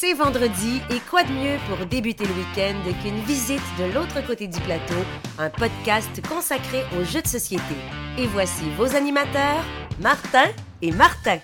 [0.00, 4.46] C'est vendredi et quoi de mieux pour débuter le week-end qu'une visite de l'autre côté
[4.46, 4.94] du plateau,
[5.40, 7.74] un podcast consacré aux jeux de société.
[8.16, 9.64] Et voici vos animateurs,
[10.00, 10.44] Martin
[10.82, 11.38] et Martin.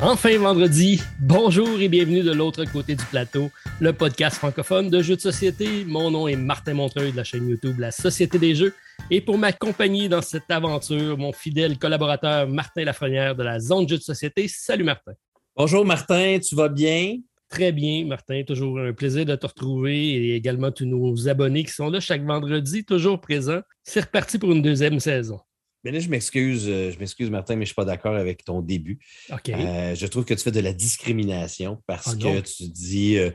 [0.00, 3.48] Enfin vendredi, bonjour et bienvenue de l'autre côté du plateau,
[3.80, 5.86] le podcast francophone de jeux de société.
[5.86, 8.74] Mon nom est Martin Montreuil de la chaîne YouTube La Société des Jeux.
[9.10, 13.96] Et pour m'accompagner dans cette aventure, mon fidèle collaborateur Martin Lafrenière de la Zone Jeux
[13.96, 14.46] de Société.
[14.46, 15.12] Salut Martin.
[15.56, 17.16] Bonjour Martin, tu vas bien?
[17.50, 18.44] Très bien, Martin.
[18.46, 22.24] Toujours un plaisir de te retrouver et également tous nos abonnés qui sont là chaque
[22.24, 23.60] vendredi, toujours présents.
[23.82, 25.40] C'est reparti pour une deuxième saison.
[25.82, 28.44] Mais là, je m'excuse, euh, je m'excuse, Martin, mais je ne suis pas d'accord avec
[28.44, 29.00] ton début.
[29.30, 33.30] Euh, je trouve que tu fais de la discrimination parce Ah que tu dis, euh,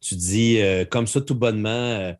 [0.00, 2.14] tu dis euh, comme ça tout bonnement,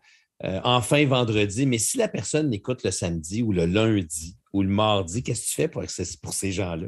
[0.62, 5.22] enfin vendredi, mais si la personne l'écoute le samedi ou le lundi ou le mardi,
[5.22, 5.82] qu'est-ce que tu fais pour,
[6.22, 6.86] pour ces gens-là?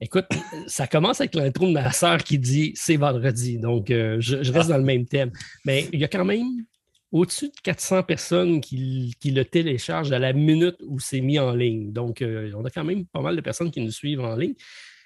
[0.00, 0.26] Écoute,
[0.66, 4.52] ça commence avec l'intro de ma sœur qui dit c'est vendredi, donc euh, je, je
[4.52, 4.74] reste Ah.
[4.74, 5.30] dans le même thème.
[5.64, 6.64] Mais il y a quand même
[7.12, 11.54] au-dessus de 400 personnes qui, qui le téléchargent à la minute où c'est mis en
[11.54, 11.92] ligne.
[11.92, 14.54] Donc, euh, on a quand même pas mal de personnes qui nous suivent en ligne.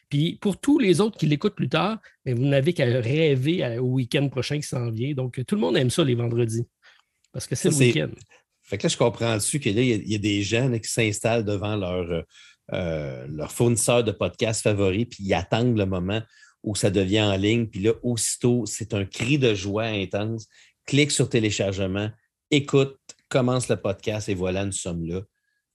[0.09, 4.27] Puis pour tous les autres qui l'écoutent plus tard, vous n'avez qu'à rêver au week-end
[4.31, 5.13] prochain qui s'en vient.
[5.13, 6.67] Donc, tout le monde aime ça les vendredis.
[7.31, 8.11] Parce que c'est le week-end.
[8.63, 10.79] Fait que là, je comprends dessus que là, il y y, a des gens là,
[10.79, 12.25] qui s'installent devant leur,
[12.73, 16.21] euh, leur fournisseur de podcast favori, puis ils attendent le moment
[16.63, 17.67] où ça devient en ligne.
[17.67, 20.47] Puis là, aussitôt, c'est un cri de joie intense.
[20.87, 22.11] Clique sur téléchargement,
[22.51, 25.23] écoute, commence le podcast et voilà, nous sommes là.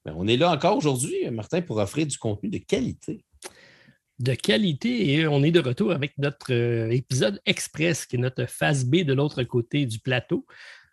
[0.06, 3.24] Ben, on est là encore aujourd'hui, Martin, pour offrir du contenu de qualité.
[4.20, 8.46] de qualité et on est de retour avec notre euh, épisode express qui est notre
[8.46, 10.46] phase B de l'autre côté du plateau,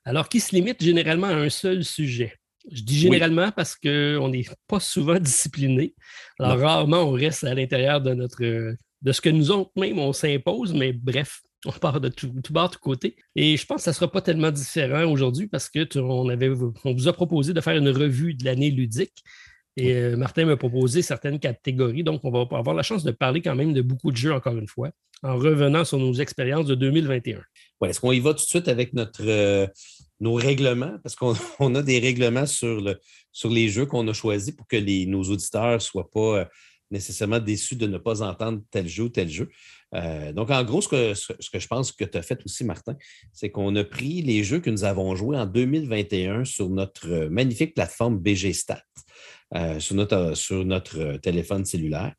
[0.05, 2.39] alors qui se limite généralement à un seul sujet?
[2.70, 5.94] Je dis généralement parce qu'on n'est pas souvent discipliné.
[6.39, 6.64] Alors Non.
[6.64, 8.42] rarement on reste à l'intérieur de notre
[9.03, 12.53] de ce que nous autres même on s'impose, mais bref, on part de tout, tout
[12.53, 13.16] bord, tout côté.
[13.37, 16.28] Et je pense que ça ne sera pas tellement différent aujourd'hui parce que tu- on,
[16.28, 16.50] avait,
[16.84, 19.22] on vous a proposé de faire une revue de l'année ludique.
[19.77, 23.41] Et euh, Martin m'a proposé certaines catégories, donc on va avoir la chance de parler
[23.41, 24.91] quand même de beaucoup de jeux encore une fois,
[25.22, 27.41] en revenant sur nos expériences de 2021.
[27.81, 29.66] Ouais, Est-ce qu'on y va tout de suite avec notre, euh,
[30.20, 30.98] nos règlements?
[31.03, 33.00] Parce qu'on on a des règlements sur, le,
[33.32, 36.44] sur les jeux qu'on a choisis pour que nos auditeurs ne soient pas euh,
[36.91, 39.48] nécessairement déçus de ne pas entendre tel jeu ou tel jeu.
[39.94, 42.64] Euh, donc, en gros, ce que, ce, que je pense que tu as fait aussi,
[42.64, 42.97] Martin,
[43.32, 47.28] c'est qu'on a pris les jeux que nous avons joués en 2021 sur notre euh,
[47.30, 48.82] magnifique plateforme BG Stat.
[49.80, 52.14] sur, notre, sur notre téléphone cellulaire.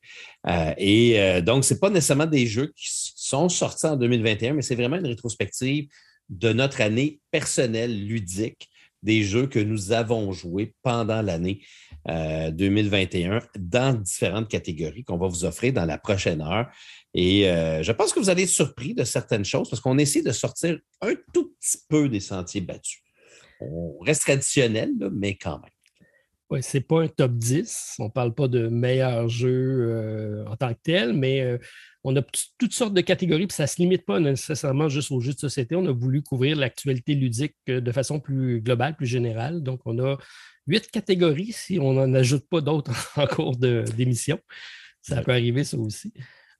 [0.77, 4.75] Et donc, ce n'est pas nécessairement des jeux qui sont sortis en 2021, mais c'est
[4.75, 5.87] vraiment une rétrospective
[6.31, 8.69] de notre année personnelle ludique
[9.03, 11.61] des jeux que nous avons joués pendant l'année
[12.07, 16.69] euh, 2021 dans différentes catégories qu'on va vous offrir dans la prochaine heure.
[17.13, 20.21] Et euh, je pense que vous allez être surpris de certaines choses parce qu'on essaie
[20.21, 23.01] de sortir un tout petit peu des sentiers battus.
[23.59, 25.69] On reste traditionnel, mais quand même.
[26.51, 27.95] Ouais, c'est pas un top 10.
[27.99, 31.57] On ne parle pas de meilleurs jeux euh, en tant que tel, mais euh,
[32.03, 32.21] on a
[32.59, 35.39] toutes sortes de catégories, puis ça ne se limite pas nécessairement juste aux jeux de
[35.39, 35.77] société.
[35.77, 39.63] On a voulu couvrir l'actualité ludique euh, de façon plus globale, plus générale.
[39.63, 40.17] Donc, on a
[40.67, 44.37] huit catégories si on n'en ajoute pas d'autres en cours de- d'émission.
[45.01, 46.11] Ça peut arriver, ça aussi.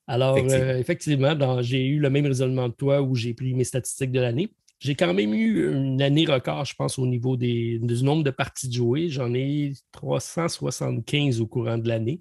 [0.06, 1.28] Alors, Effectivement.
[1.38, 4.52] euh, j'ai eu le même raisonnement que toi où j'ai pris mes statistiques de l'année.
[4.82, 8.30] J'ai quand même eu une année record, je pense, au niveau des, du nombre de
[8.30, 9.08] parties jouées.
[9.08, 12.18] J'en ai 375 au courant de l'année,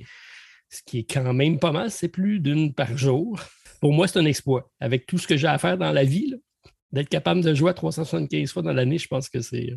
[0.70, 1.90] ce qui est quand même pas mal.
[1.90, 3.40] C'est plus d'une par jour.
[3.80, 4.72] Pour moi, c'est un exploit.
[4.80, 6.36] Avec tout ce que j'ai à faire dans la vie,
[6.92, 9.74] d'être capable de jouer à 375 fois dans l'année, je pense que c'est.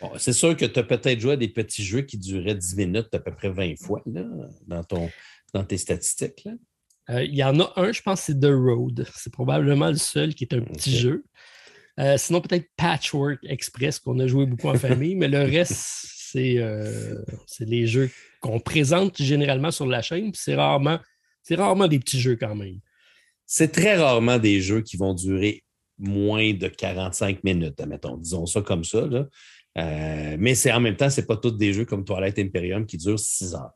[0.00, 2.76] Bon, c'est sûr que tu as peut-être joué à des petits jeux qui duraient 10
[2.76, 4.24] minutes à peu près 20 fois là,
[4.68, 5.10] dans, ton,
[5.52, 6.44] dans tes statistiques.
[6.44, 6.52] là.
[7.10, 9.04] Euh, Il y en a un, je pense, c'est The Road.
[9.16, 11.24] C'est probablement le seul qui est un petit jeu.
[12.00, 15.74] Euh, sinon, peut-être Patchwork Express, qu'on a joué beaucoup en famille, mais le reste,
[16.34, 17.22] c'est euh,
[17.60, 18.10] les jeux
[18.40, 20.32] qu'on présente généralement sur la chaîne.
[20.34, 20.98] C'est rarement,
[21.50, 22.80] rarement des petits jeux quand même.
[23.46, 25.62] C'est très rarement des jeux qui vont durer
[25.98, 29.06] moins de 45 minutes, admettons, disons ça comme ça.
[29.78, 32.86] Euh, mais c'est en même temps, ce n'est pas tous des jeux comme Twilight Imperium
[32.86, 33.72] qui durent 6 heures.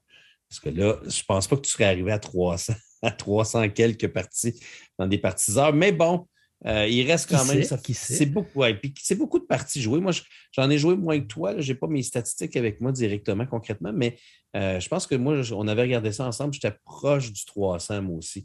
[0.49, 2.73] Parce que là, je ne pense pas que tu serais arrivé à 300,
[3.03, 4.59] à 300 quelques parties
[4.99, 5.75] dans des parties heures.
[5.75, 6.27] Mais bon,
[6.67, 7.63] euh, il reste Qui quand même.
[7.63, 7.79] ça-?
[7.95, 10.01] C'est beaucoup, ouais, puis c'est beaucoup de parties jouées.
[10.01, 10.23] Moi, je-
[10.53, 11.61] j'en ai joué moins que toi.
[11.61, 14.17] Je n'ai pas mes statistiques avec moi directement, concrètement, mais
[14.57, 16.53] euh, je pense que moi, on avait regardé ça ensemble.
[16.55, 18.45] J'étais proche du 300, moi aussi,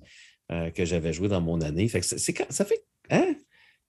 [0.51, 1.87] euh, que j'avais joué dans mon année.
[1.87, 2.83] Fait que c'est- c'est quand- ça fait.
[3.09, 3.35] Hein?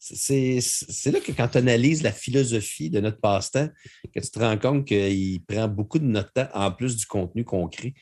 [0.06, 3.68] c'est là que quand tu analyses la philosophie de notre passe-temps,
[4.14, 7.42] que tu te rends compte qu'il prend beaucoup de notre temps en plus du contenu
[7.44, 7.94] qu'on crée.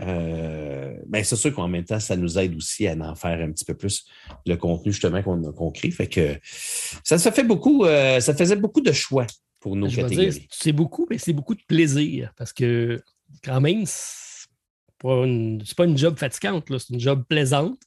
[0.00, 3.50] Euh, ben c'est sûr qu'en même temps, ça nous aide aussi à en faire un
[3.50, 4.06] petit peu plus
[4.46, 5.90] le contenu justement qu'on crée.
[5.90, 6.36] Fait que
[7.02, 9.26] ça, ça fait beaucoup, euh, ça faisait beaucoup de choix
[9.60, 10.46] pour nos catégories.
[10.50, 13.02] C'est beaucoup, mais c'est beaucoup de plaisir parce que
[13.42, 14.48] quand même, c'est
[14.98, 17.80] pas une, pas une job fatigante, c'est une job plaisante.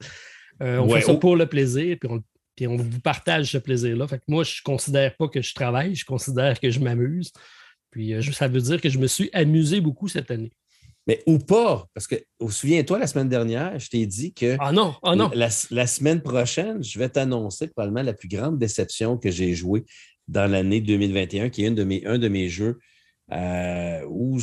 [0.62, 2.24] Euh, on fait ça pour le plaisir, puis on,
[2.56, 4.08] puis on vous partage ce plaisir-là.
[4.08, 7.32] Fait que moi, je ne considère pas que je travaille, je considère que je m'amuse.
[7.90, 10.52] Puis euh, ça veut dire que je me suis amusé beaucoup cette année.
[11.08, 12.16] Mais ou pas, parce que
[12.48, 15.32] souviens-toi, la semaine dernière, je t'ai dit que ah non, ah non.
[15.34, 19.84] La, semaine prochaine, je vais t'annoncer probablement la plus grande déception que j'ai jouée
[20.28, 22.78] dans l'année 2021, qui est une de mes, un de mes jeux
[23.32, 24.40] euh, où,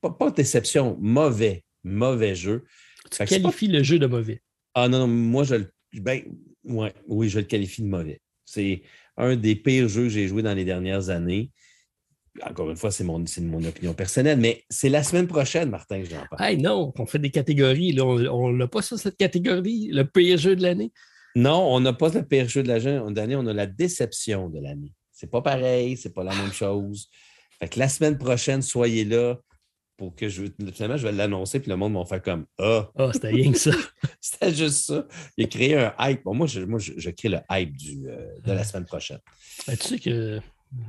[0.00, 2.64] pas, pas déception, mauvais, mauvais jeu.
[3.10, 4.42] Tu qualifies le jeu de mauvais.
[4.74, 5.72] Ah non, non, moi, je le.
[5.94, 6.22] Ben,
[6.64, 8.20] oui, je le qualifie de mauvais.
[8.44, 8.82] C'est
[9.16, 11.50] un des pires jeux que j'ai joué dans les dernières années.
[12.42, 16.08] Encore une fois, c'est mon, mon opinion personnelle, mais c'est la semaine prochaine, Martin, que
[16.08, 16.42] j'en parle.
[16.42, 17.98] Hey, non, on fait des catégories.
[18.00, 20.92] on n'a pas ça, cette catégorie, le pire jeu de l'année?
[21.34, 24.92] Non, on n'a pas le pire jeu de l'année, on a la déception de l'année.
[25.12, 27.08] C'est pas pareil, c'est pas la même chose.
[27.58, 29.38] Fait que la semaine prochaine, soyez là
[29.96, 30.44] pour que je.
[30.72, 32.90] Finalement, je vais l'annoncer, puis le monde va faire comme Ah.
[32.96, 33.70] Ah, c'était rien que ça.
[34.20, 35.06] c'était juste ça.
[35.36, 36.24] Il a créé un hype.
[36.24, 39.20] moi, je, moi, je, crée le hype du, euh, de la semaine prochaine.
[39.66, 40.40] Ben, tu sais que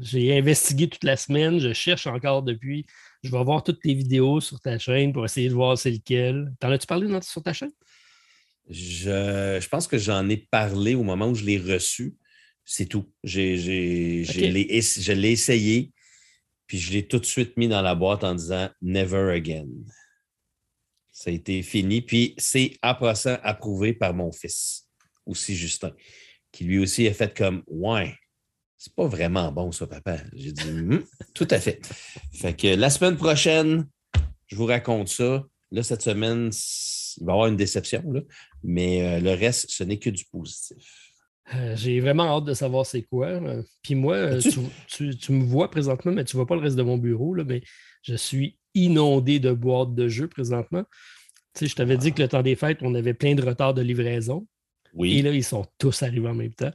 [0.02, 2.86] j'ai investigué toute la semaine, je cherche encore depuis.
[3.24, 6.54] Je vais voir toutes tes vidéos sur ta chaîne pour essayer de voir c'est lequel.
[6.60, 7.72] T'en as-tu parlé sur ta chaîne?
[8.70, 12.16] Je, je pense que j'en ai parlé au moment où je l'ai reçu.
[12.66, 13.10] C'est tout.
[13.24, 15.94] J'ai, Je l'ai essayé.
[16.68, 19.70] Puis je l'ai tout de suite mis dans la boîte en disant Never again.
[21.12, 22.02] Ça a été fini.
[22.02, 24.90] Puis c'est après ça approuvé par mon fils,
[25.26, 25.94] aussi Justin,
[26.52, 28.14] qui lui aussi a fait comme Ouais,
[28.78, 30.18] c'est pas vraiment bon ça, papa.
[30.34, 31.04] J'ai dit hum,
[31.34, 31.82] Tout à fait.
[32.34, 33.88] Fait que la semaine prochaine,
[34.48, 35.44] je vous raconte ça.
[35.72, 36.52] Là, cette semaine,
[37.18, 38.22] il va y avoir une déception, là,
[38.64, 41.08] mais euh, le reste, ce n'est que du positif.
[41.56, 43.28] Euh, j'ai vraiment hâte de savoir c'est quoi.
[43.28, 44.42] Euh, puis moi, euh,
[44.88, 47.44] tu, me vois présentement, mais tu ne vois pas le reste de mon bureau, là,
[47.46, 47.62] mais
[48.02, 50.84] je suis inondé de boîtes de jeux présentement.
[51.54, 53.74] Tu sais, je t'avais dit que le temps des fêtes, on avait plein de retards
[53.74, 54.46] de livraison.
[54.94, 55.18] Oui.
[55.18, 56.72] Et là, ils sont tous arrivés en même temps.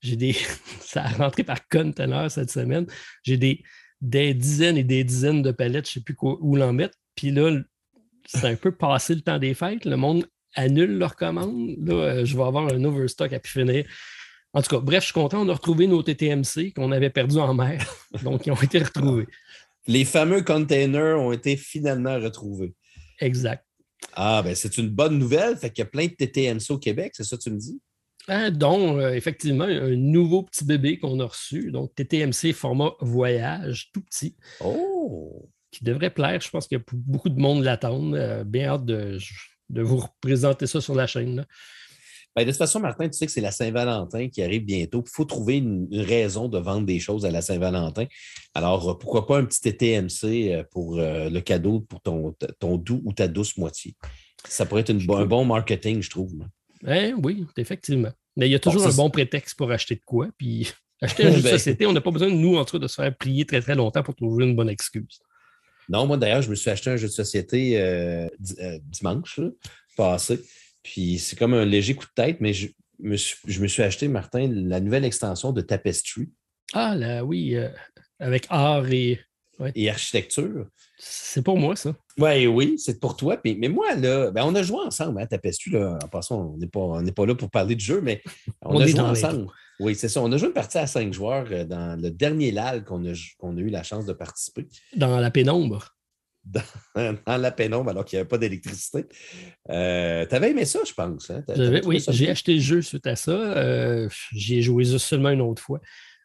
[0.00, 0.32] J'ai des.
[0.80, 2.86] Ça a rentré par conteneur cette semaine.
[3.22, 3.62] J'ai des,
[4.00, 6.96] des dizaines et des dizaines de palettes, je ne sais plus où l'en mettre.
[7.14, 7.50] Puis là,
[8.26, 9.84] c'est un peu passé le temps des fêtes.
[9.84, 13.84] Le monde annulent leur commande, là, euh, je vais avoir un overstock à pu finir.
[14.52, 15.42] En tout cas, bref, je suis content.
[15.42, 17.84] On a retrouvé nos TTMC qu'on avait perdus en mer.
[18.22, 19.26] Donc, ils ont été retrouvés.
[19.86, 22.74] Les fameux containers ont été finalement retrouvés.
[23.20, 23.64] Exact.
[24.14, 25.56] Ah, ben c'est une bonne nouvelle.
[25.56, 27.78] Fait qu'il y a plein de TTMC au Québec, c'est ça que tu me dis?
[28.28, 31.70] Ah, dont, euh, effectivement, un nouveau petit bébé qu'on a reçu.
[31.70, 34.36] Donc, TTMC format voyage, tout petit.
[34.64, 35.48] Oh!
[35.70, 36.40] Qui devrait plaire.
[36.40, 38.16] Je pense qu'il y a beaucoup de monde l'attendre.
[38.16, 39.18] Euh, bien hâte de
[39.70, 41.46] de vous représenter ça sur la chaîne.
[42.34, 45.02] Ben, de toute façon, Martin, tu sais que c'est la Saint-Valentin qui arrive bientôt.
[45.04, 48.04] Il faut trouver une, raison de vendre des choses à la Saint-Valentin.
[48.54, 52.76] Alors, euh, pourquoi pas un petit TTMC euh, pour euh, le cadeau pour ton, ton
[52.76, 53.94] doux ou ta douce moitié?
[54.46, 56.34] Ça pourrait être un bon marketing, je trouve.
[56.86, 58.10] Eh oui, effectivement.
[58.36, 60.28] Mais il y a toujours un bon prétexte pour acheter de quoi.
[60.36, 62.88] Puis acheter un jeu de société, on n'a pas besoin, nous, en tout cas, de
[62.88, 65.20] se faire prier très, très longtemps pour trouver une bonne excuse.
[65.88, 68.26] Non, moi d'ailleurs, je me suis acheté un jeu de société euh,
[68.60, 69.40] euh, dimanche
[69.96, 70.40] passé.
[70.82, 72.68] Puis c'est comme un léger coup de tête, mais je
[73.00, 76.28] me suis, acheté, Martin, la nouvelle extension de Tapestry.
[76.72, 77.68] Ah, là, oui, euh,
[78.18, 79.20] avec art et.
[79.74, 80.66] Et architecture.
[80.98, 81.94] C'est pour moi, ça.
[82.18, 83.40] Ouais, oui, c'est pour toi.
[83.44, 85.70] mais moi, là, ben, on a joué ensemble, hein, Tapestry.
[85.70, 88.22] Là, en passant, on n'est pas, pas là pour parler de jeu, mais
[88.62, 89.46] on, a joué ensemble.
[89.80, 90.22] Oui, c'est ça.
[90.22, 93.12] On a joué une partie à cinq joueurs euh, dans le dernier LAL qu'on a,
[93.12, 94.66] a, eu la chance de participer.
[94.94, 95.96] Dans la pénombre.
[96.44, 96.62] Dans,
[97.26, 99.04] la pénombre, alors qu'il n'y avait pas d'électricité.
[99.68, 101.30] Euh, tu avais aimé ça, je pense.
[101.30, 101.44] Hein?
[101.84, 103.32] oui, j'ai acheté le jeu suite à ça.
[103.32, 105.80] Euh, J'y ai joué seulement une autre fois.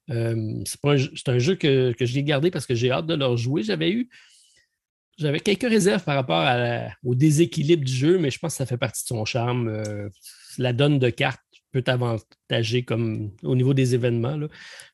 [0.10, 3.64] Euh, c'est un, jeu que, que j'ai gardé parce que j'ai hâte de le rejouer.
[3.64, 4.10] J'avais eu
[5.18, 6.44] j'avais quelques réserves par rapport
[7.04, 9.84] au déséquilibre du jeu, mais je pense que ça fait partie de son charme.
[10.58, 11.42] la donne de cartes
[11.72, 14.38] peut t'avantager comme au niveau des événements.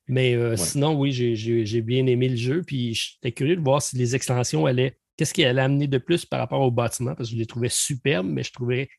[0.07, 2.63] Mais euh, sinon, oui, j'ai bien aimé le jeu.
[2.65, 4.97] Puis j'étais curieux de voir si les extensions allaient.
[5.17, 7.15] Qu'est-ce qui allait amener de plus par rapport au bâtiment?
[7.15, 8.89] Parce que je les trouvais superbes, mais je trouvais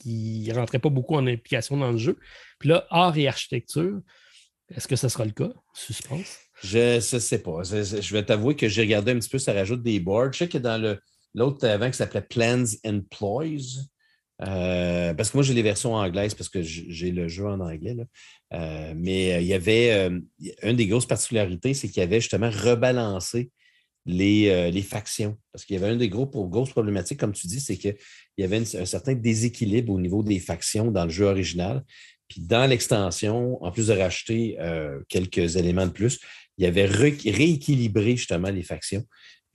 [0.00, 2.18] qu'ils ne rentraient pas beaucoup en implication dans le jeu.
[2.58, 4.00] Puis là, art et architecture,
[4.74, 5.50] est-ce que ce sera le cas?
[5.72, 6.38] Suspense?
[6.62, 7.62] Je ne sais pas.
[7.62, 10.32] Je, vais t'avouer que j'ai regardé un petit peu, ça rajoute des boards.
[10.32, 10.98] Je sais que dans
[11.34, 13.84] l'autre avant qui s'appelait Plans and Ploys,
[14.40, 17.96] Euh, parce que moi, j'ai les versions anglaises parce que j'ai le jeu en anglais.
[18.52, 20.10] Euh, mais il y avait
[20.62, 23.50] une des grosses particularités, c'est qu'il y avait justement rebalancé
[24.06, 25.36] les, les factions.
[25.52, 27.96] Parce qu'il y avait une des gros, grosses problématiques, comme tu dis, c'est qu'il
[28.38, 31.84] y avait un certain déséquilibre au niveau des factions dans le jeu original.
[32.28, 34.58] Puis dans l'extension, en plus de racheter
[35.08, 36.20] quelques éléments de plus,
[36.58, 39.04] il avait rééquilibré justement les factions.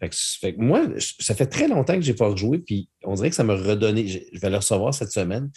[0.09, 3.29] Fait que, moi, ça fait très longtemps que je n'ai pas rejoué, puis on dirait
[3.29, 4.07] que ça m'a redonné.
[4.07, 5.49] Je vais le recevoir cette semaine.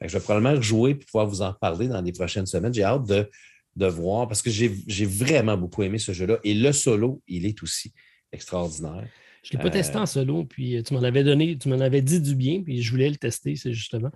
[0.00, 2.74] je vais probablement rejouer et pouvoir vous en parler dans les prochaines semaines.
[2.74, 6.38] J'ai hâte de, voir parce que j'ai vraiment beaucoup aimé ce jeu-là.
[6.44, 7.92] Et le solo, il est aussi
[8.32, 9.06] extraordinaire.
[9.42, 11.68] Je ne l'ai pas testé en euh, solo, puis euh, tu m'en avais donné, tu
[11.68, 14.10] m'en avais dit du bien, puis je voulais le tester, c'est justement.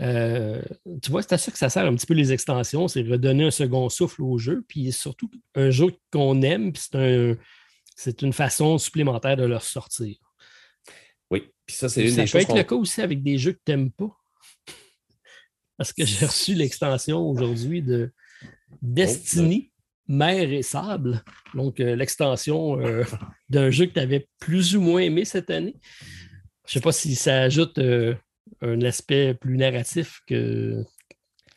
[0.00, 0.62] Euh,
[1.02, 3.44] tu vois, c'est à ça que ça sert un petit peu les extensions, c'est redonner
[3.44, 7.36] un second souffle au jeu, puis surtout un jeu qu'on aime, puis c'est un
[8.00, 10.16] c'est une façon supplémentaire de leur sortir.
[11.30, 12.40] Oui, puis ça, c'est une des choses.
[12.40, 14.16] Ça peut être le cas aussi avec des jeux que tu n'aimes pas.
[15.76, 18.10] Parce que j'ai reçu l'extension aujourd'hui de
[18.80, 19.70] Destiny,
[20.08, 21.22] Mer et Sable.
[21.54, 23.04] Donc, euh, l'extension euh,
[23.50, 25.76] d'un jeu que tu avais plus ou moins aimé cette année.
[26.66, 27.78] Je ne sais pas si ça ajoute
[28.60, 30.84] un aspect plus narratif que,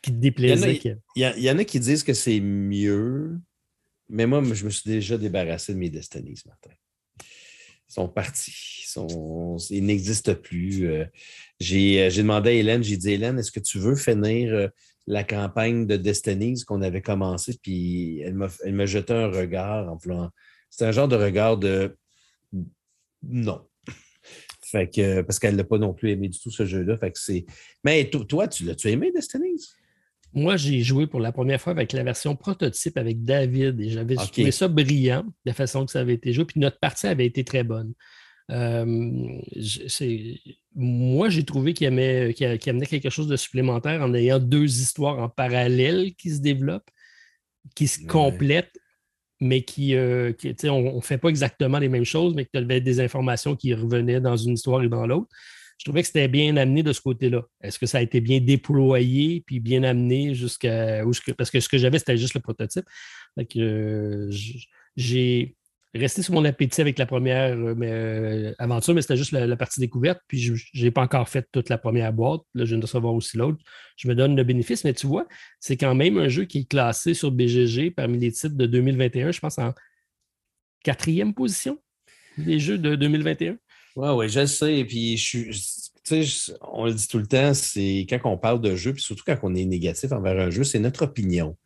[0.02, 0.80] qui te déplaisait.
[1.16, 3.38] Il y, en a qui disent que c'est mieux.
[4.08, 6.70] Mais moi, je me suis déjà débarrassé de mes Destinies ce matin.
[7.88, 8.86] Ils sont partis.
[9.70, 10.86] Ils, n'existent plus.
[10.86, 11.06] Euh, euh,
[11.60, 14.68] j'ai demandé à Hélène, j'ai dit, Hélène, est-ce que tu veux finir euh,
[15.06, 17.58] la campagne de Destinies qu'on avait commencé?
[17.62, 20.30] Puis elle m'a jeté un regard en voulant.
[20.70, 21.96] C'est un genre de regard de
[23.22, 23.66] non.
[24.74, 26.98] Fait que, parce qu'elle n'a pas non plus aimé du tout ce jeu-là.
[26.98, 27.46] Fait que c'est.
[27.84, 29.68] Mais toi, tu l'as-tu aimé, Destinies?
[30.32, 34.16] Moi, j'ai joué pour la première fois avec la version prototype avec David et j'avais
[34.16, 36.44] trouvé ça brillant, la façon que ça avait été joué.
[36.44, 37.92] Puis notre partie avait été très bonne.
[38.50, 38.84] Euh,
[40.74, 46.16] moi, j'ai trouvé qu'il amenait quelque chose de supplémentaire en ayant deux histoires en parallèle
[46.16, 46.90] qui se développent,
[47.76, 48.76] qui se complètent,
[49.40, 50.32] mais qui, euh,
[50.64, 53.74] on ne fait pas exactement les mêmes choses, mais que tu avais des informations qui
[53.74, 55.28] revenaient dans une histoire et dans l'autre
[55.78, 57.42] je trouvais que c'était bien amené de ce côté-là.
[57.60, 61.02] Est-ce que ça a été bien déployé puis bien amené jusqu'à.
[61.36, 62.86] Parce que ce que j'avais, c'était juste le prototype.
[63.56, 64.30] Euh,
[64.96, 65.56] j'ai
[65.94, 69.80] resté sur mon appétit avec la première euh, euh, aventure, mais c'était juste la, partie
[69.80, 70.20] découverte.
[70.26, 72.42] Puis je n'ai pas encore fait toute la première boîte.
[72.54, 73.58] Là, je viens de recevoir aussi l'autre.
[73.96, 75.26] Je me donne le bénéfice, mais tu vois,
[75.60, 79.30] c'est quand même un jeu qui est classé sur BGG parmi les titres de 2021,
[79.30, 79.72] je pense en
[80.82, 81.78] quatrième position
[82.38, 83.56] des jeux de 2021.
[83.96, 84.78] Oui, oui, je sais.
[84.78, 86.52] Et puis, je suis.
[86.60, 89.38] on le dit tout le temps, c'est quand on parle de jeu, puis surtout quand
[89.42, 91.56] on est négatif envers un jeu, c'est notre opinion.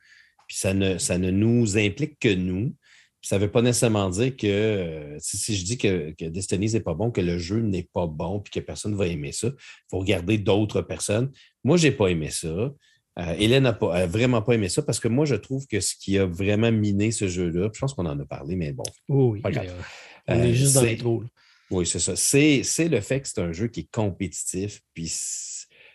[0.46, 2.74] Puis ça ne, ça ne nous implique que nous.
[3.20, 6.80] Ça ne veut pas nécessairement dire que euh, si, je dis que, que Destiny n'est
[6.80, 9.48] pas bon, que le jeu n'est pas bon, puis que personne ne va aimer ça,
[9.48, 11.32] il faut regarder d'autres personnes.
[11.64, 12.48] Moi, je n'ai pas aimé ça.
[12.48, 16.18] Euh, Hélène n'a vraiment pas aimé ça parce que moi, je trouve que ce qui
[16.18, 18.84] a vraiment miné ce jeu-là, je pense qu'on en a parlé, mais bon.
[19.08, 21.24] oui, on est euh, juste dans les trous.
[21.70, 22.14] Oui, c'est ça.
[22.16, 24.80] C'est le fait que c'est un jeu qui est compétitif.
[24.94, 25.12] Puis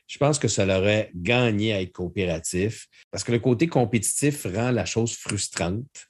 [0.07, 4.71] je pense que ça l'aurait gagné à être coopératif parce que le côté compétitif rend
[4.71, 6.07] la chose frustrante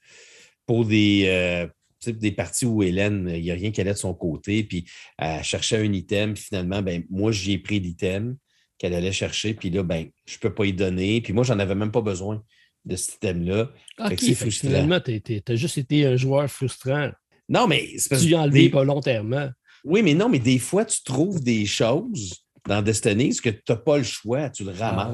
[0.66, 1.68] pour des, euh,
[2.12, 4.86] des parties où Hélène, il n'y a rien qu'elle ait de son côté, puis
[5.18, 8.36] elle cherchait un item, puis finalement, ben, moi, j'ai pris l'item
[8.78, 11.60] qu'elle allait chercher, puis là, ben, je ne peux pas y donner, puis moi, j'en
[11.60, 12.44] avais même pas besoin
[12.86, 13.72] de cet item-là.
[14.00, 17.12] OK, finalement, tu as juste été un joueur frustrant.
[17.50, 19.50] Non, mais c'est parce Tu enlevé volontairement.
[19.84, 23.76] Oui, mais non, mais des fois, tu trouves des choses dans Destiny que tu n'as
[23.76, 25.14] pas le choix, tu le ah,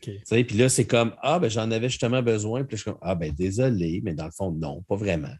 [0.00, 2.64] Puis là, c'est comme Ah, ben j'en avais justement besoin.
[2.64, 5.34] Puis je suis comme Ah, ben désolé, mais dans le fond, non, pas vraiment.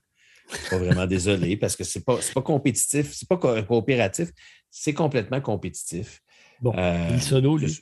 [0.70, 4.30] Pas vraiment désolé parce que c'est pas, pas compétitif, c'est pas coopératif,
[4.70, 6.20] c'est complètement compétitif.
[6.60, 7.80] Bon, euh, le solo, lui?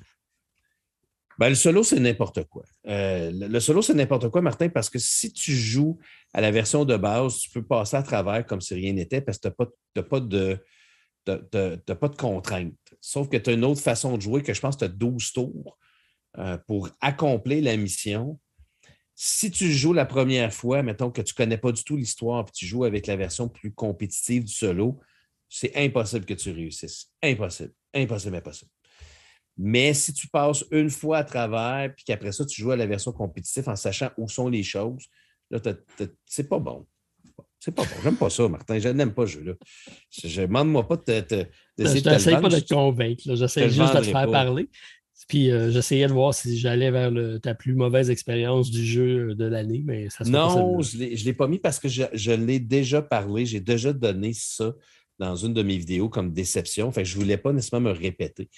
[1.39, 2.65] Ben, le solo, c'est n'importe quoi.
[2.87, 5.99] Euh, le, solo, c'est n'importe quoi, Martin, parce que si tu joues
[6.35, 9.39] à la version de base, tu peux passer à travers comme si rien n'était parce
[9.39, 9.55] que tu
[9.97, 10.59] n'as pas, de.
[11.25, 12.75] pas de contraintes.
[13.01, 14.89] Sauf que tu as une autre façon de jouer que je pense que tu as
[14.89, 15.79] 12 tours
[16.39, 18.39] euh, pour accomplir la mission.
[19.15, 22.45] Si tu joues la première fois, mettons que tu ne connais pas du tout l'histoire,
[22.45, 24.99] puis tu joues avec la version plus compétitive du solo,
[25.49, 27.11] c'est impossible que tu réussisses.
[27.23, 27.73] Impossible.
[27.93, 28.71] Impossible, impossible.
[29.59, 32.87] Mais si tu passes une fois à travers, puis qu'après ça, tu joues à la
[32.87, 35.05] version compétitive en sachant où sont les choses,
[35.51, 35.61] là,
[36.25, 36.87] c'est pas bon.
[37.59, 37.91] C'est pas bon.
[38.03, 38.79] J'aime pas ça, Martin.
[38.79, 39.53] Je n'aime pas ce jeu-là.
[40.11, 41.47] Je demande-moi pas de te.
[41.77, 43.23] Je n'essaye pas de te convaincre.
[43.35, 44.71] J'essaie juste de te faire parler.
[45.29, 49.45] Puis euh, j'essayais de voir si j'allais vers ta plus mauvaise expérience du jeu de
[49.45, 52.59] l'année, mais ça se Non, je ne l'ai pas mis parce que je, je l'ai
[52.59, 53.47] déjà parlé.
[53.47, 54.73] J'ai déjà donné ça
[55.19, 56.91] dans une de mes vidéos comme déception.
[56.93, 58.49] Fait que je ne voulais pas nécessairement me répéter.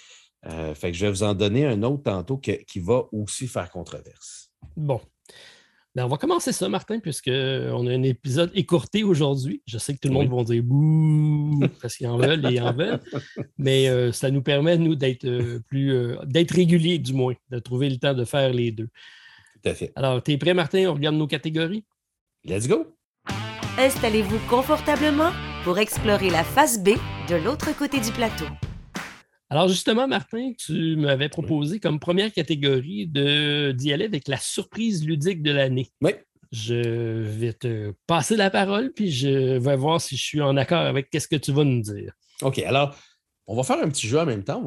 [0.75, 4.51] fait que je vais vous en donner un autre tantôt qui va aussi faire controverse.
[4.77, 5.01] Bon.
[5.95, 9.63] Ben, on va commencer ça, Martin, puisqu'on a un épisode écourté aujourd'hui.
[9.67, 12.63] Je sais que tout le monde va dire bouh, parce qu'ils en veulent et ils
[12.63, 13.01] en veulent.
[13.59, 17.59] Mais euh, ça nous permet, nous, d'être euh, plus euh, d'être réguliers, du moins, de
[17.59, 18.89] trouver le temps de faire les deux.
[19.63, 19.93] Tout à fait.
[19.95, 20.87] Alors, tu es prêt, Martin?
[20.89, 21.85] On regarde nos catégories?
[22.45, 22.87] Let's go!
[23.79, 25.31] Installez-vous confortablement
[25.65, 26.91] pour explorer la face B
[27.29, 28.47] de l'autre côté du plateau.
[29.53, 35.43] Alors justement, Martin, tu m'avais proposé comme première catégorie d'y aller avec la surprise ludique
[35.43, 35.91] de l'année.
[36.01, 36.13] Oui.
[36.53, 40.81] Je vais te passer la parole, puis je vais voir si je suis en accord
[40.81, 42.15] avec ce que tu vas nous dire.
[42.41, 42.97] OK, alors,
[43.47, 44.63] on va faire un petit jeu en même temps.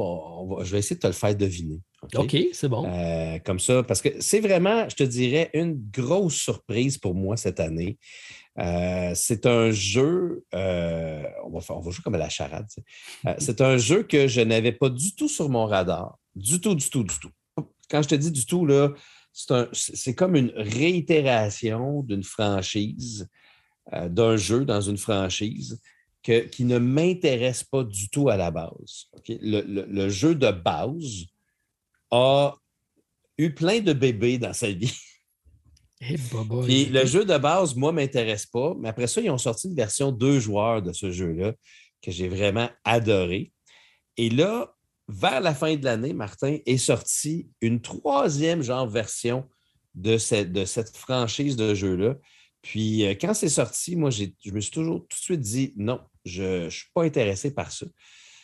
[0.62, 1.82] je vais essayer de te le faire deviner.
[2.14, 2.88] OK, c'est bon.
[2.88, 7.38] Euh, comme ça, parce que c'est vraiment, je te dirais, une grosse surprise pour moi
[7.38, 7.98] cette année.
[8.58, 12.68] Euh, c'est un jeu, euh, on, va faire, on va jouer comme à la charade.
[13.26, 16.18] Euh, c'est un jeu que je n'avais pas du tout sur mon radar.
[16.36, 17.32] Du tout, du tout, du tout.
[17.90, 18.94] Quand je te dis du tout, là,
[19.74, 23.28] c'est comme une réitération d'une franchise,
[23.92, 25.80] d'un jeu dans une franchise
[26.24, 29.08] qui ne m'intéresse pas du tout à la base.
[29.28, 31.26] le jeu de base
[32.12, 32.56] a
[33.38, 34.98] eu plein de bébés dans sa vie.
[36.02, 38.76] Le jeu de base, moi, ne m'intéresse pas.
[38.80, 41.54] Mais après ça, ils ont sorti une version deux joueurs de ce jeu-là
[42.02, 43.52] que j'ai vraiment adoré.
[44.18, 44.76] Et là,
[45.08, 49.48] vers la fin de l'année, Martin, est sorti une troisième genre version
[49.94, 52.16] de cette, de cette franchise de jeu-là.
[52.62, 56.02] Puis euh, quand c'est sorti, moi, je me suis toujours tout de suite dit non,
[56.26, 57.86] je ne suis pas intéressé par ça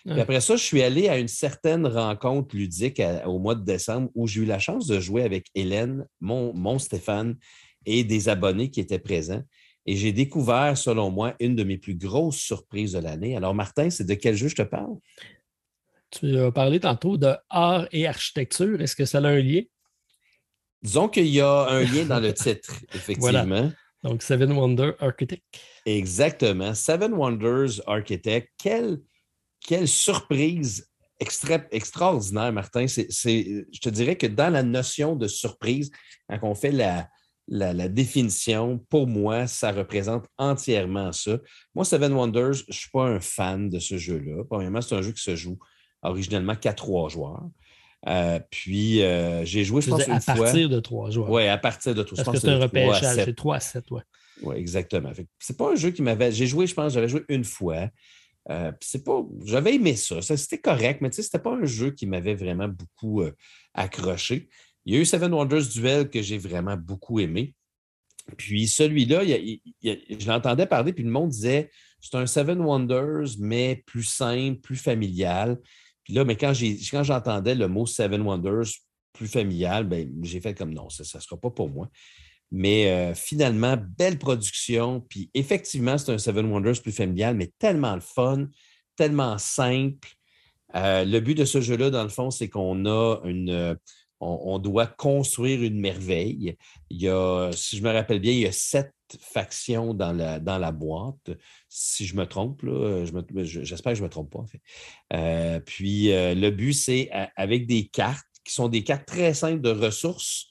[0.10, 4.28] après ça, je suis allé à une certaine rencontre ludique au mois de décembre où
[4.28, 7.38] j'ai eu la chance de jouer avec Hélène, mon, mon Stéphane
[7.86, 9.44] et des abonnés qui étaient présents.
[9.86, 13.36] Et j'ai découvert, selon moi, une de mes plus grosses surprises de l'année.
[13.36, 14.96] Alors, Martin, c'est de quel jeu je te parle?
[16.12, 18.80] Tu as parlé tantôt de art et architecture.
[18.82, 19.62] Est-ce que ça a un lien?
[20.84, 23.72] Disons qu'il y a un lien dans le titre, effectivement.
[24.04, 25.44] Donc, Seven Wonders Architect.
[25.86, 26.74] Exactement.
[26.74, 28.50] Seven Wonders Architect.
[28.58, 29.00] Quel
[29.66, 30.88] quelle surprise
[31.20, 32.88] extraordinaire, Martin.
[32.88, 35.92] Je te dirais que dans la notion de surprise,
[36.28, 37.08] quand on fait la,
[37.48, 41.38] la, définition, pour moi, ça représente entièrement ça.
[41.76, 44.44] Moi, Seven Wonders, je ne suis pas un fan de ce jeu-là.
[44.50, 45.60] Premièrement, c'est un jeu qui se joue
[46.02, 47.44] originellement qu'à trois joueurs.
[48.08, 50.34] Euh, puis, euh, j'ai joué, je pense, une fois.
[50.34, 51.30] À partir de trois joueurs.
[51.30, 52.24] Oui, à partir de trois.
[52.24, 54.02] Parce que c'est un repêchage, c'est 3 à 7, oui.
[54.42, 55.12] Oui, exactement.
[55.38, 56.32] C'est pas un jeu qui m'avait.
[56.32, 57.90] J'ai joué, je pense, j'avais joué une fois.
[58.50, 59.24] Euh, c'est pas.
[59.46, 60.22] J'avais aimé ça.
[60.22, 63.32] c'était correct, mais ce n'était pas un jeu qui m'avait vraiment beaucoup euh,
[63.74, 64.50] accroché.
[64.86, 67.54] Il y a eu Seven Wonders Duel que j'ai vraiment beaucoup aimé.
[68.38, 74.04] Puis celui-là, je l'entendais parler, puis le monde disait c'est un Seven Wonders, mais plus
[74.04, 75.60] simple, plus familial.
[76.04, 76.54] Puis là, mais quand,
[76.92, 78.70] quand j'entendais le mot Seven Wonders
[79.14, 81.90] plus familial, ben, j'ai fait comme non, ça ne sera pas pour moi.
[82.52, 85.02] Mais euh, finalement, belle production.
[85.10, 88.48] Puis effectivement, c'est un Seven Wonders plus familial, mais tellement le fun,
[88.98, 90.10] tellement simple.
[90.76, 93.50] Euh, le but de ce jeu-là, dans le fond, c'est qu'on a une.
[93.50, 93.76] Euh,
[94.24, 96.56] on, doit construire une merveille.
[96.92, 100.40] Il y a, si je me rappelle bien, il y a sept factions dans la,
[100.40, 101.32] dans la boîte.
[101.68, 102.62] Si je me trompe,
[103.44, 105.60] j'espère que je ne me trompe pas.
[105.66, 110.51] Puis le but, c'est avec des cartes qui sont des cartes très simples de ressources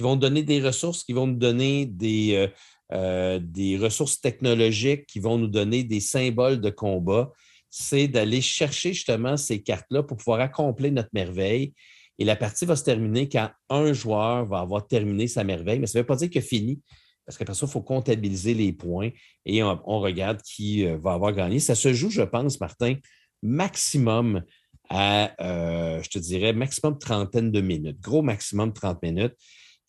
[0.00, 2.48] qui vont donner des ressources, qui vont nous donner des, euh,
[2.90, 7.30] euh, des ressources technologiques, qui vont nous donner des symboles de combat.
[7.68, 11.74] C'est d'aller chercher justement ces cartes-là pour pouvoir accomplir notre merveille.
[12.18, 15.80] Et la partie va se terminer quand un joueur va avoir terminé sa merveille.
[15.80, 16.80] Mais ça ne veut pas dire que fini,
[17.26, 19.10] parce qu'après ça, il faut comptabiliser les points
[19.44, 21.58] et on, regarde qui euh, va avoir gagné.
[21.58, 22.94] Ça se joue, je pense, Martin,
[23.42, 24.44] maximum
[24.88, 28.00] à, je te dirais, maximum trentaine de minutes.
[28.00, 29.34] Gros maximum 30 minutes.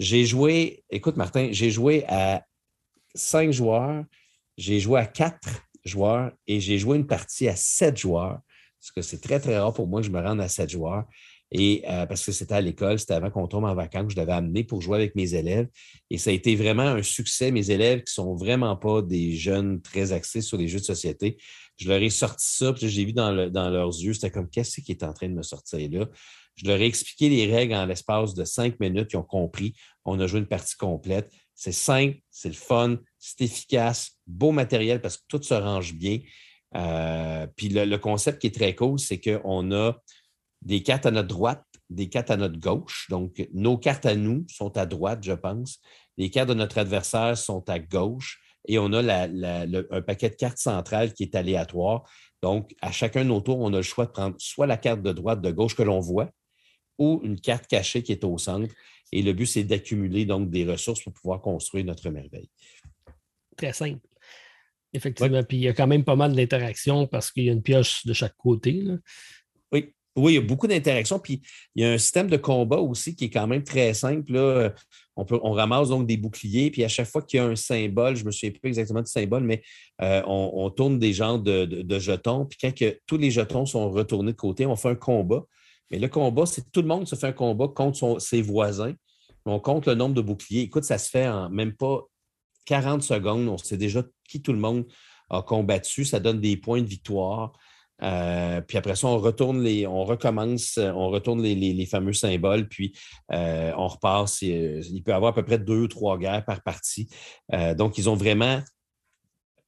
[0.02, 2.44] J'ai joué, écoute Martin, j'ai joué à
[3.14, 4.04] cinq joueurs,
[4.58, 8.40] j'ai joué à quatre joueurs et j'ai joué une partie à sept joueurs,
[8.80, 11.06] parce que c'est très, très rare pour moi que je me rende à sept joueurs.
[11.52, 14.32] Et euh, parce que c'était à l'école, c'était avant qu'on tombe en vacances, je l'avais
[14.32, 15.68] amené pour jouer avec mes élèves.
[16.10, 17.52] Et ça a été vraiment un succès.
[17.52, 20.86] Mes élèves qui ne sont vraiment pas des jeunes très axés sur les jeux de
[20.86, 21.38] société,
[21.78, 24.82] je leur ai sorti ça, puis j'ai vu dans, dans leurs yeux, c'était comme qu'est-ce
[24.82, 26.08] qui est en train de me sortir là?
[26.56, 29.10] Je leur ai expliqué les règles en l'espace de cinq minutes.
[29.14, 29.74] Ils ont compris.
[30.06, 31.32] On a joué une partie complète.
[31.56, 36.20] C'est simple, c'est le fun, c'est efficace, beau matériel parce que tout se range bien.
[36.76, 39.94] Euh, puis le, concept qui est très cool, c'est qu'on a
[40.62, 43.08] des cartes à notre droite, des cartes à notre gauche.
[43.10, 45.80] Donc, nos cartes à nous sont à droite, je pense.
[46.18, 48.40] Les cartes de notre adversaire sont à gauche.
[48.68, 52.04] Et on a un paquet de cartes centrales qui est aléatoire.
[52.42, 55.02] Donc, à chacun de nos tours, on a le choix de prendre soit la carte
[55.02, 56.30] de droite, de gauche que l'on voit,
[57.02, 58.72] ou une carte cachée qui est au centre.
[59.12, 62.50] Et le but, c'est d'accumuler donc des ressources pour pouvoir construire notre merveille.
[63.58, 64.08] Très simple.
[64.94, 65.44] Effectivement.
[65.44, 68.06] Puis il y a quand même pas mal d'interactions parce qu'il y a une pioche
[68.06, 68.84] de chaque côté.
[69.72, 69.94] Oui.
[70.18, 71.20] Oui, il y a beaucoup d'interactions.
[71.20, 71.42] Puis
[71.74, 74.74] il y a un système de combat aussi qui est quand même très simple.
[75.16, 77.56] On, peut, on ramasse donc des boucliers, puis à chaque fois qu'il y a un
[77.56, 79.62] symbole, je ne me souviens plus exactement du symbole, mais
[80.02, 82.46] euh, on, tourne des genres de, jetons.
[82.46, 85.46] Puis quand que tous les jetons sont retournés de côté, on fait un combat.
[85.92, 88.94] Mais le combat, c'est tout le monde se fait un combat contre ses voisins.
[89.46, 90.62] On compte le nombre de boucliers.
[90.62, 92.02] Écoute, ça se fait en même pas
[92.66, 93.48] 40 secondes.
[93.48, 94.86] On sait déjà qui tout le monde
[95.30, 96.06] a combattu.
[96.06, 97.54] Ça donne des points de victoire.
[98.04, 102.98] Euh, puis après ça, on retourne les, on recommence, on retourne les, fameux symboles, puis
[103.32, 104.42] euh, on repart.
[104.42, 107.10] il peut y avoir à peu près deux ou trois guerres par partie.
[107.54, 108.62] Euh, donc, ils ont vraiment,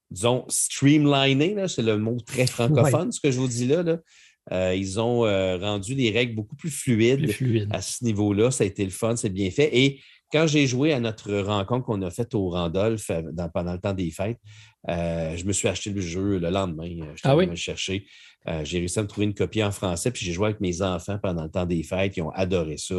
[0.09, 3.83] disons, streamliné, c'est le mot très francophone, ce que je vous dis là.
[4.51, 5.21] Ils ont
[5.59, 7.33] rendu les règles beaucoup plus fluides,
[7.71, 8.51] à ce niveau-là.
[8.51, 9.69] Ça a été le fun, c'est bien fait.
[9.77, 10.01] Et
[10.33, 13.11] quand j'ai joué à notre rencontre qu'on a faite au Randolph
[13.53, 14.39] pendant le temps des fêtes,
[14.89, 16.89] euh, je me suis acheté le jeu le lendemain.
[17.01, 17.55] Euh, je ah oui?
[17.55, 18.05] chercher.
[18.47, 20.81] Euh, j'ai réussi à me trouver une copie en français, puis j'ai joué avec mes
[20.81, 22.17] enfants pendant le temps des fêtes.
[22.17, 22.95] Ils ont adoré ça.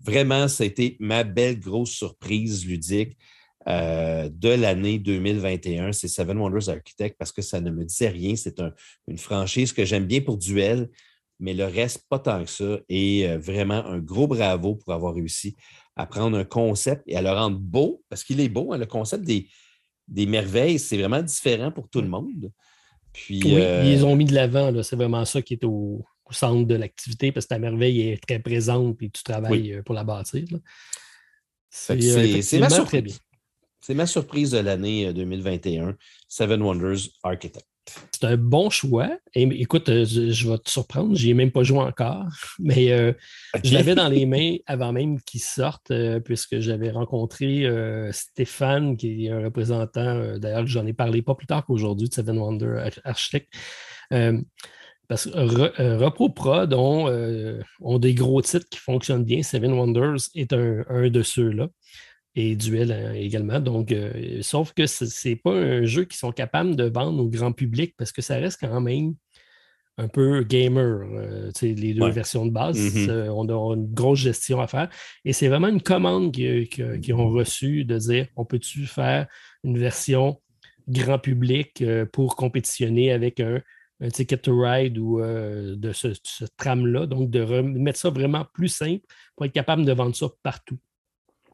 [0.00, 3.18] Vraiment, ça a été ma belle grosse surprise ludique
[3.66, 5.92] de l'année 2021.
[5.92, 8.36] C'est Seven Wonders Architect parce que ça ne me disait rien.
[8.36, 8.60] C'est
[9.06, 10.88] une franchise que j'aime bien pour duel,
[11.38, 12.78] mais le reste, pas tant que ça.
[12.88, 15.56] Et vraiment, un gros bravo pour avoir réussi
[15.96, 18.86] à prendre un concept et à le rendre beau, parce qu'il est beau, hein, le
[18.86, 19.48] concept des,
[20.08, 22.50] des merveilles, c'est vraiment différent pour tout le monde.
[23.12, 26.66] Puis, oui, euh, ils ont mis de l'avant, c'est vraiment ça qui est au, centre
[26.66, 30.02] de l'activité, parce que ta merveille est très présente et tu travailles euh, pour la
[30.02, 30.46] bâtir.
[31.68, 32.68] C'est euh, ma,
[33.82, 33.96] surprise.
[33.96, 35.96] ma surprise de l'année 2021,
[36.28, 37.66] Seven Wonders Architect.
[38.12, 39.10] C'est un bon choix.
[39.34, 42.26] Et, écoute, euh, je, vais te surprendre, je n'y ai même pas joué encore,
[42.58, 43.12] mais euh,
[43.64, 47.66] je l'avais dans les mains avant même qu'il sorte, euh, puisque j'avais rencontré
[48.12, 52.38] Stéphane, qui est un représentant, d'ailleurs, j'en ai parlé pas plus tard qu'aujourd'hui de Seven
[52.38, 53.52] Wonder Architect.
[55.08, 59.42] parce que Repro Prod ont, des gros titres qui fonctionnent bien.
[59.42, 61.68] Seven Wonders est un de ceux-là
[62.34, 63.60] et Duel hein, également.
[63.60, 67.28] Donc, euh, sauf que ce n'est pas un jeu qu'ils sont capables de vendre au
[67.28, 69.14] grand public parce que ça reste quand même
[69.98, 72.78] un peu gamer, euh, les deux versions de base.
[73.08, 74.88] Euh, on a une grosse gestion à faire.
[75.24, 79.26] Et c'est vraiment une commande qu'ils ont reçue de dire on peut-tu faire
[79.64, 80.40] une version
[80.88, 83.60] grand public pour compétitionner avec un,
[84.12, 87.06] Ticket to Ride ou de ce, ce tram-là?
[87.06, 89.04] Donc, de remettre ça vraiment plus simple
[89.36, 90.78] pour être capable de vendre ça partout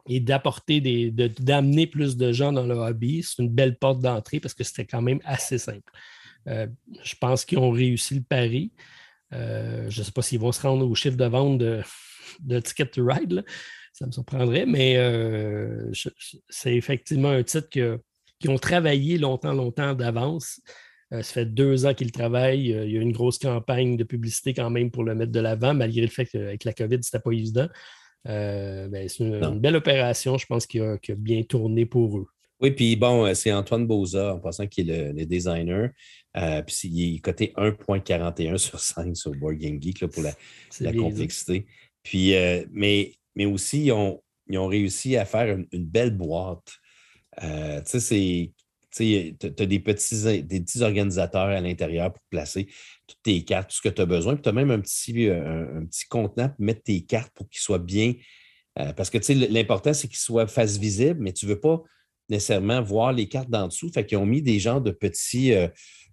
[0.08, 3.22] et d'apporter des, d'amener plus de gens dans le hobby.
[3.22, 5.92] C'est une belle porte d'entrée parce que c'était quand même assez simple.
[6.46, 6.66] Euh,
[7.02, 8.72] je pense qu'ils ont réussi le pari.
[9.34, 11.82] Euh, je ne sais pas s'ils vont se rendre au chiffre de vente de,
[12.60, 13.44] Ticket to Ride,
[13.92, 15.90] ça me surprendrait, mais euh,
[16.48, 18.00] c'est effectivement un titre que,
[18.38, 20.60] qui ont travaillé longtemps, longtemps d'avance.
[21.10, 22.68] ça fait deux ans qu'ils travaillent.
[22.68, 25.74] il y a une grosse campagne de publicité quand même pour le mettre de l'avant,
[25.74, 27.68] malgré le fait qu'avec la COVID, ce n'était pas évident.
[28.26, 32.26] Euh, ben, c'est une, belle opération, je pense, qui a, bien tourné pour eux.
[32.60, 35.90] Oui, puis bon, euh, c'est Antoine Boza, en passant, qui est le, designer.
[36.36, 41.66] Euh, puis il est coté 1.41 sur 5 sur Board Game Geek pour la, complexité.
[42.02, 42.34] Puis,
[42.72, 46.72] mais, mais aussi, ils ont, ils ont réussi à faire une, belle boîte.
[47.40, 47.46] tu
[47.84, 48.52] sais, c'est
[48.98, 52.68] tu as des petits, organisateurs à l'intérieur pour placer
[53.06, 54.34] toutes tes cartes, tout ce que tu as besoin.
[54.34, 57.48] Puis tu as même un petit, euh, un, petit contenant pour mettre tes cartes pour
[57.48, 58.14] qu'ils soient bien.
[58.78, 59.18] Euh, parce que
[59.52, 61.82] l'important, c'est qu'ils soient face visible, mais tu ne veux pas
[62.28, 63.90] nécessairement voir les cartes d'en dessous.
[63.92, 65.68] Fait qu'ils ont mis des genres de petits, euh,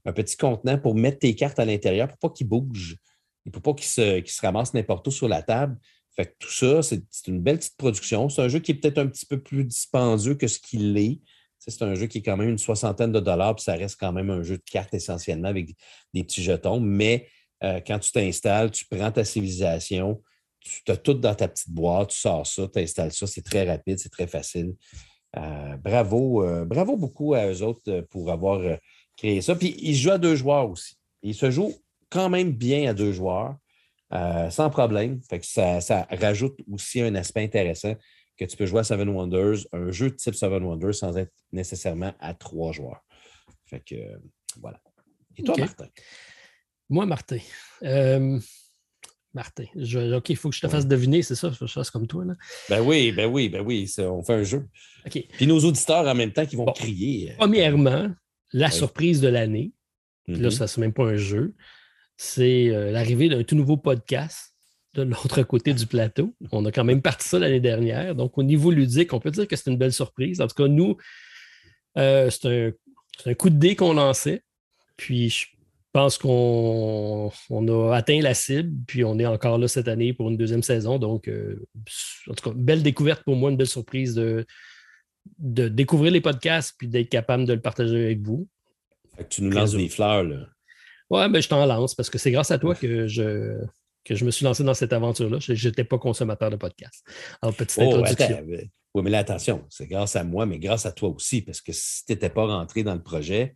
[0.06, 2.98] un petit contenant pour mettre tes cartes à l'intérieur pour pas qu'ils bougent.
[3.46, 5.78] Ne faut pas qu'ils se, se ramassent n'importe où sur la table.
[6.16, 8.30] Fait que tout ça, c'est une belle petite production.
[8.30, 11.20] C'est un jeu qui est peut-être un petit peu plus dispendieux que ce qu'il est.
[11.68, 14.12] C'est un jeu qui est quand même une soixantaine de dollars, puis ça reste quand
[14.12, 15.70] même un jeu de cartes essentiellement avec
[16.14, 16.80] des petits jetons.
[16.80, 17.28] Mais
[17.64, 20.22] euh, quand tu t'installes, tu prends ta civilisation,
[20.60, 23.70] tu as tout dans ta petite boîte, tu sors ça, tu installes ça, c'est très
[23.70, 24.74] rapide, c'est très facile.
[25.38, 28.62] Euh, bravo, euh, bravo beaucoup à eux autres pour avoir
[29.18, 29.56] créé ça.
[29.56, 30.96] Puis ils jouent à deux joueurs aussi.
[31.24, 31.74] Ils se jouent
[32.10, 33.56] quand même bien à deux joueurs,
[34.50, 35.20] sans problème.
[35.42, 37.96] Ça rajoute aussi un aspect intéressant
[38.38, 41.32] que tu peux jouer à Seven Wonders, un jeu de type Seven Wonders sans être
[41.52, 43.04] nécessairement à trois joueurs.
[43.66, 43.96] Fait que
[44.60, 44.80] voilà.
[45.38, 45.88] Et toi, Martin?
[46.90, 47.40] Moi, Martin.
[47.84, 48.40] Euh,
[49.34, 51.52] Martin, OK, il faut que je te fasse deviner, c'est ça?
[51.52, 52.24] Je fasse comme toi.
[52.24, 52.36] Là.
[52.70, 54.66] Ben oui, ben oui, ben oui, on fait un jeu.
[55.06, 55.26] OK.
[55.34, 57.34] Puis nos auditeurs en même temps qui vont crier.
[57.38, 58.10] Premièrement,
[58.54, 59.74] la surprise de l'année,
[60.28, 60.52] Là, mhm.
[60.52, 61.54] ça, c'est même pas un jeu.
[62.18, 64.55] C'est euh, l'arrivée d'un tout nouveau podcast
[64.96, 66.34] de l'autre côté du plateau.
[66.52, 68.16] On a quand même parti ça l'année dernière.
[68.16, 70.42] Donc, au niveau ludique, on peut dire que c'est une belle surprise.
[70.42, 70.98] En tout cas, nous,
[71.98, 72.74] euh, c'est
[73.26, 74.44] un, coup de dé qu'on lançait.
[74.98, 75.46] Puis, je
[75.92, 78.72] pense qu'on a atteint la cible.
[78.88, 80.98] Puis, on est encore là cette année pour une deuxième saison.
[80.98, 81.66] Donc, euh,
[82.30, 84.46] en tout cas, belle découverte pour moi, une belle surprise de,
[85.40, 88.48] de découvrir les podcasts puis d'être capable de le partager avec vous.
[89.30, 90.48] tu nous lances des fleurs, là.
[91.12, 93.60] Ouais, ben, je t'en lance parce que c'est grâce à toi que je,
[94.06, 95.40] que je me suis lancé dans cette aventure-là.
[95.40, 97.04] Je n'étais pas consommateur de podcast.
[97.42, 98.46] Alors, petite oh, introduction.
[98.48, 101.74] oui, mais là, attention, c'est grâce à moi, mais grâce à toi aussi, parce que
[101.74, 103.56] si tu n'étais pas rentré dans le projet,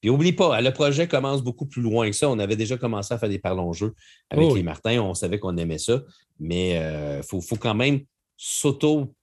[0.00, 2.28] puis oublie pas, le projet commence beaucoup plus loin que ça.
[2.30, 3.94] On avait déjà commencé à faire des parlons-jeux
[4.30, 5.00] avec oh, les Martins.
[5.00, 6.02] On savait qu'on aimait ça,
[6.38, 8.02] mais il euh, faut, quand même
[8.36, 9.14] s'auto,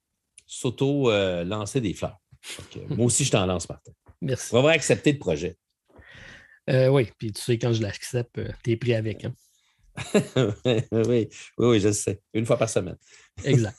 [0.45, 2.19] s'auto euh, lancer des fleurs.
[2.89, 3.91] moi aussi, je t'en lance, Martin.
[4.21, 4.53] Merci.
[4.53, 5.55] On va accepter le projet.
[6.69, 9.23] Euh, oui, puis tu sais, quand je l'accepte, tu es pris avec.
[9.23, 9.33] Hein?
[10.91, 12.19] oui, oui, je sais.
[12.33, 12.97] Une fois par semaine.
[13.43, 13.77] exact.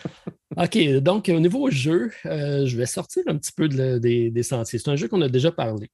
[0.56, 4.78] OK, donc au niveau jeu, euh, je vais sortir un petit peu des, sentiers.
[4.78, 5.88] C'est un jeu qu'on a déjà parlé,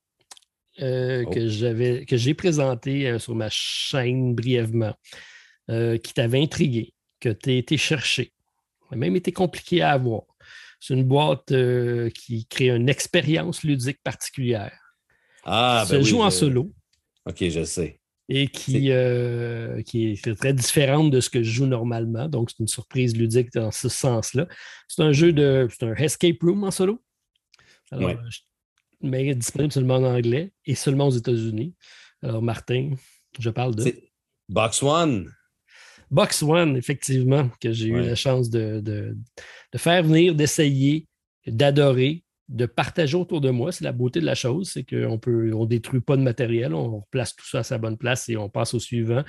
[0.79, 0.83] oh.
[1.31, 4.95] que que j'ai présenté sur ma chaîne brièvement,
[5.69, 8.33] qui t'avait intrigué, que tu as été cherché,
[8.91, 10.23] a même été compliqué à avoir.
[10.81, 11.53] C'est une boîte
[12.15, 14.87] qui crée une expérience ludique particulière
[15.47, 16.73] ah, se ben joue en solo.
[17.25, 18.01] OK, je sais.
[18.29, 22.29] Et qui, euh, qui est très différente de ce que je joue normalement.
[22.29, 24.49] Donc, c'est une surprise ludique dans ce sens-là.
[24.89, 25.69] C'est un jeu de.
[25.71, 27.01] C'est un escape room en solo.
[27.93, 28.15] Alors,
[29.01, 31.75] mais disponible seulement en anglais et seulement aux États-Unis.
[32.21, 32.91] Alors, Martin,
[33.39, 33.95] je parle de.
[34.49, 35.33] Box One.
[36.11, 39.17] Box One, effectivement, que j'ai eu la chance de, de,
[39.73, 41.07] de faire venir, d'essayer,
[41.47, 43.73] d'adorer de partager autour de moi.
[43.73, 47.03] C'est la beauté de la chose, c'est qu'on peut, on détruit pas de matériel, on
[47.11, 49.25] place tout ça à sa bonne place et on passe au suivant.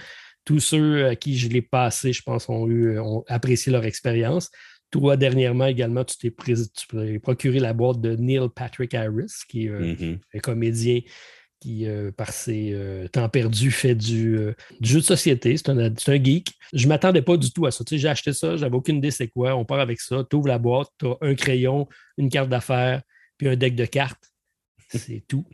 [0.46, 4.50] Tous ceux à qui je l'ai passé, je pense, ont, eu, ont apprécié leur expérience.
[4.92, 9.94] Toi, dernièrement également, tu t'es procuré la boîte de Neil Patrick Harris, qui est euh,
[9.94, 10.20] mm-hmm.
[10.36, 11.02] un comédien
[11.60, 14.38] qui, euh, par ses euh, temps perdus, fait du,
[14.82, 15.58] jeu de société.
[15.58, 16.54] C'est un, un, geek.
[16.74, 17.84] Je ne m'attendais pas du tout à ça.
[17.84, 19.56] Tu sais, j'ai acheté ça, j'avais aucune idée c'est quoi.
[19.56, 23.02] On part avec ça, tu ouvres la boîte, tu as un crayon, une carte d'affaires,
[23.38, 24.32] puis un deck de cartes.
[24.90, 25.46] C'est tout.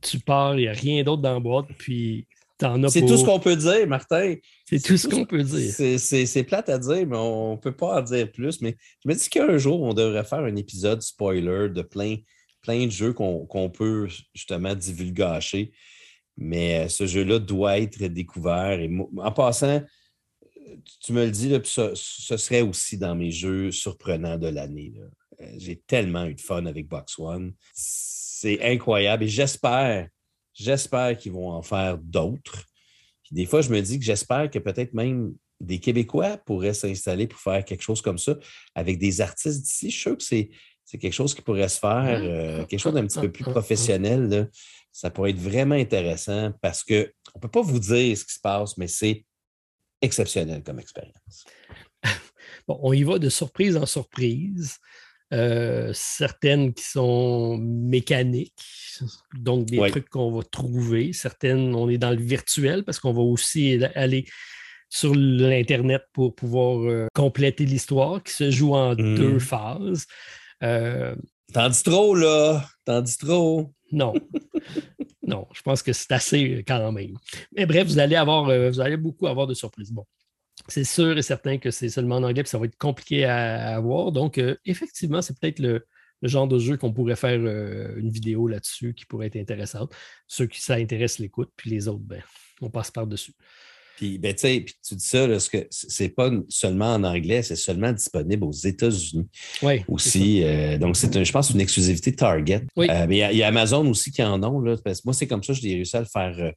[0.00, 2.26] Tu pars, il n'y a rien d'autre dans la boîte, puis
[2.58, 4.34] t'en as C'est tout ce qu'on peut dire, Martin.
[4.66, 5.98] C'est tout ce qu'on peut dire.
[5.98, 8.60] C'est plate à dire, mais on ne peut pas en dire plus.
[8.60, 12.16] Mais je me dis qu'un jour, on devrait faire un épisode spoiler de plein,
[12.64, 15.72] plein de jeux qu'on peut justement divulgacher.
[16.36, 18.80] Mais euh, ce jeu-là doit être découvert.
[18.80, 19.82] Et en passant,
[21.00, 24.94] tu me le dis, là, ce, ce, serait aussi dans mes jeux surprenants de l'année.
[25.40, 27.52] Euh, j'ai tellement eu de fun avec Box One.
[27.74, 30.08] C'est incroyable et j'espère,
[30.54, 32.64] j'espère qu'ils vont en faire d'autres.
[33.30, 37.40] des fois, je me dis que j'espère que peut-être même des Québécois pourraient s'installer pour
[37.40, 38.36] faire quelque chose comme ça
[38.74, 39.90] avec des artistes d'ici.
[39.90, 40.50] Je suis sûr que c'est,
[40.90, 44.50] quelque chose qui pourrait se faire, euh, quelque chose d'un petit peu plus professionnel.
[44.92, 48.40] Ça pourrait être vraiment intéressant parce qu'on ne peut pas vous dire ce qui se
[48.40, 49.24] passe, mais c'est
[50.00, 51.44] exceptionnel comme expérience.
[52.66, 54.78] Bon, on y va de surprise en surprise.
[55.34, 58.64] Euh, certaines qui sont mécaniques,
[59.34, 61.12] donc des trucs qu'on va trouver.
[61.12, 64.26] Certaines, on est dans le virtuel parce qu'on va aussi aller
[64.88, 69.40] sur l'Internet pour pouvoir euh, compléter l'histoire qui se joue en deux mmh.
[69.40, 70.06] phases.
[70.62, 71.14] Euh,
[71.52, 72.64] T'en dis trop, là.
[72.84, 73.72] T'en dis trop.
[73.92, 74.14] Non.
[75.22, 77.16] non, je pense que c'est assez quand même.
[77.56, 79.92] Mais bref, vous allez avoir, vous allez beaucoup avoir de surprises.
[79.92, 80.04] Bon
[80.68, 83.74] c'est sûr et certain que c'est seulement en anglais, puis ça va être compliqué à,
[83.76, 84.12] avoir.
[84.12, 85.84] Donc, euh, effectivement, c'est peut-être le,
[86.22, 89.94] genre de jeu qu'on pourrait faire euh, une vidéo là-dessus qui pourrait être intéressante.
[90.26, 92.22] Ceux qui ça intéresse l'écoute, puis les autres, ben,
[92.62, 93.34] on passe par-dessus.
[93.96, 97.92] Puis, ben, puis tu dis ça, ce que c'est pas seulement en anglais, c'est seulement
[97.92, 99.26] disponible aux États-Unis
[99.62, 100.42] oui, aussi.
[100.42, 102.66] Euh, donc, c'est, je pense, une exclusivité Target.
[102.76, 102.88] Oui.
[102.90, 104.60] Euh, mais il y, a Amazon aussi qui en ont.
[104.60, 106.50] Là, parce que moi, c'est comme ça que j'ai réussi à le, faire, euh,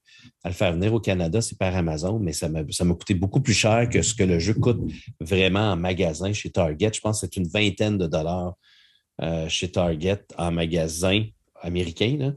[0.43, 3.13] à le faire venir au Canada, c'est par Amazon, mais ça m'a, ça m'a coûté
[3.13, 4.81] beaucoup plus cher que ce que le jeu coûte
[5.19, 6.91] vraiment en magasin chez Target.
[6.95, 8.55] Je pense que c'est une vingtaine de dollars
[9.47, 11.23] chez Target en magasin
[11.61, 12.17] américain.
[12.19, 12.33] Là.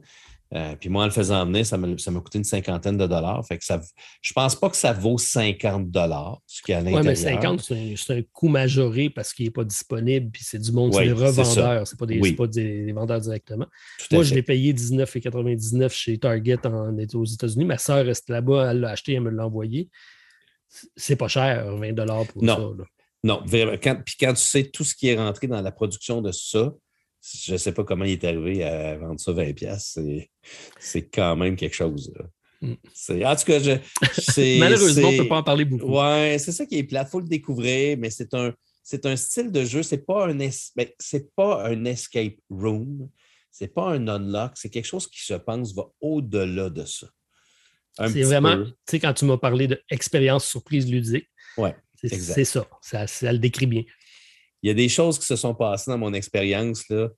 [0.52, 3.46] Euh, puis moi, en le faisant venir, ça m'a, coûté une cinquantaine de dollars.
[3.46, 3.80] Fait que ça,
[4.20, 7.02] je pense pas que ça vaut 50 dollars, ce qui est à l'intérieur.
[7.02, 7.60] Oui, mais 50,
[7.96, 10.30] c'est un, coût majoré parce qu'il n'est pas disponible.
[10.32, 13.66] Puis c'est du monde, c'est des revendeurs, c'est pas, des, pas des, vendeurs directement.
[14.10, 17.64] moi, je l'ai payé 19,99 chez Target en, aux États-Unis.
[17.64, 19.88] Ma soeur reste là-bas, elle l'a acheté, elle me l'a envoyé.
[20.96, 22.76] C'est pas cher, 20 dollars pour non.
[22.76, 22.84] ça.
[23.22, 23.76] Non, vraiment.
[23.76, 26.72] puis quand tu sais tout ce qui est rentré dans la production de ça,
[27.22, 30.28] je ne sais pas comment il est arrivé à vendre ça 20$.
[30.78, 32.12] C'est quand même quelque chose.
[32.61, 32.72] Mm.
[33.24, 35.98] En tout cas, je, malheureusement, on ne peut pas en parler beaucoup.
[35.98, 37.04] Oui, c'est ça qui est plat.
[37.06, 38.52] Il faut le découvrir, mais c'est un,
[39.04, 39.83] un style de jeu.
[39.83, 40.90] Ce n'est pas, un ben,
[41.37, 43.09] pas un escape room.
[43.52, 44.52] Ce n'est pas un unlock.
[44.54, 47.09] C'est quelque chose qui, je pense, va au-delà de ça.
[47.96, 51.28] C'est vraiment, tu sais, quand tu m'as parlé d'expérience surprise ludique,
[51.59, 52.66] ouais, c'est ça.
[52.80, 53.06] ça.
[53.06, 53.83] Ça le décrit bien.
[54.62, 57.09] Il y a des choses qui se sont passées dans mon expérience là,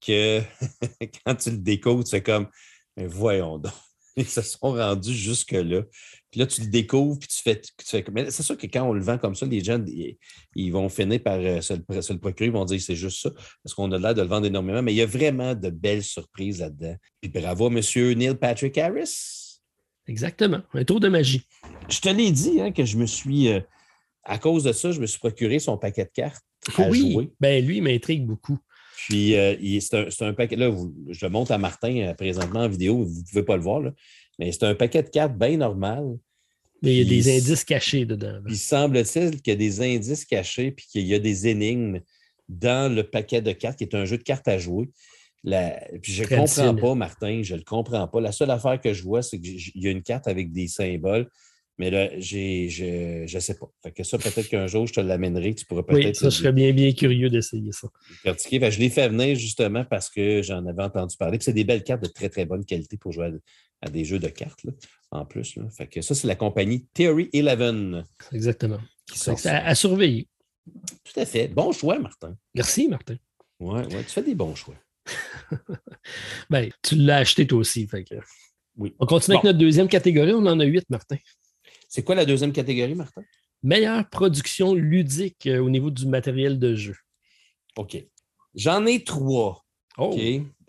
[0.00, 0.40] que
[1.26, 2.48] quand tu le découvres, tu fais comme,
[2.96, 3.72] mais voyons donc.
[4.16, 5.82] Ils se sont rendus jusque-là.
[6.30, 7.60] Puis là, tu le découvres, puis tu fais.
[7.60, 10.70] Tu fais mais c'est sûr que quand on le vend comme ça, les gens, ils,
[10.72, 13.30] vont finir par euh, se, le, procurer, ils vont dire c'est juste ça,
[13.62, 14.82] parce qu'on a l'air de le vendre énormément.
[14.82, 16.96] Mais il y a vraiment de belles surprises là-dedans.
[17.20, 17.80] Puis bravo, M.
[18.16, 19.60] Neil Patrick Harris.
[20.08, 20.62] Exactement.
[20.74, 21.42] Un tour de magie.
[21.88, 23.52] Je te l'ai dit hein, que je me suis.
[23.52, 23.60] Euh,
[24.28, 26.44] à cause de ça, je me suis procuré son paquet de cartes.
[26.78, 28.58] oui, ben lui, il m'intrigue beaucoup.
[29.08, 30.56] Puis, euh, c'est un, paquet.
[30.56, 30.70] Là,
[31.08, 33.80] je le montre à Martin euh, présentement en vidéo, vous ne pouvez pas le voir,
[33.80, 33.92] là,
[34.38, 36.04] mais c'est un paquet de cartes bien normal.
[36.82, 38.40] Mais il y a des indices cachés dedans.
[38.48, 42.00] Il semble-t-il qu'il y a des indices cachés puis qu'il y a des énigmes
[42.48, 44.88] dans le paquet de cartes, qui est un jeu de cartes à jouer.
[45.42, 48.20] Puis je ne comprends pas, Martin, je ne le comprends pas.
[48.20, 51.28] La seule affaire que je vois, c'est qu'il y a une carte avec des symboles.
[51.78, 53.70] Mais là, j'ai, je ne sais pas.
[53.84, 55.54] Fait que ça, peut-être qu'un jour, je te l'amènerai.
[55.54, 56.06] Tu pourrais peut-être.
[56.06, 57.88] Oui, ça, je serais bien, bien curieux d'essayer ça.
[58.24, 61.38] je l'ai fait venir justement parce que j'en avais entendu parler.
[61.40, 63.30] c'est des belles cartes de très, très bonne qualité pour jouer
[63.80, 64.66] à, des jeux de cartes,
[65.12, 65.56] en plus.
[65.76, 68.04] Fait que ça, c'est la compagnie Theory Eleven.
[68.32, 68.80] Exactement.
[69.44, 70.28] à, surveiller.
[71.04, 71.46] Tout à fait.
[71.46, 72.36] Bon choix, Martin.
[72.56, 73.16] Merci, Martin.
[73.60, 74.74] Oui, ouais, tu fais des bons choix.
[76.50, 77.86] ben, tu l'as acheté toi aussi.
[77.86, 78.16] Fait que...
[78.76, 78.94] Oui.
[78.98, 80.32] On continue avec notre deuxième catégorie.
[80.32, 81.16] On en a huit, Martin.
[81.88, 83.22] C'est quoi la deuxième catégorie, Martin?
[83.62, 86.94] Meilleure production ludique euh, au niveau du matériel de jeu.
[87.76, 87.96] OK.
[88.54, 89.64] J'en ai trois.
[89.96, 90.12] Oh.
[90.12, 90.20] OK.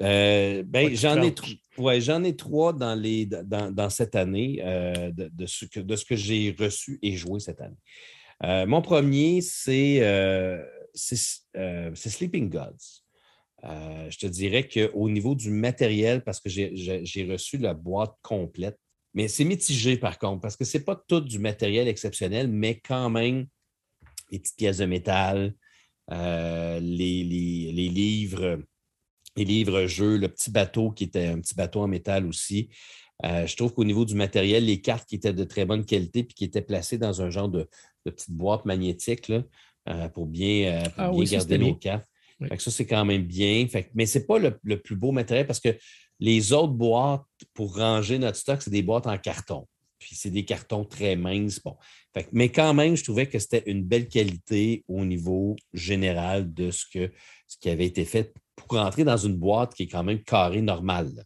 [0.01, 1.36] Euh, ben, j'en ai,
[1.77, 6.05] ouais, j'en ai trois dans, les, dans, cette année euh, de, ce que, de ce
[6.05, 8.65] que j'ai reçu et joué cette année.
[8.65, 10.01] mon premier, c'est,
[10.93, 13.03] c'est, Sleeping Gods.
[13.63, 18.79] je te dirais qu'au niveau du matériel, parce que j'ai reçu la boîte complète,
[19.13, 22.80] mais c'est mitigé par contre, parce que ce n'est pas tout du matériel exceptionnel, mais
[22.80, 23.48] quand même,
[24.32, 25.56] les petites pièces de métal,
[26.12, 28.60] euh, les, livres,
[29.36, 32.69] les livres-jeux, le petit bateau qui était un petit bateau en métal aussi.
[33.26, 36.24] Euh, je trouve qu'au niveau du matériel, les cartes qui étaient de très bonne qualité
[36.24, 37.69] puis qui étaient placées dans un genre de,
[38.06, 42.08] petite boîte magnétique euh, pour bien, ah garder nos cartes.
[42.58, 43.67] ça, c'est quand même bien.
[43.93, 45.78] mais ce n'est pas le, plus beau matériel parce que
[46.19, 49.65] les autres boîtes pour ranger notre stock, c'est des boîtes en carton.
[49.99, 51.60] Puis c'est des cartons très minces.
[51.62, 51.75] Bon.
[52.32, 56.86] mais quand même, je trouvais que c'était une belle qualité au niveau général de ce,
[56.91, 57.12] que,
[57.47, 60.62] ce qui avait été fait pour rentrer dans une boîte qui est quand même carrée
[60.62, 61.25] normale.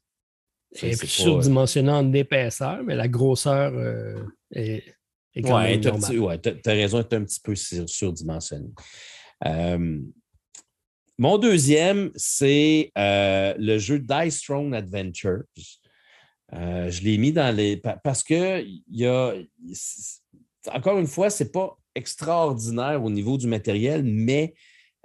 [0.72, 4.84] C'est surdimensionné en épaisseur, mais la grosseur euh, est,
[5.44, 6.20] quand même normale.
[6.20, 8.70] Oui, tu as, raison, elle est un petit peu surdimensionné.
[9.46, 10.00] Euh,
[11.18, 15.44] mon deuxième, c'est euh, le jeu Dice Throne Adventures.
[16.54, 17.82] Euh, je l'ai mis dans les.
[18.04, 19.34] Parce que il y a.
[20.72, 24.56] Encore une fois, ce n'est pas extraordinaire au niveau du matériel, mais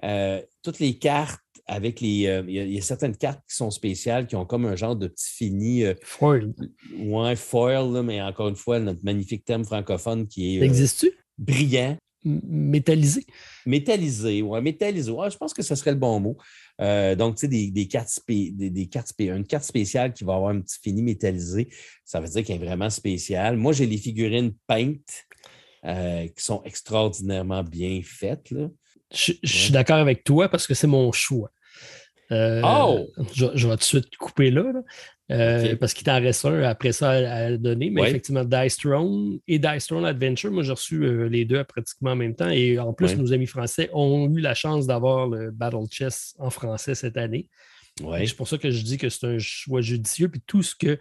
[0.04, 2.42] euh, toutes les cartes avec les.
[2.48, 5.30] Il y, a certaines cartes qui sont spéciales, qui ont comme un genre de petit
[5.30, 5.84] fini.
[6.02, 6.54] foil.
[6.98, 10.62] Ouais, foil, mais encore une fois, notre magnifique thème francophone qui est.
[10.62, 11.12] Existe-tu?
[11.36, 11.98] Brillant
[12.46, 13.24] métallisé.
[13.66, 15.12] Métallisé, oui, métallisé.
[15.30, 16.36] je pense que ce serait le bon mot.
[16.80, 20.60] Euh, donc, tu sais, des, cartes, des, cartes une carte spéciale qui va avoir un
[20.60, 21.68] petit fini métallisé,
[22.04, 23.56] ça veut dire qu'elle est vraiment spéciale.
[23.56, 25.26] Moi, j'ai les figurines peintes
[25.84, 28.52] euh, qui sont extraordinairement bien faites.
[29.12, 31.50] Je, suis d'accord avec toi parce que c'est mon choix.
[32.30, 33.06] Euh, oh!
[33.32, 34.64] Je, vais tout de suite couper là.
[35.30, 37.90] Euh, parce qu'il t'en reste un après ça à, donner.
[37.90, 42.12] Mais effectivement, Dice Throne et Dice Throne Adventure, moi j'ai reçu euh, les deux pratiquement
[42.12, 42.48] en même temps.
[42.48, 46.50] Et en plus, nos amis français ont eu la chance d'avoir le Battle Chess en
[46.50, 47.48] français cette année.
[47.98, 50.28] C'est pour ça que je dis que c'est un choix judicieux.
[50.28, 50.98] Puis tout ce que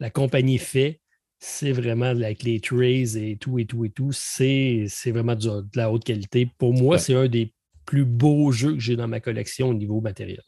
[0.00, 1.00] la compagnie fait,
[1.38, 5.92] c'est vraiment avec les trays et tout et tout et tout, c'est vraiment de la
[5.92, 6.50] haute qualité.
[6.58, 7.52] Pour moi, c'est un des
[7.84, 10.42] plus beaux jeux que j'ai dans ma collection au niveau matériel.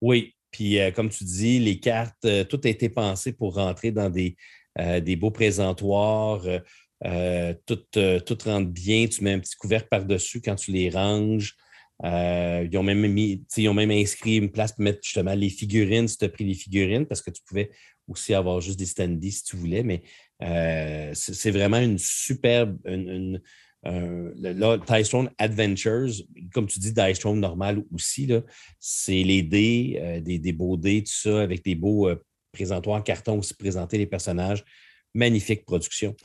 [0.00, 3.90] Oui, puis, euh, comme tu dis, les cartes, euh, tout a été pensé pour rentrer
[3.90, 4.36] dans des,
[4.78, 6.46] euh, des beaux présentoirs.
[7.66, 7.82] tout,
[8.24, 9.08] tout, rentre bien.
[9.08, 11.56] Tu mets un petit couvercle par-dessus quand tu les ranges.
[12.04, 16.06] ils, ont même mis, ils ont même inscrit une place pour mettre justement les figurines
[16.06, 17.72] si tu as pris les figurines, parce que tu pouvais
[18.06, 19.82] aussi avoir juste des standees si tu voulais.
[19.82, 20.02] Mais
[21.14, 22.78] c'est vraiment une superbe,
[23.84, 26.10] là, Dice Throne Adventures,
[26.52, 28.30] comme tu dis, Dice Throne normal aussi,
[28.78, 32.08] c'est les dés, des, beaux dés, tout ça, avec des beaux
[32.52, 34.64] présentoirs en carton aussi, présenter les personnages.
[35.14, 36.16] Magnifique production.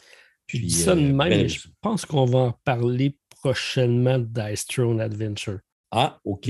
[0.48, 5.60] Puis, ça de même, je pense qu'on va en parler prochainement de Dice Throne Adventure.
[5.92, 6.50] Ah, OK.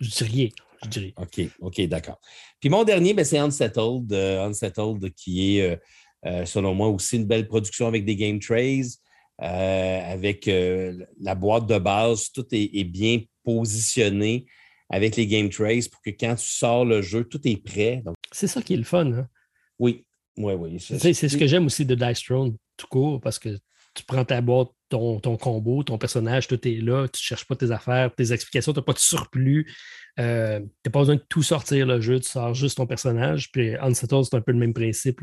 [0.00, 0.48] Je dis rien.
[0.82, 1.14] Je dirais.
[1.16, 2.20] OK, OK, d'accord.
[2.60, 5.78] Puis mon dernier, ben, c'est Unsettled, Unsettled qui est
[6.26, 8.96] euh, selon moi, aussi une belle production avec des game trays, euh,
[9.38, 14.46] avec euh, la boîte de base, tout est, bien positionné
[14.88, 18.02] avec les game trays pour que quand tu sors le jeu, tout est prêt.
[18.32, 19.12] C'est ça qui est le fun.
[19.12, 19.28] Hein?
[19.78, 20.04] Oui,
[20.36, 20.80] oui, oui.
[20.80, 23.58] C'est ce que j'aime aussi de Dice Throne tout court parce que
[23.94, 27.46] tu prends ta boîte, ton, ton, combo, ton personnage, tout est là, tu ne cherches
[27.46, 29.64] pas tes affaires, tes explications, tu n'as pas de surplus,
[30.18, 30.60] tu n'as
[30.92, 33.50] pas besoin de tout sortir le jeu, tu sors juste ton personnage.
[33.52, 35.20] Puis Unsettled, c'est un peu le même principe.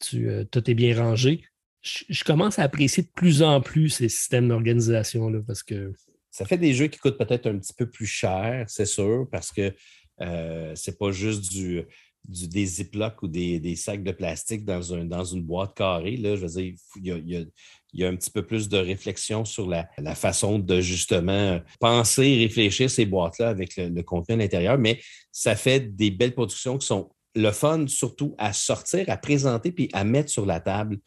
[0.00, 1.44] Tu, euh, tout est bien rangé.
[1.82, 5.92] Je, commence à apprécier de plus en plus ces systèmes d'organisation parce que.
[6.30, 9.52] Ça fait des jeux qui coûtent peut-être un petit peu plus cher, c'est sûr, parce
[9.52, 9.74] que
[10.20, 11.82] euh, c'est pas juste du,
[12.26, 16.16] des ziplocs ou des, sacs de plastique dans, un, dans une boîte carrée.
[16.16, 17.48] Là, je veux dire, il
[17.92, 22.88] y, a, un petit peu plus de réflexion sur la, façon de justement penser réfléchir
[22.88, 25.00] ces boîtes-là avec le, le, contenu à l'intérieur, mais
[25.32, 29.88] ça fait des belles productions qui sont le fun surtout à sortir, à présenter puis
[29.92, 30.98] à mettre sur la table.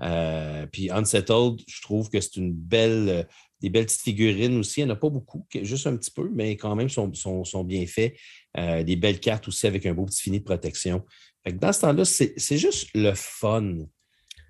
[0.00, 3.22] Euh, puis Unsettled, je trouve que c'est une belle, euh,
[3.60, 4.80] des belles petites figurines aussi.
[4.80, 7.64] Il n'y en a pas beaucoup, juste un petit peu, mais quand même sont, sont,
[7.64, 8.14] bien faits.
[8.56, 11.04] Euh, des belles cartes aussi avec un beau petit fini de protection.
[11.52, 13.74] dans ce temps-là, c'est juste le fun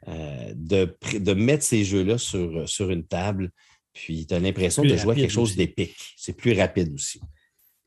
[0.06, 3.50] de, de, mettre ces jeux-là sur, sur une table.
[3.92, 5.96] Puis tu as l'impression de jouer à quelque chose d'épique.
[6.16, 7.20] C'est plus rapide aussi.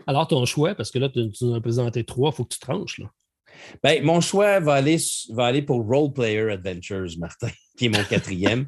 [0.08, 2.60] Alors, ton choix, parce que là, tu nous as présenté trois, il faut que tu
[2.60, 2.98] tranches.
[2.98, 3.12] Là.
[3.84, 4.98] Ben, mon choix va aller,
[5.30, 8.66] va aller pour Role Player Adventures, Martin, qui est mon quatrième.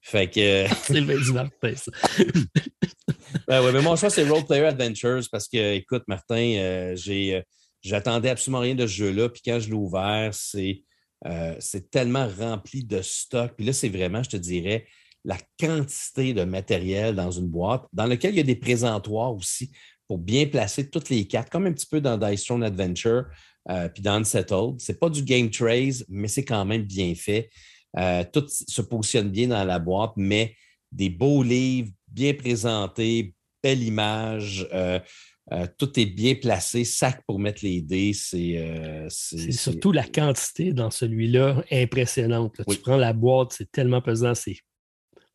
[0.00, 0.66] fait que.
[0.82, 1.92] c'est le du Martin, ça.
[3.48, 7.36] ben, ouais, mais mon choix, c'est Role Player Adventures parce que, écoute, Martin, euh, j'ai,
[7.36, 7.42] euh,
[7.82, 9.28] j'attendais absolument rien de ce jeu-là.
[9.28, 10.82] Puis quand je l'ai ouvert, c'est,
[11.26, 13.52] euh, c'est tellement rempli de stock.
[13.56, 14.86] Puis là, c'est vraiment, je te dirais,
[15.24, 19.70] la quantité de matériel dans une boîte, dans lequel il y a des présentoirs aussi
[20.06, 23.24] pour bien placer toutes les cartes, comme un petit peu dans Dice Throne Adventure.
[23.70, 24.80] Euh, puis dans Unsettled.
[24.80, 27.48] Ce n'est pas du game trace, mais c'est quand même bien fait.
[27.96, 30.54] Euh, tout se positionne bien dans la boîte, mais
[30.90, 34.68] des beaux livres, bien présentés, belle image.
[34.72, 34.98] Euh,
[35.78, 38.12] tout est bien placé, sac pour mettre les dés.
[38.14, 39.10] C'est
[39.50, 42.56] surtout la quantité dans celui-là impressionnante.
[42.68, 44.32] Tu prends la boîte, c'est tellement pesant.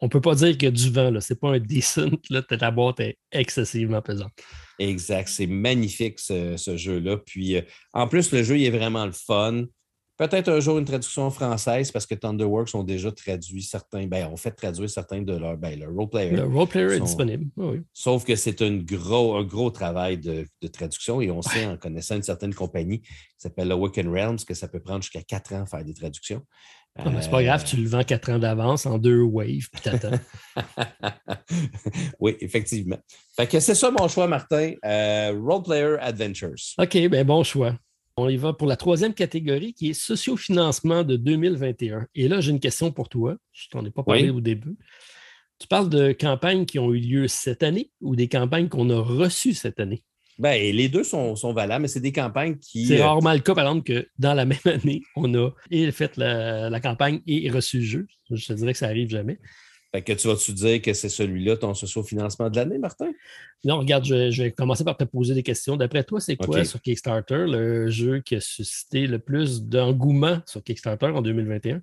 [0.01, 1.19] On ne peut pas dire qu'il y a du vent.
[1.19, 2.09] Ce n'est pas un decent.
[2.29, 4.31] Là, la boîte est excessivement pesante.
[4.79, 5.27] Exact.
[5.27, 7.17] C'est magnifique ce, jeu-là.
[7.17, 7.61] Puis euh,
[7.93, 9.65] en plus, le jeu il est vraiment le fun.
[10.19, 14.35] Peut-être un jour une traduction française parce que Thunderworks ont déjà traduit certains, ben, ont
[14.35, 16.31] fait traduire certains de leurs ben, leur role-player.
[16.31, 17.45] Le role-player est disponible.
[17.55, 17.83] Oui.
[17.93, 22.17] Sauf que c'est un gros, un gros travail de, traduction et on sait en connaissant
[22.17, 25.85] une certaine compagnie qui s'appelle Awaken Realms que ça peut prendre jusqu'à quatre ans faire
[25.85, 26.41] des traductions.
[27.21, 30.19] C'est pas grave, tu le vends quatre ans d'avance en deux waves, puis t'attends.
[32.19, 32.97] oui, effectivement.
[33.35, 34.73] Fait que c'est ça mon choix, Martin.
[34.85, 36.75] Euh, Role Player Adventures.
[36.77, 37.75] OK, ben bon choix.
[38.17, 42.07] On y va pour la troisième catégorie qui est sociofinancement de 2021.
[42.15, 43.37] Et là, j'ai une question pour toi.
[43.53, 44.77] Je t'en ai pas parlé au début.
[45.57, 48.99] Tu parles de campagnes qui ont eu lieu cette année ou des campagnes qu'on a
[48.99, 50.03] reçues cette année?
[50.39, 52.87] Ben, les deux sont, valables, mais c'est des campagnes qui.
[52.87, 55.51] C'est euh, rarement le cas, par exemple, que dans la même année, on a
[55.91, 58.07] fait la, la campagne et reçu le jeu.
[58.31, 59.37] Je te dirais que ça arrive jamais.
[59.91, 63.11] Fait que tu vas-tu dire que c'est celui-là ton socio-financement de l'année, Martin?
[63.63, 65.77] Non, regarde, je, vais commencer par te poser des questions.
[65.77, 70.63] D'après toi, c'est quoi sur Kickstarter le jeu qui a suscité le plus d'engouement sur
[70.63, 71.81] Kickstarter en 2021?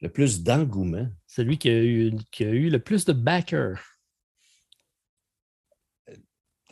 [0.00, 1.06] Le plus d'engouement?
[1.28, 3.80] Celui qui a, eu, qui a eu le plus de backers.
[6.08, 6.14] Euh,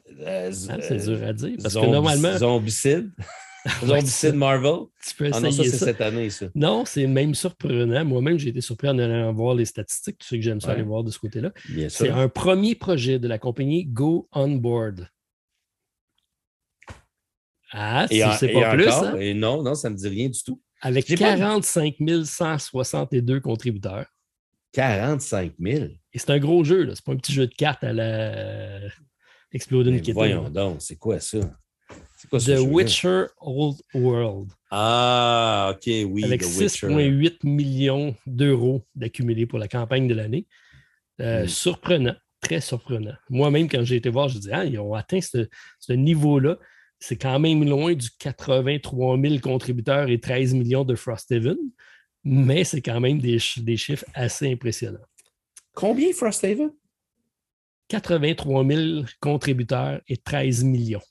[0.09, 0.12] ah,
[0.53, 1.57] c'est dur à dire.
[1.63, 2.37] Parce que normalement.
[2.39, 3.11] Zombicide?
[3.85, 4.87] Zombicide Marvel?
[5.07, 6.47] Tu peux essayer ah non, ça, c'est cette année, ça.
[6.55, 8.05] Non, c'est même surprenant.
[8.05, 10.19] Moi-même, j'ai été surpris en allant voir les statistiques.
[10.19, 11.53] Tu sais que j'aime ça aller voir de ce côté-là.
[11.89, 15.09] C'est un premier projet de la compagnie Go On Board.
[17.75, 18.89] Ah, si c'est pas plus.
[18.89, 19.17] Hein?
[19.19, 20.61] Et non, non, ça ne me dit rien du tout.
[20.83, 21.95] Avec 45
[22.25, 24.07] 162 contributeurs.
[24.73, 25.85] 45 000?
[26.13, 26.95] Et c'est un gros jeu, là.
[26.95, 28.81] C'est pas un petit jeu de cartes à la
[29.53, 30.15] Exploding Kitten.
[30.15, 31.39] Voyons donc, c'est quoi ça?
[32.31, 34.51] The Witcher Old World.
[34.71, 36.25] Ah, OK, oui.
[36.25, 40.47] Avec 6,8 millions d'euros d'accumulés pour la campagne de l'année.
[41.21, 41.49] Euh, hmm.
[41.49, 43.15] Surprenant, très surprenant.
[43.29, 46.59] Moi-même, quand j'ai été voir, je dis, ah, ils ont atteint ce, niveau-là.
[46.99, 51.57] C'est quand même loin du 83 000 contributeurs et 13 millions de Frosthaven,
[52.23, 55.01] mais c'est quand même des, des chiffres assez impressionnants.
[55.75, 56.71] Combien Frosthaven?
[57.89, 61.03] 83 000 contributeurs et 13 millions.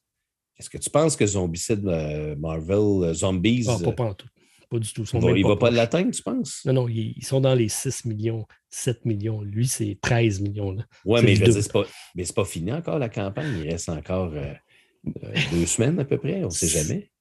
[0.57, 3.65] Est-ce que tu penses que Zombicide euh, Marvel euh, Zombies.
[3.67, 4.28] Ah, pas, pas, tout.
[4.69, 5.03] pas du tout.
[5.11, 6.61] il ne va pas l'atteindre, tu penses?
[6.65, 9.41] Non, non, ils, sont dans les 6 millions, 7 millions.
[9.41, 10.78] Lui, c'est 13 millions.
[11.03, 11.78] Oui, mais je veux dire, ce
[12.15, 13.61] n'est pas, fini encore la campagne.
[13.63, 14.53] Il reste encore euh,
[15.51, 16.43] deux semaines à peu près.
[16.43, 17.11] On ne sait jamais.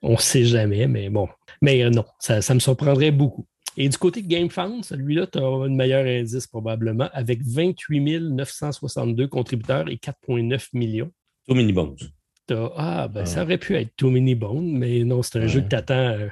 [0.00, 1.28] On ne sait jamais, mais bon.
[1.62, 3.46] Mais non, ça, ça me surprendrait beaucoup.
[3.76, 9.26] Et du côté de GameFound, celui-là, tu as un meilleur indice probablement, avec 28 962
[9.26, 11.10] contributeurs et 4,9 millions.
[11.48, 11.96] Too Many Bones.
[12.76, 13.44] Ah, ben ça ah.
[13.44, 15.94] aurait pu être Too Many Bones, mais non, c'est un jeu que tu attends.
[15.94, 16.28] Euh,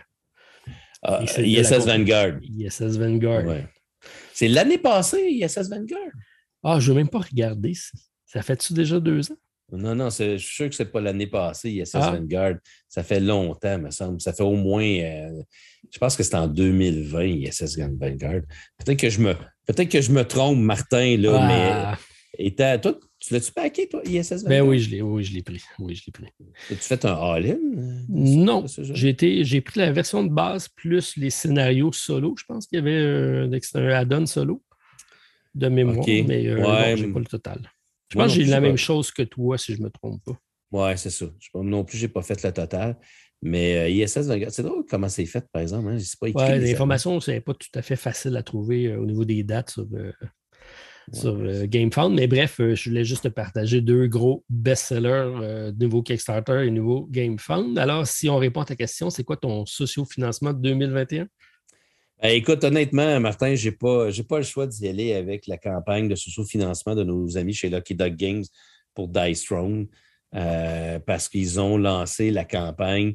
[1.39, 2.35] ISS Vanguard.
[2.43, 3.45] ISS Vanguard.
[4.33, 6.13] C'est l'année passée, ISS Vanguard?
[6.63, 7.73] Ah, je ne veux même pas regarder.
[8.25, 9.37] Ça fait-tu déjà deux ans?
[9.73, 12.11] Non, non, je suis sûr que ce n'est pas l'année passée, ISS ah.
[12.11, 12.55] Vanguard.
[12.89, 14.21] Ça fait longtemps, me semble.
[14.21, 15.43] Ça fait au moins, euh,
[15.91, 18.43] je pense que c'est en 2020, ISS Vanguard.
[18.79, 19.35] Peut-être que je me,
[19.67, 21.99] peut-être que je me trompe, Martin, là, ah.
[22.39, 24.49] mais toi, tu l'as-tu packé, toi, ISS Vanguard?
[24.49, 25.63] Ben oui, je l'ai, oui, je l'ai pris.
[25.79, 26.27] Oui, je l'ai pris.
[26.71, 27.53] As-tu fait un all-in?
[27.53, 28.65] Euh, non.
[28.67, 32.35] J'ai, pris la version de base plus les scénarios solo.
[32.39, 34.63] Je pense qu'il y avait euh, un, add-on solo
[35.55, 37.71] de mémoire, mais euh, je n'ai pas le total.
[38.13, 40.39] Je pense que j'ai la même chose que toi, si je ne me trompe pas.
[40.73, 41.27] Oui, c'est ça.
[41.55, 42.97] non plus, je n'ai pas fait le total.
[43.43, 45.89] Mais euh, ISS c'est drôle comment c'est fait, par exemple.
[45.89, 45.99] Hein?
[46.21, 49.25] Pas écrit l'information, ce n'est pas tout à fait facile à trouver euh, au niveau
[49.25, 49.87] des dates sur,
[51.35, 52.15] euh, GameFound.
[52.15, 57.77] Mais bref, je voulais juste te partager deux gros best-sellers, nouveau Kickstarter et nouveau GameFound.
[57.79, 61.27] Alors, si on répond à ta question, c'est quoi ton socio-financement de 2021?
[62.23, 66.07] Ben, écoute, honnêtement, Martin, je n'ai pas, pas le choix d'y aller avec la campagne
[66.07, 68.45] de sous-financement de nos amis chez Lucky Dog Games
[68.95, 69.89] pour Dice Throne
[70.37, 73.15] euh, parce qu'ils ont lancé la campagne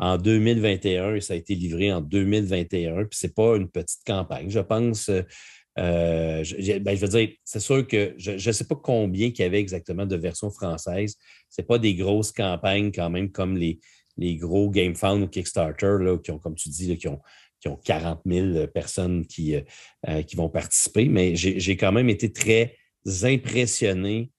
[0.00, 3.04] en 2021 et ça a été livré en 2021.
[3.04, 4.50] Puis ce n'est pas une petite campagne.
[4.50, 8.74] Je pense, euh, je, ben, je, veux dire, c'est sûr que je ne sais pas
[8.74, 11.14] combien il y avait exactement de versions françaises.
[11.48, 13.78] Ce pas des grosses campagnes quand même comme les,
[14.16, 17.20] les gros GameFound ou Kickstarter là, qui ont, comme tu dis, qui ont
[17.60, 19.62] qui ont 40 000 personnes qui, euh,
[20.08, 22.76] euh, qui vont participer, mais j'ai quand même été très
[23.22, 24.30] impressionné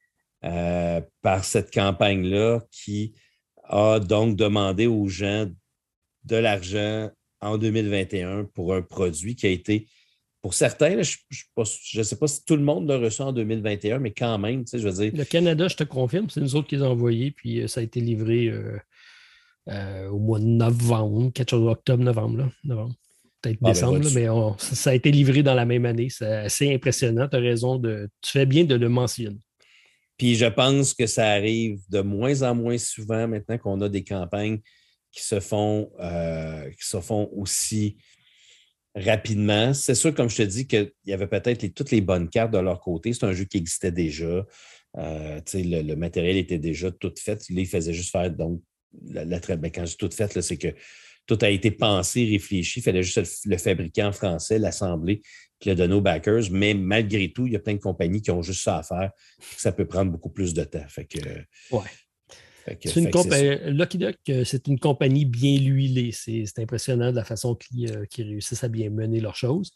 [0.46, 3.14] euh, par cette campagne-là qui
[3.66, 5.48] a donc demandé aux gens
[6.24, 7.10] de l'argent
[7.42, 9.88] en 2021 pour un produit qui a été,
[10.42, 11.18] pour certains, je
[11.98, 14.72] ne sais pas si tout le monde l'a reçu en 2021, mais quand même, tu
[14.72, 15.12] sais, je veux dire.
[15.14, 17.84] Le Canada, je te confirme, c'est nous autres qui les avons envoyés, puis ça a
[17.84, 18.52] été livré
[19.68, 22.96] au mois de novembre, quelque chose octobre, novembre, là, novembre
[23.42, 24.28] peut-être ah, ben, décembre, mais
[24.58, 26.08] ça, a été livré dans la même année.
[26.10, 27.28] C'est assez impressionnant.
[27.28, 28.10] Tu as raison de.
[28.22, 29.40] Tu fais bien de le mentionner.
[30.18, 34.04] Puis je pense que ça arrive de moins en moins souvent maintenant qu'on a des
[34.04, 34.60] campagnes
[35.12, 37.98] qui se font, euh, qui se font aussi
[38.96, 39.74] rapidement.
[39.74, 42.60] C'est sûr, comme je te dis, qu'il y avait peut-être toutes les bonnes cartes de
[42.60, 43.14] leur côté.
[43.14, 44.46] C'est un jeu qui existait déjà.
[44.98, 47.36] Euh, le, matériel était déjà tout fait.
[47.50, 48.62] Là, ils faisaient juste faire donc
[49.06, 50.74] la, la ben, quand je dis tout fait, c'est que
[51.30, 52.80] tout a été pensé, réfléchi.
[52.80, 55.22] Il fallait juste le fabriquer en français, l'assembler,
[55.60, 56.50] puis le donner aux backers.
[56.50, 59.12] Mais malgré tout, il y a plein de compagnies qui ont juste ça à faire.
[59.56, 60.88] Ça peut prendre beaucoup plus de temps.
[60.88, 61.20] Fait que,
[62.84, 66.12] c'est une Lucky Duck, euh, c'est une compagnie bien huilée.
[66.12, 69.72] C'est impressionnant de la façon qu'ils euh, réussissent à bien mener leurs choses.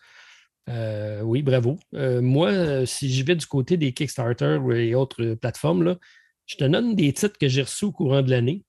[0.69, 1.77] Euh, oui, bravo.
[1.91, 5.97] moi, si je vais du côté des Kickstarter et autres plateformes, là,
[6.45, 8.63] je te donne des titres que j'ai reçus au courant de l'année.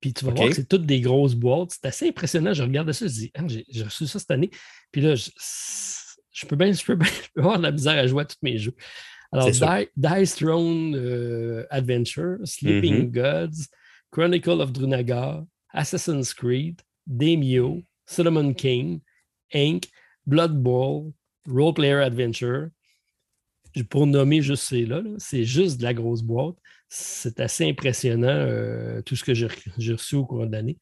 [0.00, 1.70] Puis tu vas voir que c'est toutes des grosses boîtes.
[1.72, 2.52] C'est assez impressionnant.
[2.52, 4.50] Je regarde ça, je dis, ah, j'ai reçu ça cette année.
[4.92, 6.98] Puis là, je, peux bien, je peux
[7.36, 8.74] avoir de la misère à jouer à tous mes jeux.
[9.32, 13.10] Alors, Dice Throne euh, Adventure, Sleeping mm-hmm.
[13.10, 13.66] Gods,
[14.12, 19.00] Chronicle of Drunagar, Assassin's Creed, Demio, Solomon King,
[19.52, 19.88] Inc.,
[20.26, 21.12] Blood Bowl,
[21.48, 22.68] Role Player Adventure.
[23.90, 26.56] Pour nommer juste ces-là, c'est juste de la grosse boîte
[26.88, 30.78] c'est assez impressionnant euh, tout ce que j'ai reçu au cours de l'année.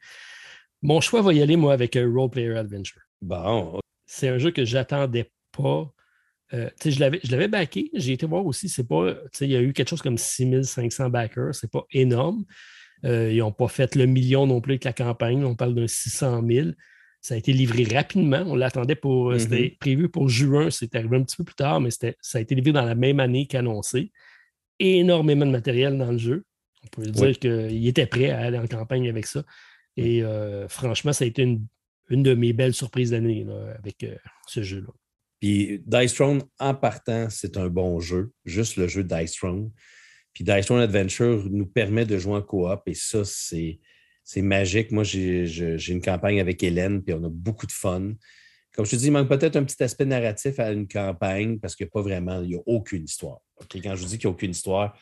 [0.83, 3.01] Mon choix va y aller, moi, avec un Role Player Adventure.
[3.23, 3.81] Bon.
[4.07, 5.91] C'est un jeu que j'attendais pas.
[6.53, 7.91] Euh, je l'avais backé.
[7.95, 9.15] J'ai été voir aussi, c'est pas.
[9.41, 11.55] Il y a eu quelque chose comme 6500 backers.
[11.55, 12.45] C'est pas énorme.
[13.05, 15.45] Euh, ils n'ont pas fait le million non plus avec la campagne.
[15.45, 16.69] On parle d'un 600 000.
[17.23, 18.45] Ça a été livré rapidement.
[18.47, 19.33] On l'attendait pour.
[19.33, 19.39] Mm-hmm.
[19.39, 20.71] C'était prévu pour juin.
[20.71, 23.21] C'est arrivé un petit peu plus tard, mais ça a été livré dans la même
[23.21, 24.13] année qu'annoncé
[24.79, 26.45] énormément de matériel dans le jeu.
[26.85, 29.43] On peut dire qu'il était prêt à aller en campagne avec ça.
[29.97, 33.47] Et euh, franchement, ça a été une, de mes belles surprises d'année
[33.79, 34.17] avec euh,
[34.47, 34.93] ce jeu-là.
[35.41, 39.71] Puis Dice Throne, en partant, c'est un bon jeu, juste le jeu Dice Throne.
[40.33, 43.79] Puis Dice Throne Adventure nous permet de jouer en coop et ça, c'est,
[44.37, 44.91] magique.
[44.91, 48.13] Moi, j'ai, une campagne avec Hélène, puis on a beaucoup de fun.
[48.75, 51.77] Comme je te dis, il manque peut-être un petit aspect narratif à une campagne parce
[51.77, 53.39] qu'il n'y a pas vraiment, il n'y a aucune histoire.
[53.71, 54.99] Quand je vous dis qu'il n'y a aucune histoire,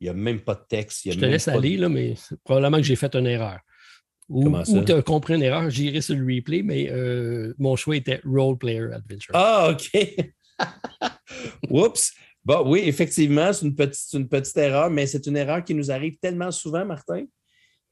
[0.00, 1.10] il n'y a même pas de texte.
[1.10, 2.14] je te laisse aller, là, mais
[2.44, 3.58] probablement que j'ai fait une erreur.
[4.28, 4.50] Ou,
[4.84, 8.58] tu as compris une erreur, j'irai sur le replay, mais euh, mon choix était Role
[8.58, 9.34] Player Adventure.
[9.34, 10.16] Ah, OK.
[11.70, 12.12] Oups.
[12.44, 15.90] Bon, oui, effectivement, c'est une petite, une petite erreur, mais c'est une erreur qui nous
[15.90, 17.24] arrive tellement souvent, Martin.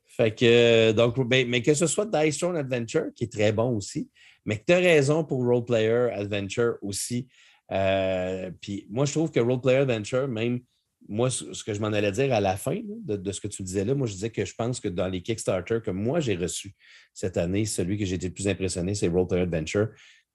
[0.07, 3.77] Fait que, donc, ben, mais que ce soit Dice Throne Adventure, qui est très bon
[3.77, 4.09] aussi,
[4.45, 7.29] mais tu as raison pour Role Player Adventure aussi.
[7.73, 10.61] Euh, puis moi, je trouve que Role Player Adventure, même
[11.09, 13.85] moi, ce que je m'en allais dire à la fin de, ce que tu disais
[13.85, 16.75] là, moi, je disais que je pense que dans les Kickstarter que moi, j'ai reçus
[17.13, 19.89] cette année, celui que j'ai été le plus impressionné, c'est Roll Adventure.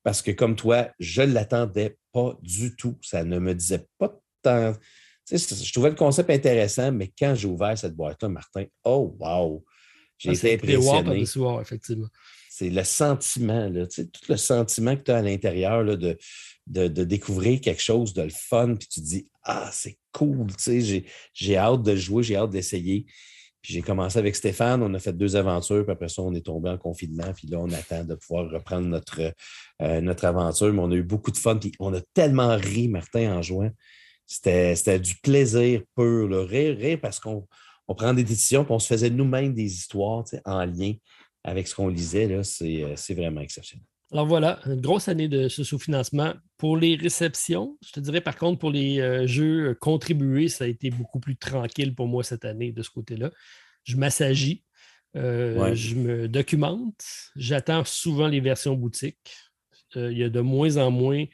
[0.04, 2.98] Parce que comme toi, je ne l'attendais pas du tout.
[3.02, 4.74] Ça ne me disait pas tant.
[5.30, 9.66] je trouvais le concept intéressant, mais quand j'ai ouvert cette boîte-là, Martin, oh wow!
[10.18, 11.22] J'ai ah, été impressionné.
[11.62, 12.08] effectivement.
[12.60, 16.18] C'est le sentiment, tout le sentiment que tu as à l'intérieur de,
[17.06, 20.48] découvrir quelque chose de le fun, puis tu te dis Ah, c'est cool,
[21.34, 23.06] j'ai hâte de jouer, j'ai hâte d'essayer.
[23.62, 26.46] Puis j'ai commencé avec Stéphane, on a fait deux aventures, puis après ça, on est
[26.46, 29.22] tombé en confinement, puis là, on attend de pouvoir reprendre notre,
[29.82, 33.38] euh, aventure, mais on a eu beaucoup de fun, puis on a tellement ri, Martin,
[33.38, 33.72] en jouant.
[34.28, 37.48] C'était du plaisir pur, le rire, rire parce qu'on
[37.88, 40.94] on prend des décisions, puis on se faisait nous-mêmes des histoires en lien
[41.44, 42.32] avec ce qu'on lisait.
[42.32, 43.86] Euh, c'est vraiment exceptionnel.
[44.12, 46.34] Alors voilà, une grosse année de ce sous-financement.
[46.58, 50.68] Pour les réceptions, je te dirais par contre, pour les euh, jeux contribués, ça a
[50.68, 53.30] été beaucoup plus tranquille pour moi cette année de ce côté-là.
[53.84, 54.64] Je m'assagis,
[55.16, 57.04] euh, je me documente,
[57.36, 59.36] j'attends souvent les versions boutiques.
[59.96, 61.26] Euh, il y a de moins en moins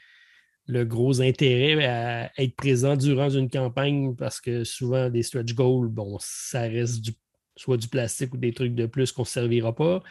[0.67, 5.89] le gros intérêt à être présent durant une campagne parce que souvent, des stretch goals,
[5.89, 7.13] bon, ça reste du,
[7.55, 10.01] soit du plastique ou des trucs de plus qu'on ne servira pas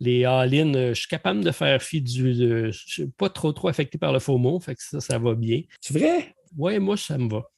[0.00, 2.34] les all-in, euh, je suis capable de faire fi du.
[2.34, 5.18] je ne suis pas trop trop affecté par le faux mot, fait que ça, ça
[5.18, 5.62] va bien.
[5.80, 6.34] C'est vrai?
[6.56, 7.48] Oui, moi, ça me va.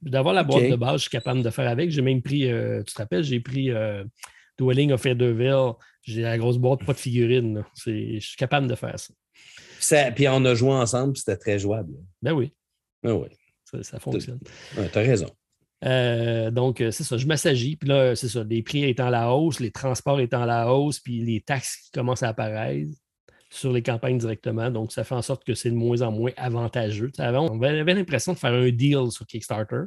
[0.00, 1.90] D'avoir la boîte de base, je suis capable de faire avec.
[1.90, 4.04] J'ai même pris, euh, tu te rappelles, j'ai pris euh,
[4.58, 5.72] Dwelling of Featherville.
[6.02, 7.64] J'ai la grosse boîte, pas de figurines.
[7.84, 8.94] Je suis capable de faire
[9.80, 10.12] ça.
[10.12, 11.94] puis on a joué ensemble, c'était très jouable.
[12.22, 12.52] Ben oui.
[13.02, 13.28] Ben oui.
[13.82, 14.40] Ça, fonctionne.
[14.74, 15.28] Tu as raison.
[15.84, 17.76] Euh, donc, c'est ça, je m'assagis.
[17.76, 20.72] Puis là, c'est ça, les prix étant à la hausse, les transports étant à la
[20.72, 22.90] hausse, puis les taxes qui commencent à apparaître
[23.50, 24.70] sur les campagnes directement.
[24.70, 27.10] Donc, ça fait en sorte que c'est de moins en moins avantageux.
[27.18, 29.84] on avait l'impression de faire un deal sur Kickstarter.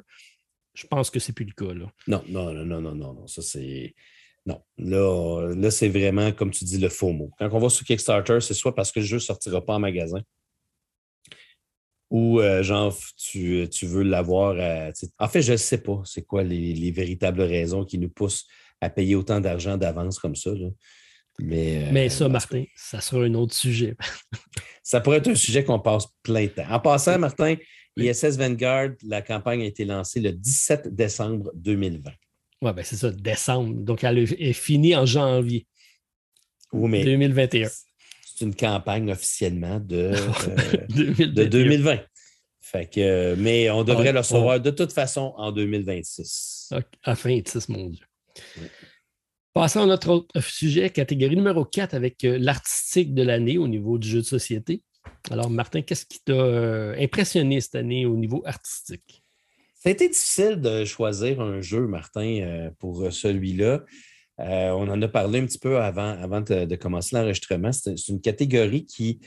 [0.73, 1.73] Je pense que c'est plus le cas.
[2.07, 3.27] Non, non, non, non, non, non.
[3.27, 3.93] Ça, c'est.
[4.45, 4.61] Non.
[4.77, 7.29] Là, là c'est vraiment, comme tu dis, le faux mot.
[7.37, 9.79] Quand on va sur Kickstarter, c'est soit parce que le jeu ne sortira pas en
[9.79, 10.21] magasin,
[12.11, 14.55] ou euh, genre tu, veux l'avoir.
[15.17, 18.45] en fait, je ne sais pas c'est quoi les, véritables raisons qui nous poussent
[18.81, 20.51] à payer autant d'argent d'avance comme ça.
[21.39, 23.95] Mais, euh, Mais ça, Martin, ça sera un autre sujet.
[24.83, 26.69] ça pourrait être un sujet qu'on passe plein de temps.
[26.69, 27.55] En passant, Martin,
[27.95, 32.11] ISS Vanguard, la campagne a été lancée le 17 décembre 2020.
[32.63, 33.73] Oui, ben c'est ça, décembre.
[33.73, 35.65] Donc, elle est finie en janvier
[36.73, 37.69] oui, mais 2021
[38.41, 40.13] une campagne officiellement de,
[41.45, 41.91] 2020.
[41.91, 41.97] Euh,
[42.61, 46.73] fait que, mais on devrait le recevoir de toute façon en 2026.
[47.03, 48.05] À fin 26, mon Dieu.
[49.53, 53.97] Passons à notre autre sujet, catégorie numéro 4 avec euh, l'artistique de l'année au niveau
[53.97, 54.81] du jeu de société.
[55.29, 59.23] Alors, Martin, qu'est-ce qui t'a euh, impressionné cette année au niveau artistique?
[59.75, 63.83] Ça a été difficile de choisir un jeu, Martin, pour celui-là.
[64.41, 67.71] Euh, on en a parlé un petit peu avant, avant de, commencer l'enregistrement.
[67.71, 69.19] C'est une catégorie qui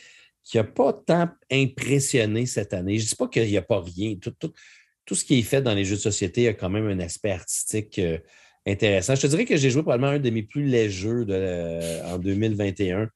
[0.55, 2.99] n'a pas tant impressionné cette année.
[2.99, 4.17] Je ne dis pas qu'il n'y a pas rien.
[4.17, 7.31] Tout, ce qui est fait dans les jeux de société a quand même un aspect
[7.31, 8.19] artistique euh,
[8.67, 9.15] intéressant.
[9.15, 12.19] Je te dirais que j'ai joué probablement un de mes plus légers de, euh, en
[12.19, 13.09] 2021.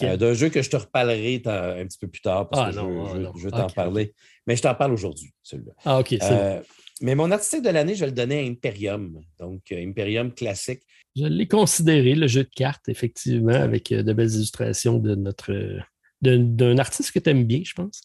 [0.00, 3.44] D'un jeu que je te reparlerai un petit peu plus tard parce ah, que je,
[3.44, 4.14] veux t'en parler.
[4.46, 5.72] Mais je t'en parle aujourd'hui, celui-là.
[5.84, 6.16] Ah, OK.
[7.00, 9.20] mais mon artistique de l'année, je le donnais à Imperium.
[9.38, 10.82] Donc, Imperium classique.
[11.16, 15.52] Je l'ai considéré, le jeu de cartes, effectivement, avec euh, de belles illustrations de notre
[16.22, 18.02] d'un artiste que tu aimes bien, je pense.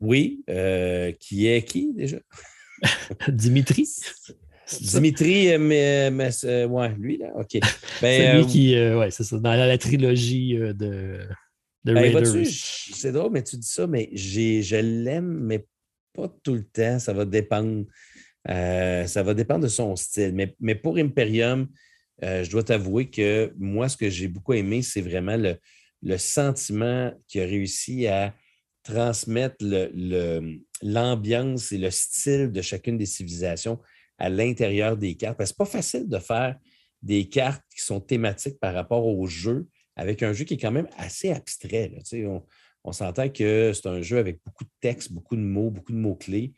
[0.00, 2.18] Oui, euh, qui est qui déjà?
[3.28, 3.88] Dimitri.
[4.80, 7.52] Dimitri, euh, mais, mais ouais, lui, là, OK.
[8.00, 10.72] Ben, c'est lui qui, ouais, c'est ça, dans la, trilogie de,
[11.84, 15.66] de ben, C'est drôle, mais tu dis ça, mais je l'aime, mais
[16.12, 16.98] pas tout le temps.
[16.98, 17.84] Ça va dépendre.
[18.46, 20.32] ça va dépendre de son style.
[20.34, 21.66] Mais, mais pour Imperium,
[22.24, 25.58] euh, je dois t'avouer que moi, ce que j'ai beaucoup aimé, c'est vraiment le,
[26.18, 28.34] sentiment qui a réussi à
[28.82, 29.64] transmettre
[30.82, 33.78] l'ambiance et le style de chacune des civilisations
[34.18, 35.38] à l'intérieur des cartes.
[35.38, 36.56] Parce que ce n'est pas facile de faire
[37.02, 39.66] des cartes qui sont thématiques par rapport au jeu
[39.96, 41.92] avec un jeu qui est quand même assez abstrait.
[42.24, 42.42] On,
[42.84, 45.98] on s'entend que c'est un jeu avec beaucoup de textes, beaucoup de mots, beaucoup de
[45.98, 46.54] mots-clés.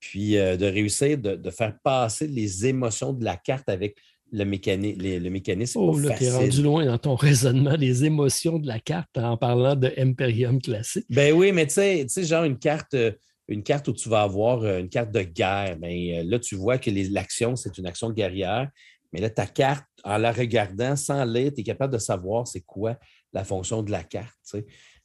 [0.00, 3.96] Puis de réussir de, faire passer les émotions de la carte avec
[4.30, 5.80] le, le mécanisme.
[5.80, 9.74] Oh, là, es rendu loin dans ton raisonnement des émotions de la carte en parlant
[9.74, 11.06] de Imperium classique.
[11.10, 13.10] Ben oui, mais tu sais, genre une carte, euh,
[13.48, 15.76] une carte où tu vas avoir euh, une carte de guerre.
[15.78, 18.68] Ben, là, tu vois que l'action, c'est une action guerrière.
[19.12, 22.60] Mais là, ta carte, en la regardant sans lire, tu es capable de savoir c'est
[22.60, 22.96] quoi
[23.32, 24.36] la fonction de la carte.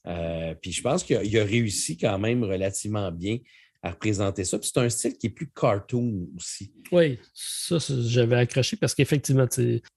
[0.06, 3.38] Euh, puis je pense qu'il a, réussi quand même relativement bien
[3.84, 4.58] à représenter ça.
[4.58, 6.74] Puis c'est un style qui est plus cartoon aussi.
[6.92, 9.46] Oui, ça, j'avais accroché parce qu'effectivement,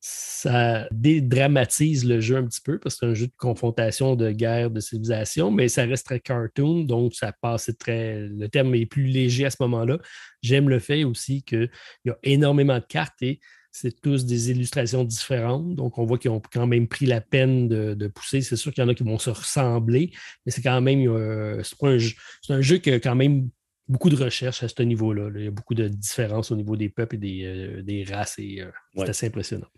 [0.01, 4.33] ça dédramatise le jeu un petit peu parce que c'est un jeu de confrontation, de
[4.33, 8.27] guerre, de civilisation, mais ça reste très cartoon, donc ça passe très.
[8.27, 9.99] Le terme est plus léger à ce moment-là.
[10.43, 11.71] J'aime le fait aussi qu'il
[12.05, 13.41] y a énormément de cartes et
[13.77, 15.75] c'est tous des illustrations différentes.
[15.75, 18.41] Donc, on voit qu'ils ont quand même pris la peine de, pousser.
[18.41, 20.13] C'est sûr qu'il y en a qui vont se ressembler,
[20.45, 21.07] mais c'est quand même.
[21.07, 23.51] Euh, c'est un, jeu qui a quand même
[23.89, 25.31] beaucoup de recherches à ce niveau-là.
[25.35, 28.61] Il y a beaucoup de différences au niveau des peuples et des, euh, races et
[28.61, 29.69] euh, c'est assez impressionnant.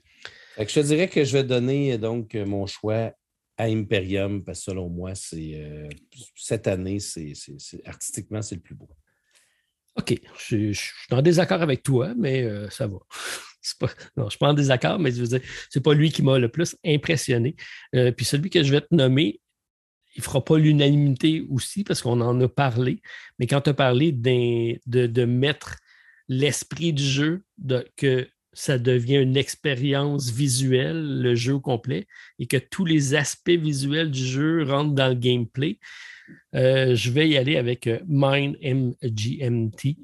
[0.59, 3.13] je te dirais que je vais donner donc mon choix
[3.57, 5.89] à Imperium parce que selon moi, c'est euh,
[6.37, 7.33] cette année, c'est,
[7.85, 8.89] artistiquement, c'est le plus beau.
[9.97, 10.15] OK.
[10.49, 12.99] Je, suis en désaccord avec toi, mais ça va.
[13.83, 15.41] non, je ne suis pas en désaccord, mais je veux dire,
[15.71, 17.57] c'est pas lui qui m'a le plus impressionné.
[17.93, 19.41] puis celui que je vais te nommer,
[20.15, 23.01] il ne fera pas l'unanimité aussi parce qu'on en a parlé.
[23.39, 25.77] Mais quand tu as parlé de, de, mettre
[26.29, 27.45] l'esprit du jeu,
[27.97, 32.07] que ça devient une expérience visuelle, le jeu complet,
[32.39, 35.79] et que tous les aspects visuels du jeu rentrent dans le gameplay,
[36.55, 39.97] euh, je vais y aller avec euh, Mind MGMT,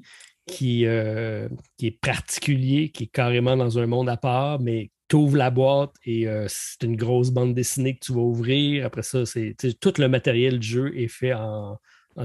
[0.47, 5.15] qui, euh, qui est particulier, qui est carrément dans un monde à part, mais tu
[5.17, 8.85] ouvres la boîte et euh, c'est une grosse bande dessinée que tu vas ouvrir.
[8.85, 11.79] Après ça, c'est tout le matériel du jeu est fait en,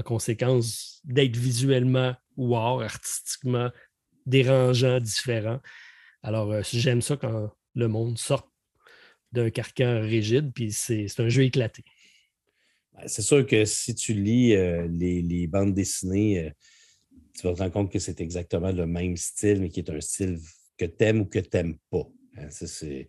[0.05, 3.69] conséquence d'être visuellement wow, artistiquement
[4.25, 5.59] dérangeant, différent.
[6.23, 8.49] Alors, euh, j'aime ça quand le monde sort
[9.33, 11.83] d'un carcan rigide, puis c'est un jeu éclaté.
[12.93, 16.53] Ben, c'est sûr que si tu lis euh, les, bandes dessinées,
[17.37, 19.99] tu vas te rendre compte que c'est exactement le même style, mais qui est un
[19.99, 20.39] style
[20.77, 22.07] que tu aimes ou que tu n'aimes pas.
[22.37, 23.07] Hein, Ce n'est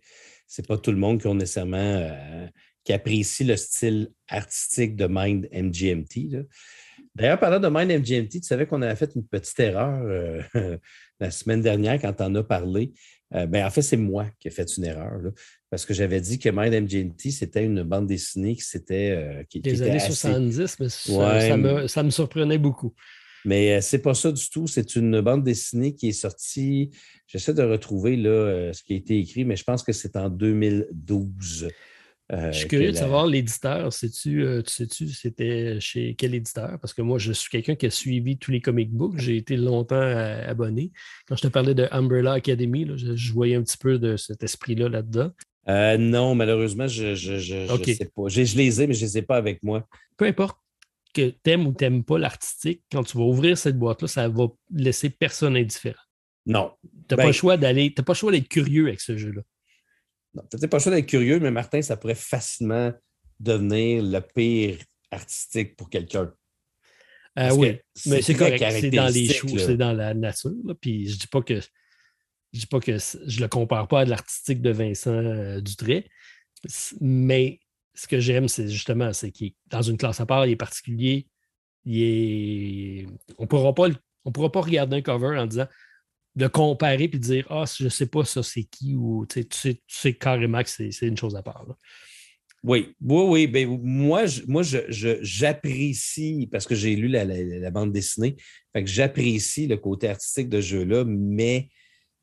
[0.67, 2.47] pas tout le monde qui, ont nécessairement, euh,
[2.83, 6.45] qui apprécie le style artistique de Mind MGMT.
[7.15, 10.41] D'ailleurs, parlant de Mind MGMT, tu savais qu'on avait fait une petite erreur euh,
[11.19, 12.91] la semaine dernière quand en as parlé.
[13.35, 15.19] Euh, ben, en fait, c'est moi qui ai fait une erreur.
[15.69, 19.45] parce que j'avais dit que Mind MGMT, c'était une bande dessinée qui s'était.
[19.49, 22.93] qui, Les années 70, mais ça, me, ça, me, surprenait beaucoup.
[23.45, 24.67] Mais c'est pas ça du tout.
[24.67, 26.91] C'est une bande dessinée qui est sortie
[27.33, 30.15] J'essaie de retrouver là, euh, ce qui a été écrit, mais je pense que c'est
[30.17, 31.67] en 2012.
[32.31, 33.91] Euh, je suis curieux de savoir l'éditeur.
[33.91, 36.77] Sais-tu, euh, sais-tu, c'était chez quel éditeur?
[36.79, 39.17] Parce que moi, je suis quelqu'un qui a suivi tous les comic books.
[39.17, 40.91] J'ai été longtemps abonné.
[41.27, 44.89] Quand je te parlais de Umbrella Academy, je, voyais un petit peu de cet esprit-là
[44.89, 45.31] là-dedans.
[45.67, 48.27] non, malheureusement, je ne sais pas.
[48.27, 49.87] Je, les ai, mais je ne les ai pas avec moi.
[50.17, 50.59] Peu importe
[51.13, 54.27] que tu aimes ou tu n'aimes pas l'artistique, quand tu vas ouvrir cette boîte-là, ça
[54.27, 56.01] va laisser personne indifférent.
[56.45, 56.73] Non.
[56.83, 59.17] Tu n'as pas le ben choix d'aller, tu pas le choix d'être curieux avec ce
[59.17, 59.41] jeu-là.
[60.33, 62.91] Non, tu n'as pas le choix d'être curieux, mais Martin, ça pourrait facilement
[63.39, 64.77] devenir le pire
[65.11, 66.33] artistique pour quelqu'un.
[67.39, 68.63] Euh, oui, mais c'est correct.
[68.79, 70.51] C'est dans les choux, c'est dans la nature.
[70.79, 74.61] Puis je dis pas que je dis pas que je le compare pas à l'artistique
[74.61, 76.07] de Vincent euh, Dutray,
[77.01, 77.59] mais
[77.93, 80.55] ce que j'aime, c'est justement, c'est qu'il est dans une classe à part, il est
[80.55, 81.27] particulier.
[81.85, 83.07] Il est...
[83.37, 83.89] On ne pourra pas
[84.25, 85.67] on pourra pas regarder un cover en disant
[86.35, 89.45] de comparer puis de dire Ah, je ne sais pas ça, c'est qui ou tu
[89.51, 91.65] sais, tu carrément que c'est une chose à part.
[92.63, 93.47] Oui, oui, oui.
[93.47, 98.37] Ben, moi, moi j'apprécie, parce que j'ai lu la, bande dessinée,
[98.73, 101.69] j'apprécie le côté artistique de ce jeu-là, mais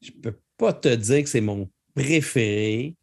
[0.01, 2.97] je ne peux pas te dire que c'est mon préféré,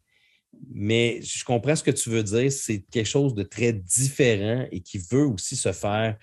[0.70, 2.50] mais je comprends ce que tu veux dire.
[2.52, 6.16] C'est quelque chose de très différent et qui veut aussi se faire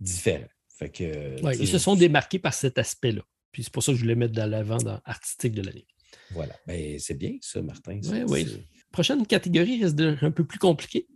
[0.00, 0.46] différent.
[0.76, 3.22] Fait que, ils se sont démarqués par cet aspect-là.
[3.52, 5.86] Puis c'est pour ça que je voulais mettre de l'avant dans artistique de l'année.
[6.30, 6.54] Voilà.
[6.66, 8.00] Ben, c'est bien ça, Martin.
[8.04, 8.66] Oui, oui.
[8.90, 11.06] Prochaine catégorie reste un peu plus compliquée.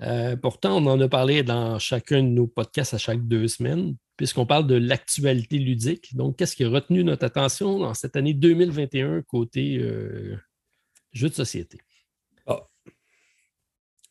[0.00, 3.96] Euh, pourtant, on en a parlé dans chacun de nos podcasts à chaque deux semaines,
[4.16, 6.16] puisqu'on parle de l'actualité ludique.
[6.16, 10.36] Donc, qu'est-ce qui a retenu notre attention dans cette année 2021 côté euh,
[11.12, 11.78] jeux de société?
[12.46, 12.66] Ah.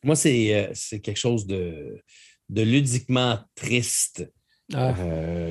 [0.02, 2.02] Moi, euh, c'est quelque chose de,
[2.48, 4.30] de ludiquement triste.
[4.74, 4.94] Ah.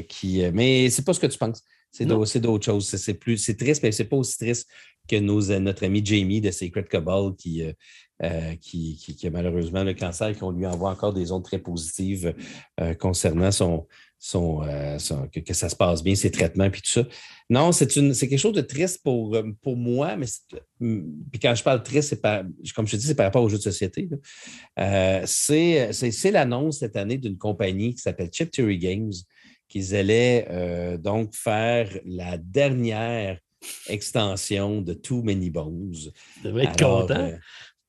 [0.09, 1.61] qui, mais c'est pas ce que tu penses.
[1.91, 2.87] C'est d'autres choses.
[2.87, 4.67] C'est plus, c'est triste, mais c'est pas aussi triste
[5.11, 7.63] que notre ami Jamie de Secret Cabal qui,
[8.61, 12.33] qui, a malheureusement le cancer qu'on lui envoie encore des ondes très positives
[12.99, 13.87] concernant son,
[14.33, 14.97] euh,
[15.33, 17.07] que, ça se passe bien, ses traitements, puis tout ça.
[17.49, 20.27] Non, c'est quelque chose de triste pour, euh, pour moi, mais
[20.79, 22.21] puis quand je parle triste, c'est
[22.73, 24.09] comme je te dis, c'est par rapport aux jeux de société.
[24.79, 29.13] Euh, c'est l'annonce cette année d'une compagnie qui s'appelle Chip Theory Games,
[29.67, 33.39] qu'ils allaient donc faire la dernière
[33.87, 35.93] extension de Too Many Bones.
[36.35, 37.31] Tu devrais être content.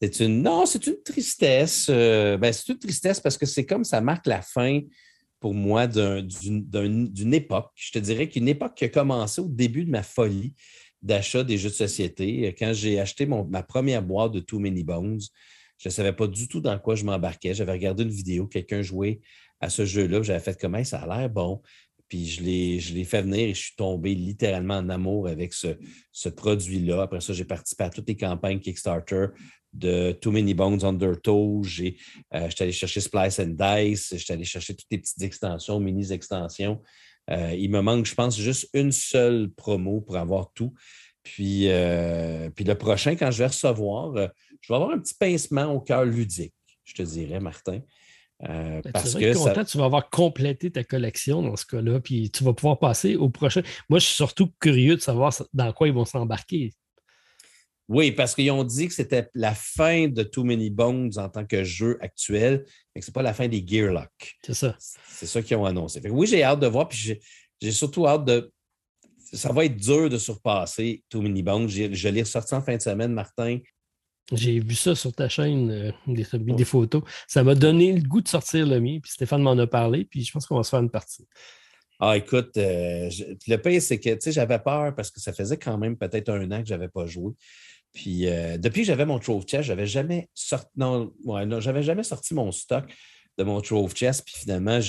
[0.00, 1.88] c'est une, non, c'est une tristesse.
[1.88, 4.80] Ben, c'est une tristesse parce que c'est comme ça marque la fin
[5.40, 7.70] pour moi d'une époque.
[7.74, 10.54] Je te dirais qu'une époque qui a commencé au début de ma folie
[11.02, 12.54] d'achat des jeux de société.
[12.56, 15.20] Quand j'ai acheté ma première boîte de Too Many Bones,
[15.78, 17.54] je ne savais pas du tout dans quoi je m'embarquais.
[17.54, 19.20] J'avais regardé une vidéo, quelqu'un jouait
[19.60, 20.22] à ce jeu-là.
[20.22, 21.60] J'avais fait comment ça a l'air bon.
[22.12, 22.42] Puis je
[22.92, 25.78] l'ai fait venir et je suis tombé littéralement en amour avec ce,
[26.12, 27.00] ce produit-là.
[27.00, 29.28] Après ça, j'ai participé à toutes les campagnes Kickstarter
[29.72, 31.62] de Too Many Bones Undertow.
[31.64, 31.90] Euh,
[32.50, 34.14] j'étais allé chercher Splice and Dice.
[34.14, 36.82] J'étais allé chercher toutes les petites extensions, mini-extensions.
[37.30, 40.74] Euh, il me manque, je pense, juste une seule promo pour avoir tout.
[41.22, 44.12] Puis, euh, puis le prochain, quand je vais recevoir,
[44.60, 46.52] je vais avoir un petit pincement au cœur ludique,
[46.84, 47.80] je te dirais, Martin.
[48.42, 52.42] Ben, parce que content, tu vas avoir complété ta collection dans ce cas-là, puis tu
[52.42, 53.62] vas pouvoir passer au prochain.
[53.88, 56.72] Moi, je suis surtout curieux de savoir dans quoi ils vont s'embarquer.
[57.88, 61.44] Oui, parce qu'ils ont dit que c'était la fin de Too Many Bones en tant
[61.44, 62.64] que jeu actuel,
[62.94, 64.36] mais que ce n'est pas la fin des Gearlock.
[64.44, 64.76] C'est ça.
[64.78, 66.00] C'est ça qu'ils ont annoncé.
[66.08, 67.20] oui, j'ai hâte de voir, puis
[67.60, 68.52] j'ai surtout hâte de.
[69.32, 71.68] Ça va être dur de surpasser Too Many Bones.
[71.68, 73.58] Je l'ai ressorti en fin de semaine, Martin.
[74.32, 77.02] J'ai vu ça sur ta chaîne, euh, des, des, photos.
[77.26, 80.24] Ça m'a donné le goût de sortir le mien, puis Stéphane m'en a parlé, puis
[80.24, 81.26] je pense qu'on va se faire une partie.
[82.00, 83.08] Ah, écoute, euh,
[83.46, 86.60] le pire, c'est que j'avais peur parce que ça faisait quand même peut-être un an
[86.60, 87.32] que je n'avais pas joué.
[87.92, 90.68] Puis euh, depuis que j'avais mon Trove Chest, j'avais jamais sorti.
[90.76, 91.12] Non,
[91.60, 92.92] j'avais jamais sorti mon stock
[93.38, 94.24] de mon Trove Chest.
[94.24, 94.80] Puis finalement,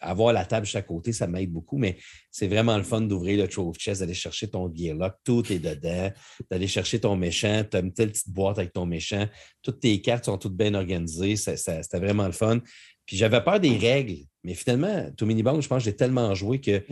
[0.00, 1.96] avoir la table juste à côté, ça m'aide beaucoup, mais
[2.30, 6.12] c'est vraiment le fun d'ouvrir le Trove Chest, d'aller chercher ton Gearlock, tout est dedans,
[6.50, 9.26] d'aller chercher ton méchant, tu as une telle petite boîte avec ton méchant,
[9.62, 12.60] toutes tes cartes sont toutes bien organisées, c'était vraiment le fun.
[13.06, 16.34] Puis j'avais peur des règles, mais finalement, Too Mini Bang, je pense que j'ai tellement
[16.34, 16.82] joué que,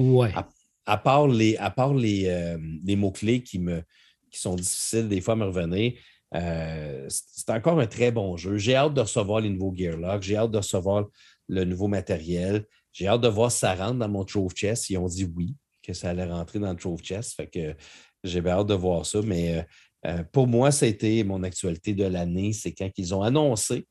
[0.86, 3.82] à, part les, à part les, euh, les mots-clés qui me,
[4.30, 5.92] qui sont difficiles des fois à me revenir.
[6.34, 8.56] Euh, c'est encore un très bon jeu.
[8.56, 10.22] J'ai hâte de recevoir les nouveaux Gearlock.
[10.22, 11.06] J'ai hâte de recevoir
[11.48, 12.66] le nouveau matériel.
[12.94, 14.88] J'ai hâte de voir ça rentre dans mon Trove Chest.
[14.88, 17.34] Ils ont dit oui, que ça allait rentrer dans le Trove Chest.
[17.34, 17.76] Fait que
[18.22, 19.20] j'ai hâte de voir ça.
[19.22, 19.62] Mais euh,
[20.06, 22.54] euh, pour moi, ça a été mon actualité de l'année.
[22.54, 23.86] C'est quand ils ont annoncé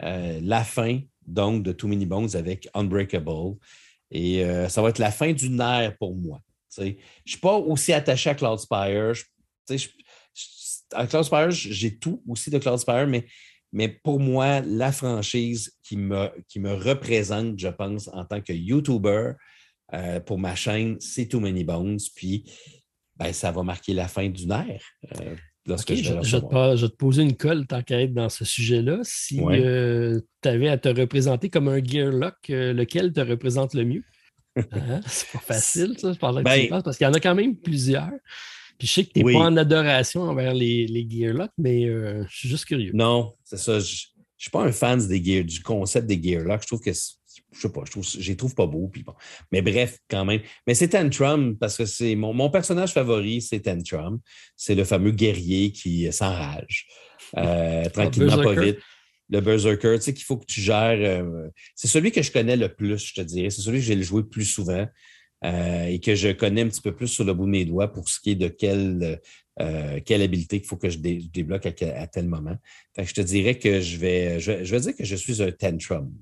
[0.00, 3.56] la fin donc de Too Many Bones avec Unbreakable.
[4.12, 6.40] Et ça va être la fin d'une ère pour moi.
[6.76, 6.92] Je ne
[7.26, 9.12] suis pas aussi attaché à Cloudspire.
[9.68, 9.88] Je
[10.92, 13.26] à Cloudspire, j'ai tout aussi de Cloudspire, mais,
[13.72, 18.52] mais pour moi, la franchise qui me, qui me représente, je pense, en tant que
[18.52, 19.32] YouTuber
[19.94, 21.98] euh, pour ma chaîne, c'est Too Many Bones.
[22.14, 22.44] Puis,
[23.16, 24.82] ben, ça va marquer la fin d'une ère.
[25.20, 25.34] Euh,
[25.66, 29.00] je, vais te, poser une colle tant qu'à être dans ce sujet-là.
[29.02, 34.04] Si euh, tu avais à te représenter comme un Gearlock, lequel te représente le mieux?
[34.72, 35.00] Hein?
[35.06, 38.10] C'est pas facile, ça, je parle ben, parce qu'il y en a quand même plusieurs.
[38.78, 42.24] Puis je sais que tu n'es pas en adoration envers les, les Gearlock, mais euh,
[42.28, 42.92] je suis juste curieux.
[42.94, 43.80] Non, c'est ça.
[43.80, 46.62] Je ne suis pas un fan des gear, du concept des Gearlock.
[46.62, 46.92] Je trouve que
[47.52, 48.88] je sais pas, je, trouve, les trouve pas beaux.
[48.88, 49.14] Puis bon.
[49.50, 50.40] Mais bref, quand même.
[50.66, 54.20] Mais c'est Tantrum parce que c'est mon, mon, personnage favori, c'est Tantrum.
[54.56, 56.86] C'est le fameux guerrier qui s'enrage.
[57.36, 58.78] Euh, tranquillement, pas vite.
[59.30, 60.98] Le Berserker, tu sais, qu'il faut que tu gères.
[60.98, 63.50] Euh, c'est celui que je connais le plus, je te dirais.
[63.50, 64.86] C'est celui que j'ai le joué plus souvent.
[65.44, 67.92] Euh, et que je connais un petit peu plus sur le bout de mes doigts
[67.92, 69.20] pour ce qui est de quelle,
[69.60, 72.56] euh, quelle habileté qu'il faut que je, débloque à, tel moment.
[72.96, 76.12] je te dirais que je vais, je vais, dire que je suis un tantrum.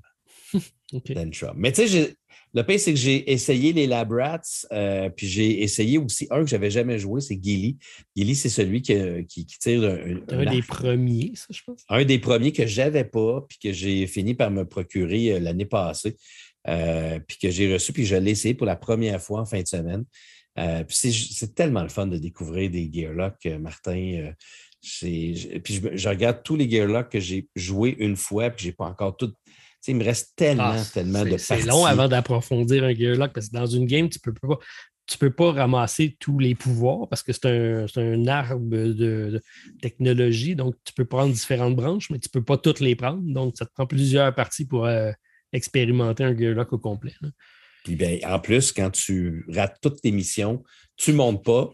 [1.14, 1.55] tantrum.
[1.57, 2.14] Mais tu sais,
[2.53, 4.41] le pire, c'est que j'ai essayé les Labrats,
[4.73, 7.79] euh, puis j'ai essayé aussi un que je n'avais jamais joué, c'est Gilly.
[8.14, 8.95] Gilly, c'est celui qui,
[9.27, 11.85] qui, tire un, un des premiers, ça, je pense.
[11.89, 15.64] Un des premiers que je n'avais pas, puis que j'ai fini par me procurer l'année
[15.64, 16.17] passée.
[16.69, 19.61] Euh, puis que j'ai reçu, puis je l'ai essayé pour la première fois en fin
[19.61, 20.05] de semaine.
[20.59, 24.33] Euh, puis c'est tellement le fun de découvrir des Gearlock, euh, Martin.
[24.81, 28.87] puis je, regarde tous les Gearlock que j'ai joués une fois, puis je n'ai pas
[28.87, 29.33] encore tout.
[29.87, 33.55] il me reste tellement, ah, tellement de C'est long avant d'approfondir un Gearlock, parce que
[33.55, 34.59] dans une game, tu ne peux pas
[35.09, 39.41] tu peux pas ramasser tous les pouvoirs parce que c'est un, arbre de,
[39.81, 43.23] technologie, donc tu peux prendre différentes branches, mais tu ne peux pas toutes les prendre.
[43.23, 44.89] Donc, ça te prend plusieurs parties pour
[45.53, 47.14] expérimenter un Gearlock au complet.
[47.84, 50.62] Puis ben, en plus, quand tu rates toutes tes missions,
[50.97, 51.72] tu ne montes pas.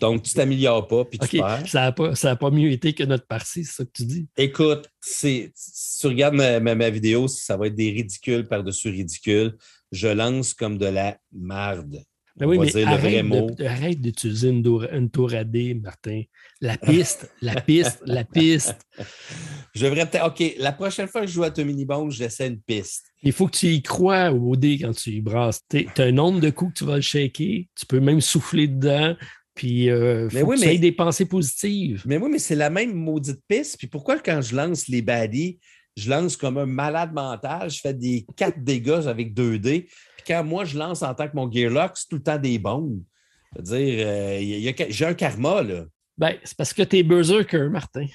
[0.00, 1.68] Donc, tu t'améliores pas, puis tu perds.
[1.68, 4.26] Ça n'a pas, pas, mieux été que notre partie, c'est ça que tu dis?
[4.36, 5.52] Écoute, si
[6.00, 9.56] tu regardes ma, ma, vidéo, ça va être des ridicules par-dessus ridicules.
[9.92, 12.02] Je lance comme de la marde.
[12.36, 16.22] Ben oui, mais arrête, d'utiliser une, une, tour à dés, Martin.
[16.60, 18.76] La piste, la piste, la piste.
[19.74, 20.26] Je devrais peut-être.
[20.26, 23.06] OK, la prochaine fois que je joue à ton mini j'essaie une piste.
[23.22, 25.60] Il faut que tu y crois au dé quand tu y brasses.
[25.68, 27.64] Tu as un nombre de coups que tu vas le shaker.
[27.74, 29.16] Tu peux même souffler dedans.
[29.54, 32.02] Puis, euh, faut mais que tu des pensées positives.
[32.06, 33.78] Mais oui, mais c'est la même maudite piste.
[33.78, 35.58] Puis pourquoi, quand je lance les baddies,
[35.96, 39.88] je lance comme un malade mental, je fais des quatre dégâts avec 2 dés?
[40.26, 43.02] Quand moi, je lance en tant que mon Gearlock, c'est tout le temps des bombes.
[43.52, 45.84] C'est-à-dire, euh, j'ai un karma, là.
[46.16, 48.06] Ben, c'est parce que tu es berserker, Martin.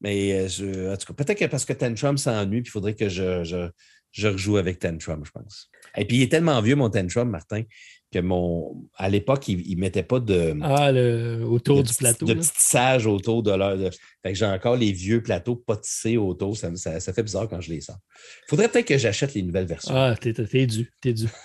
[0.00, 3.08] Mais euh, en tout cas, peut-être que parce que Tantrum s'ennuie, puis il faudrait que
[3.08, 3.70] je, je,
[4.12, 5.70] je, rejoue avec Tantrum, je pense.
[5.96, 7.62] Et puis, il est tellement vieux, mon Tantrum, Martin,
[8.10, 8.88] que mon.
[8.94, 10.56] À l'époque, il ne mettait pas de.
[10.62, 12.26] Ah, le, autour du plateau.
[12.26, 13.78] De petits tissages autour de leur.
[14.22, 16.56] Fait que j'ai encore les vieux plateaux pas tissés autour.
[16.56, 17.98] Ça, ça, fait bizarre quand je les sors.
[18.46, 19.94] Il faudrait peut-être que j'achète les nouvelles versions.
[19.94, 20.92] Ah, t'es, t'es dû.
[21.00, 21.26] T'es dû.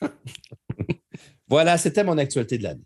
[1.48, 2.84] voilà, c'était mon actualité de l'année.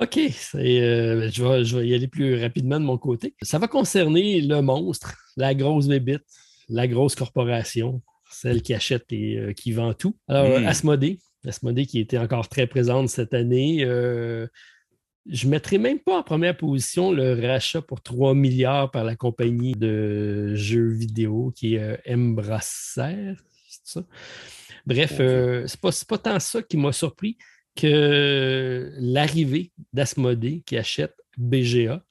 [0.00, 0.18] OK.
[0.56, 3.34] Euh, je, vais, y aller plus rapidement de mon côté.
[3.42, 6.24] Ça va concerner le monstre, la grosse bébite,
[6.68, 10.16] la grosse corporation, celle qui achète et euh, qui vend tout.
[10.26, 10.66] Alors, hmm.
[10.66, 11.18] Asmodée,
[11.48, 13.84] Asmodée qui était encore très présente cette année.
[13.84, 14.46] Euh,
[15.26, 19.16] je ne mettrai même pas en première position le rachat pour 3 milliards par la
[19.16, 24.04] compagnie de jeux vidéo qui est c'est ça?
[24.86, 27.38] Bref, euh, ce n'est pas, tant ça qui m'a surpris
[27.74, 32.04] que l'arrivée d'Asmodée qui achète BGA.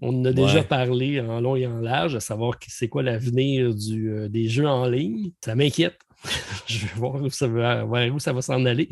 [0.00, 3.70] On en a déjà parlé en long et en large, à savoir c'est quoi l'avenir
[3.70, 5.32] euh, des jeux en ligne.
[5.44, 5.98] Ça m'inquiète.
[6.66, 8.88] Je vais voir où ça va, où ça va s'en aller.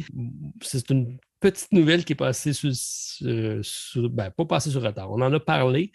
[0.62, 5.10] C'est une petite nouvelle qui est passée sur, ben, pas passée sur retard.
[5.10, 5.92] On en a parlé,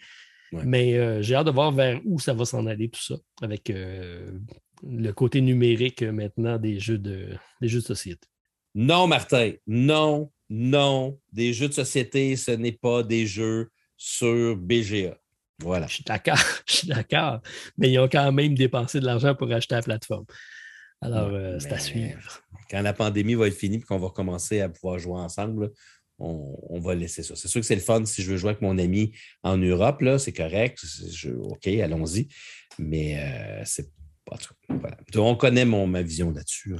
[0.52, 3.72] mais euh, j'ai hâte de voir vers où ça va s'en aller, tout ça, avec
[4.82, 7.28] le côté numérique euh, maintenant des jeux de,
[7.60, 8.26] des jeux de société.
[8.74, 11.18] Non, Martin, non, non.
[11.32, 15.16] Des jeux de société, ce n'est pas des jeux sur BGA.
[15.58, 15.86] Voilà.
[15.86, 17.40] Je suis d'accord, je suis d'accord.
[17.76, 20.24] Mais ils ont quand même dépensé de l'argent pour acheter la plateforme.
[21.02, 22.42] Alors, euh, c'est à suivre.
[22.70, 25.72] Quand la pandémie va être finie et qu'on va recommencer à pouvoir jouer ensemble,
[26.18, 27.34] on, va laisser ça.
[27.34, 30.04] C'est sûr que c'est le fun si je veux jouer avec mon ami en Europe,
[30.18, 30.80] c'est correct.
[31.40, 32.28] OK, allons-y.
[32.78, 33.90] Mais euh, c'est
[35.16, 36.74] on connaît mon, ma vision là-dessus.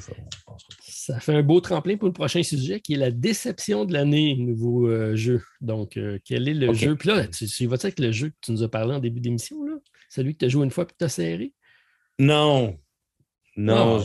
[0.80, 4.36] Ça fait un beau tremplin pour le prochain sujet qui est la déception de l'année,
[4.36, 5.42] nouveau euh, jeu.
[5.60, 6.96] Donc, euh, quel est le jeu?
[6.96, 9.20] Puis là, tu, tu vas avec le jeu que tu nous as parlé en début
[9.20, 9.56] d'émission?
[10.08, 11.52] Celui que tu as joué une fois et que tu as serré?
[12.18, 12.78] Non.
[13.56, 14.02] Non,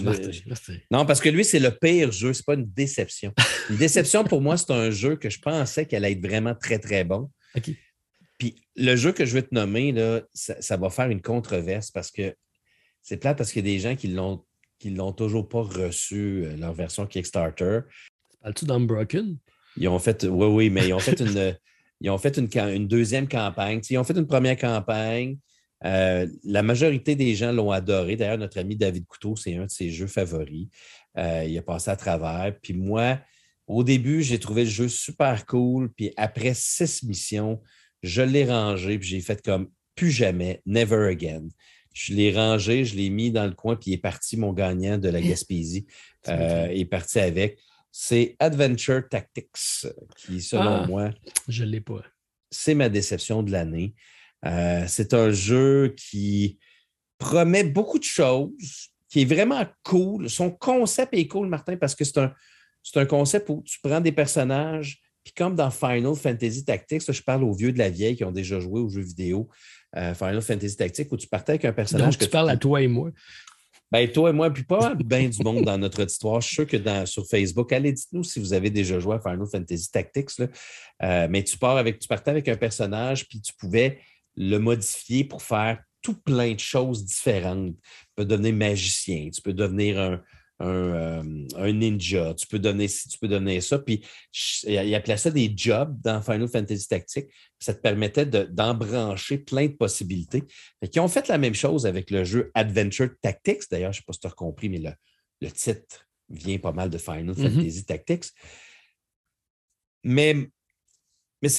[0.91, 3.33] non, parce que lui, c'est le pire jeu, c'est pas une déception.
[3.69, 6.79] Une déception pour moi, c'est un jeu que je pensais qu'elle allait être vraiment très,
[6.79, 7.29] très bon.
[8.37, 12.11] Puis le jeu que je vais te nommer, là, ça va faire une controverse parce
[12.11, 12.35] que
[13.01, 14.43] c'est plate parce qu'il y a des gens qui l'ont
[14.79, 17.79] qui l'ont toujours pas reçu, euh, leur version Kickstarter.
[18.41, 19.37] Parles-tu d'Unbroken?
[19.77, 21.57] Ils ont fait, oui, oui, mais ils ont fait une,
[21.99, 23.81] ils ont fait une, une deuxième campagne.
[23.89, 25.37] Ils ont fait une première campagne.
[25.86, 28.15] Euh, la majorité des gens l'ont adoré.
[28.15, 30.67] D'ailleurs, notre ami David Couteau, c'est un de ses jeux favoris.
[31.17, 32.55] Euh, il a passé à travers.
[32.61, 33.19] Puis moi,
[33.67, 35.91] au début, j'ai trouvé le jeu super cool.
[35.93, 37.61] Puis après six missions,
[38.01, 38.97] je l'ai rangé.
[38.97, 41.47] Puis j'ai fait comme plus jamais, never again.
[41.93, 44.99] Je l'ai rangé, je l'ai mis dans le coin, puis il est parti, mon gagnant
[44.99, 45.88] de la Gaspésie.
[46.28, 47.57] euh, est parti avec.
[47.91, 51.11] C'est Adventure Tactics, qui, selon ah, moi,
[51.47, 52.03] je l'ai pas.
[52.51, 53.95] C'est ma déception de l'année.
[54.45, 56.59] Euh, c'est un jeu qui
[57.17, 60.29] promet beaucoup de choses, qui est vraiment cool.
[60.29, 62.33] Son concept est cool, Martin, parce que c'est un,
[62.95, 67.43] un concept où tu prends des personnages, puis comme dans Final Fantasy Tactics, je parle
[67.43, 69.49] aux vieux de la vieille qui ont déjà joué aux jeux vidéo,
[69.95, 72.17] euh, Final Fantasy Tactique où tu partais avec un personnage.
[72.17, 73.11] Donc, tu parles à toi et moi.
[73.91, 76.41] Ben, toi et moi, puis pas bien du monde dans notre auditoire.
[76.41, 79.19] Je suis sûr que dans, sur Facebook, allez, dites-nous si vous avez déjà joué à
[79.19, 80.29] Final Fantasy Tactics.
[81.01, 83.99] Euh, mais tu pars avec, tu partais avec un personnage, puis tu pouvais
[84.38, 87.75] le modifier pour faire tout plein de choses différentes.
[87.75, 90.21] Tu peux devenir magicien, tu peux devenir un,
[90.61, 93.77] euh, un, ninja, tu peux donner ci, tu peux donner ça.
[93.77, 94.03] Puis
[94.63, 97.29] il appelait ça des jobs dans Final Fantasy Tactics.
[97.59, 100.43] Ça te permettait d'embrancher plein de possibilités.
[100.81, 103.69] Ils ont fait la même chose avec le jeu Adventure Tactics.
[103.69, 104.79] D'ailleurs, je ne sais pas si tu as compris, mais
[105.41, 107.53] le, titre vient pas mal de Final mm-hmm.
[107.53, 108.25] Fantasy Tactics.
[110.03, 110.49] Mais,
[111.41, 111.49] mais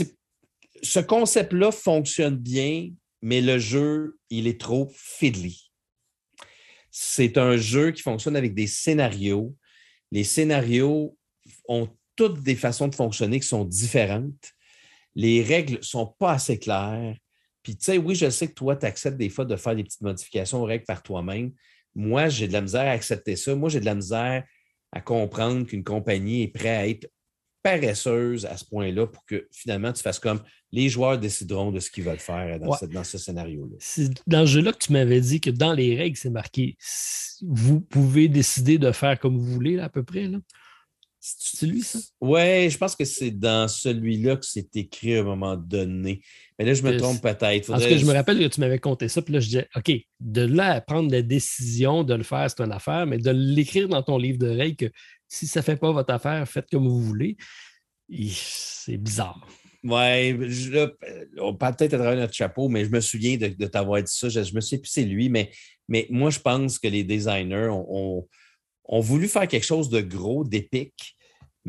[0.82, 2.90] ce concept-là fonctionne bien,
[3.22, 5.70] mais le jeu, il est trop fiddly.
[6.90, 9.54] C'est un jeu qui fonctionne avec des scénarios.
[10.10, 11.16] Les scénarios
[11.68, 14.52] ont toutes des façons de fonctionner qui sont différentes.
[15.14, 17.16] les règles ne sont pas assez claires.
[17.62, 19.82] Puis, tu sais, oui, je sais que toi, tu acceptes des fois de faire des
[19.82, 21.52] petites modifications aux règles par toi-même.
[21.94, 23.54] Moi, j'ai de la misère à accepter ça.
[23.54, 24.44] Moi, j'ai de la misère
[24.92, 27.08] à comprendre qu'une compagnie est prête à être
[27.70, 30.40] paresseuse à ce point-là pour que finalement tu fasses comme
[30.72, 33.76] les joueurs décideront de ce qu'ils veulent faire dans, dans ce scénario-là.
[33.78, 36.76] C'est dans ce jeu-là que tu m'avais dit que dans les règles, c'est marqué
[37.42, 40.26] vous pouvez décider de faire comme vous voulez, là, à peu près.
[40.26, 40.38] Là.
[41.20, 41.98] C'est lui, ça?
[42.20, 46.22] Oui, je pense que c'est dans celui-là que c'est écrit à un moment donné.
[46.58, 47.66] Mais là, je me trompe peut-être.
[47.66, 49.92] Parce que je me rappelle que tu m'avais compté ça, puis là, je disais, OK,
[50.20, 53.88] de là à prendre la décision de le faire, c'est une affaire, mais de l'écrire
[53.88, 54.92] dans ton livre de règles que
[55.28, 57.36] si ça ne fait pas votre affaire, faites comme vous voulez,
[58.30, 59.46] c'est bizarre.
[59.84, 60.32] Oui,
[61.38, 64.28] on peut peut-être à travers notre chapeau, mais je me souviens de, t'avoir dit ça.
[64.28, 65.50] Je, me souviens plus c'est lui, mais,
[66.10, 71.16] moi, je pense que les designers ont voulu faire quelque chose de gros, d'épique,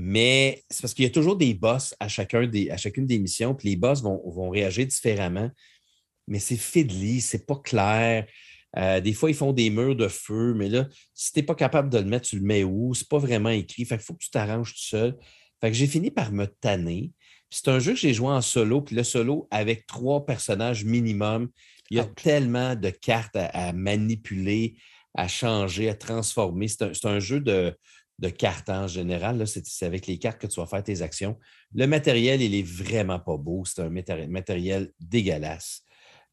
[0.01, 3.53] mais c'est parce qu'il y a toujours des boss à, chacun des, chacune des missions,
[3.53, 5.51] puis les boss vont, réagir différemment.
[6.25, 8.25] Mais c'est fiddly, c'est pas clair.
[8.77, 11.55] Euh, des fois, ils font des murs de feu, mais là, si tu n'es pas
[11.55, 12.93] capable de le mettre, tu le mets où?
[12.93, 13.85] C'est pas vraiment écrit.
[13.85, 15.17] Fait qu'il faut que tu t'arranges tout seul.
[15.61, 17.11] Fait que j'ai fini par me tanner.
[17.49, 21.49] C'est un jeu que j'ai joué en solo, puis le solo avec trois personnages minimum.
[21.89, 24.75] Il y a tellement de cartes à manipuler,
[25.15, 26.67] à changer, à transformer.
[26.67, 27.75] C'est un, jeu de,
[28.37, 29.47] cartes en général.
[29.47, 31.39] C'est avec les cartes que tu vas faire tes actions.
[31.73, 33.63] Le matériel, il est vraiment pas beau.
[33.65, 35.83] C'est un matériel dégueulasse.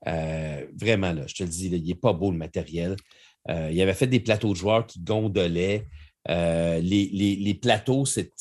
[0.06, 2.96] Euh, vraiment, là, je te le dis, il n'est pas beau le matériel.
[3.48, 5.86] Euh, il avait fait des plateaux de joueurs qui gondolaient.
[6.28, 8.32] Euh, les, plateaux, c'est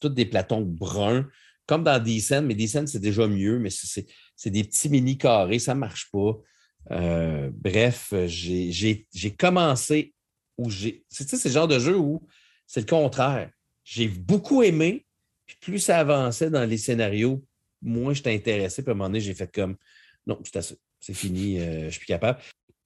[0.00, 1.28] tous des plateaux bruns,
[1.66, 5.74] comme dans Descent, mais Descent, c'est déjà mieux, mais c'est des petits mini carrés, ça
[5.74, 6.38] ne marche pas.
[6.90, 9.06] Euh, bref, j'ai
[9.36, 10.14] commencé
[10.58, 11.04] où j'ai.
[11.08, 12.26] C'est ce genre de jeu où
[12.66, 13.50] c'est le contraire.
[13.84, 15.04] J'ai beaucoup aimé,
[15.46, 17.44] puis plus ça avançait dans les scénarios,
[17.80, 18.82] moins j'étais intéressé.
[18.82, 19.76] Puis à un moment donné, j'ai fait comme
[20.26, 20.78] non, c'est
[21.10, 22.38] fini, euh, je suis plus capable.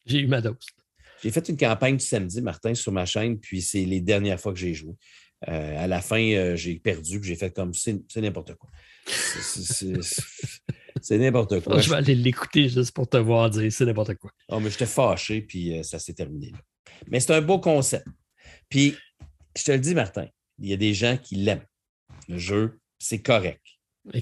[0.07, 0.57] J'ai eu ma dose.
[1.23, 4.53] J'ai fait une campagne du samedi, Martin, sur ma chaîne, puis c'est les dernières fois
[4.53, 4.95] que j'ai joué.
[5.49, 8.71] Euh, à la fin, j'ai perdu, puis j'ai fait comme c'est n'importe quoi.
[11.03, 11.79] C'est n'importe quoi.
[11.81, 14.31] Je vais aller l'écouter juste pour te voir dire c'est n'importe quoi.
[14.49, 16.53] Oh, mais j'étais fâché, puis euh, ça s'est terminé.
[17.09, 18.07] Mais c'est un beau concept.
[18.69, 18.97] Puis,
[19.57, 20.27] je te le dis, Martin,
[20.59, 21.67] il y a des gens qui l'aiment.
[22.29, 23.63] Le jeu, c'est correct.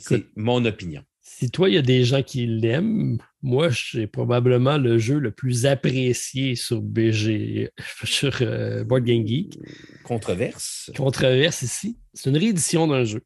[0.00, 1.04] C'est mon opinion.
[1.36, 5.32] Si toi, il y a des gens qui l'aiment, moi, c'est probablement le jeu le
[5.32, 7.70] plus apprécié sur BG,
[8.04, 9.58] sur euh, Board Game Geek.
[10.04, 10.92] Controverse.
[10.96, 11.98] Controverse ici.
[12.12, 13.20] C'est une réédition d'un jeu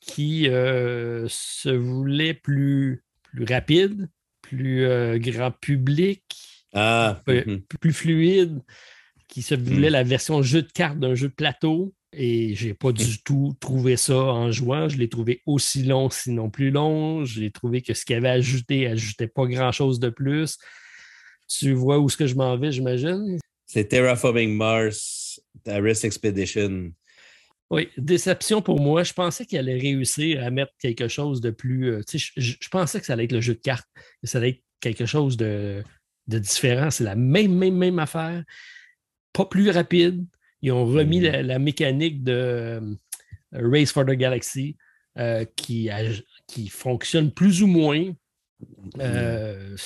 [0.00, 4.08] qui euh, se voulait plus, plus rapide,
[4.40, 6.24] plus euh, grand public,
[6.72, 7.60] ah, mhm.
[7.80, 8.62] plus fluide,
[9.28, 9.92] qui se voulait mhm.
[9.92, 11.92] la version jeu de cartes d'un jeu de plateau.
[12.14, 14.88] Et je n'ai pas du tout trouvé ça en jouant.
[14.88, 17.24] Je l'ai trouvé aussi long, sinon plus long.
[17.24, 20.58] J'ai trouvé que ce qu'il avait ajouté, ajoutait pas grand-chose de plus.
[21.48, 23.38] Tu vois où est-ce que je m'en vais, j'imagine?
[23.66, 26.92] C'est Terraforming Mars, Aris Expedition.
[27.70, 29.02] Oui, déception pour moi.
[29.02, 31.94] Je pensais qu'il allait réussir à mettre quelque chose de plus.
[31.94, 32.02] Euh,
[32.36, 33.88] je, pensais que ça allait être le jeu de cartes,
[34.20, 35.82] que ça allait être quelque chose de,
[36.26, 36.90] différent.
[36.90, 38.44] C'est la même, même, même affaire.
[39.32, 40.26] Pas plus rapide.
[40.62, 41.42] Ils ont remis mm.
[41.42, 42.80] la, mécanique de euh,
[43.52, 44.76] Race for the Galaxy
[45.18, 45.90] euh, qui,
[46.46, 48.12] qui fonctionne plus ou moins.
[48.96, 49.76] Mm.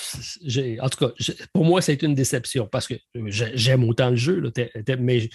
[0.81, 1.13] en tout cas,
[1.53, 2.95] pour moi, c'est une déception parce que
[3.27, 4.43] j'aime autant le jeu,
[4.99, 5.29] mais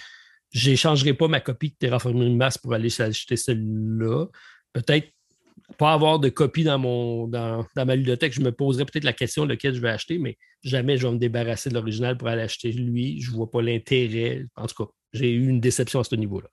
[0.52, 4.26] je n'échangerai pas ma copie de Terraforming Mars pour aller acheter celle-là.
[4.72, 5.08] Peut-être
[5.78, 8.32] pas avoir de copie dans, mon, dans, ma bibliothèque.
[8.32, 11.12] Je me poserai peut-être la question de lequel je vais acheter, mais jamais je vais
[11.12, 13.20] me débarrasser de l'original pour aller acheter lui.
[13.20, 14.44] Je ne vois pas l'intérêt.
[14.56, 16.48] En tout cas, j'ai eu une déception à ce niveau-là.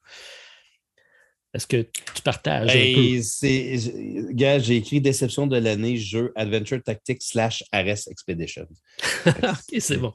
[1.51, 4.33] Est-ce que tu partages un peu?
[4.33, 8.67] Gars, j'ai écrit déception de l'année, jeu Adventure Tactics slash Ares Expedition.
[9.25, 10.13] ok, c'est bon.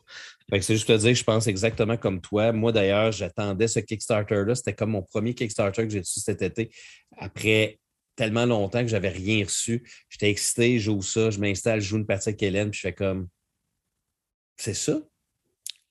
[0.61, 2.53] C'est juste te dire, je pense exactement comme toi.
[2.53, 4.55] Moi, d'ailleurs, j'attendais ce Kickstarter-là.
[4.55, 6.71] C'était comme mon premier Kickstarter que j'ai reçu cet été.
[7.19, 7.81] Après
[8.17, 9.89] tellement longtemps que j'avais rien reçu.
[10.09, 12.89] J'étais excité, je joue ça, je m'installe, je joue une partie avec Hélène, puis je
[12.89, 13.29] fais comme
[14.57, 15.01] C'est ça?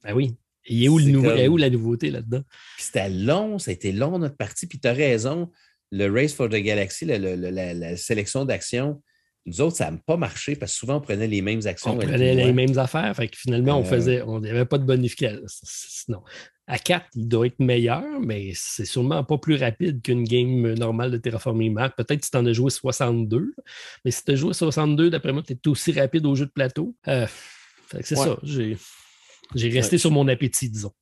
[0.04, 0.36] Ben oui.
[0.66, 2.42] Et où, le où la nouveauté là-dedans?
[2.78, 4.66] c'était long, ça a été long notre partie.
[4.66, 5.52] Puis tu as raison,
[5.92, 9.02] le Race for the Galaxy, la, sélection d'actions,
[9.46, 11.92] nous autres, ça n'a pas marché parce que souvent, on prenait les mêmes actions.
[11.92, 13.14] On prenait les mêmes affaires.
[13.14, 13.90] Fait que finalement, on euh.
[13.90, 15.42] faisait, on n'avait pas de bonification.
[15.48, 16.24] Sinon,
[16.66, 21.12] à 4, il doit être meilleur, mais c'est sûrement pas plus rapide qu'une game normale
[21.12, 21.94] de Terraforming Mars.
[21.98, 23.54] Peut-être si tu en as joué 62,
[24.06, 26.52] mais si tu as joué 62, d'après moi, tu es aussi rapide au jeu de
[26.52, 26.96] plateau.
[27.08, 27.28] Euh,
[28.02, 28.38] c'est ça.
[28.44, 30.94] J'ai resté sur mon appétit, disons.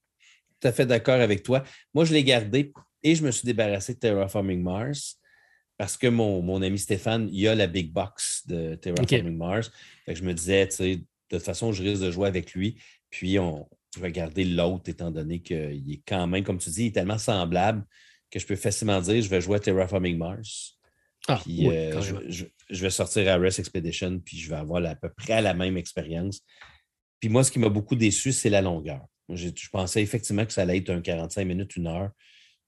[0.60, 1.64] Tout à fait d'accord avec toi.
[1.94, 2.74] Moi, je l'ai gardé
[3.04, 5.20] et je me suis débarrassé de Terraforming Mars
[5.78, 9.72] parce que mon, mon, ami Stéphane, il a la big box de Terraforming Mars.
[10.08, 12.78] je me disais, tu sais, de toute façon, je risque de jouer avec lui.
[13.10, 16.84] Puis on, je vais garder l'autre, étant donné qu'il est quand même, comme tu dis,
[16.84, 17.86] il est tellement semblable
[18.30, 20.78] que je peux facilement dire je vais jouer à Terraforming Mars.
[21.28, 25.10] Ah, puis euh, je, vais sortir à Rest Expedition, puis je vais avoir à peu
[25.10, 26.42] près la même expérience.
[27.20, 29.06] Puis moi, ce qui m'a beaucoup déçu, c'est la longueur.
[29.30, 32.10] Je, je, pensais effectivement que ça allait être un 45 minutes, une heure.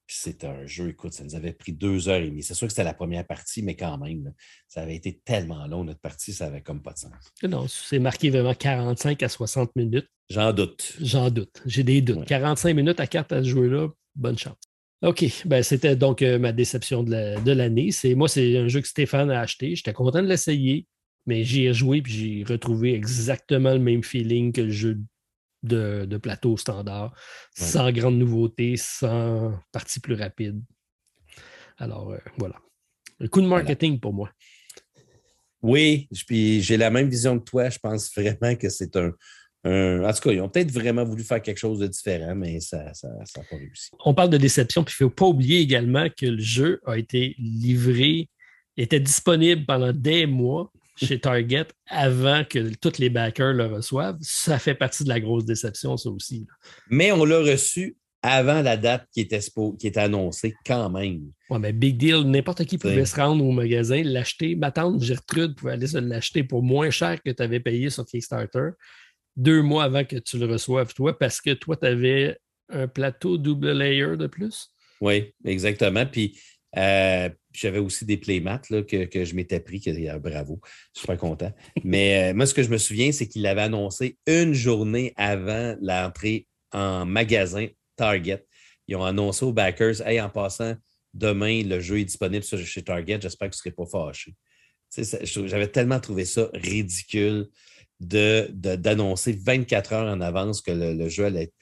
[0.07, 2.43] C'est un jeu, écoute, ça nous avait pris deux heures et demie.
[2.43, 4.33] C'est sûr que c'était la première partie, mais quand même,
[4.67, 7.11] ça avait été tellement long, notre partie, ça avait comme pas de sens.
[7.43, 10.07] Non, c'est marqué vraiment 45 à 60 minutes.
[10.29, 10.97] J'en doute.
[11.01, 11.61] J'en doute.
[11.65, 12.25] J'ai des doutes.
[12.25, 14.57] 45 minutes à carte à ce jouer là, bonne chance.
[15.03, 17.89] OK, ben, c'était donc euh, ma déception de l'année.
[18.15, 19.75] moi, c'est un jeu que Stéphane a acheté.
[19.75, 20.87] J'étais content de l'essayer,
[21.25, 24.99] mais j'y ai joué et j'ai retrouvé exactement le même feeling que le jeu
[25.63, 27.13] de, plateau standard,
[27.55, 30.61] sans grande nouveauté, sans partie plus rapide.
[31.77, 32.55] Alors, euh, voilà.
[33.19, 34.29] Un coup de marketing pour moi.
[35.61, 37.69] Oui, puis j'ai la même vision que toi.
[37.69, 39.13] Je pense vraiment que c'est un,
[39.65, 42.91] en tout cas, ils ont peut-être vraiment voulu faire quelque chose de différent, mais ça
[43.03, 43.89] n'a pas réussi.
[44.03, 46.97] On parle de déception, puis il ne faut pas oublier également que le jeu a
[46.97, 48.29] été livré,
[48.75, 54.17] était disponible pendant des mois chez Target avant que tous les backers le reçoivent.
[54.21, 56.45] Ça fait partie de la grosse déception, ça aussi.
[56.89, 59.41] Mais on l'a reçu avant la date qui était,
[59.79, 61.23] qui était annoncée quand même.
[61.49, 64.55] Oui, mais big deal, n'importe qui pouvait se rendre au magasin, l'acheter.
[64.55, 68.05] Ma tante Gertrude pouvait aller se l'acheter pour moins cher que tu avais payé sur
[68.05, 68.69] Kickstarter
[69.35, 72.37] deux mois avant que tu le reçoives, toi, parce que toi, tu avais
[72.69, 74.69] un plateau double layer de plus.
[75.01, 76.05] Oui, exactement.
[76.05, 76.39] Puis
[76.77, 79.79] euh, j'avais aussi des playmats que, je m'étais pris.
[79.79, 80.59] Que, bravo,
[80.93, 81.51] je suis pas content.
[81.83, 85.75] Mais euh, moi, ce que je me souviens, c'est qu'il l'avait annoncé une journée avant
[85.81, 88.43] l'entrée en magasin Target.
[88.87, 90.75] Ils ont annoncé aux backers Hey, en passant,
[91.13, 93.19] demain, le jeu est disponible chez Target.
[93.21, 94.35] J'espère que vous ne serez pas fâchés.
[95.45, 97.47] J'avais tellement trouvé ça ridicule
[97.99, 101.53] d'annoncer 24 heures en avance que le, jeu allait être,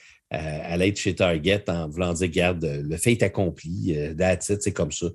[0.96, 5.08] chez Target en voulant dire, garde, le fait est accompli, euh, c'est comme ça.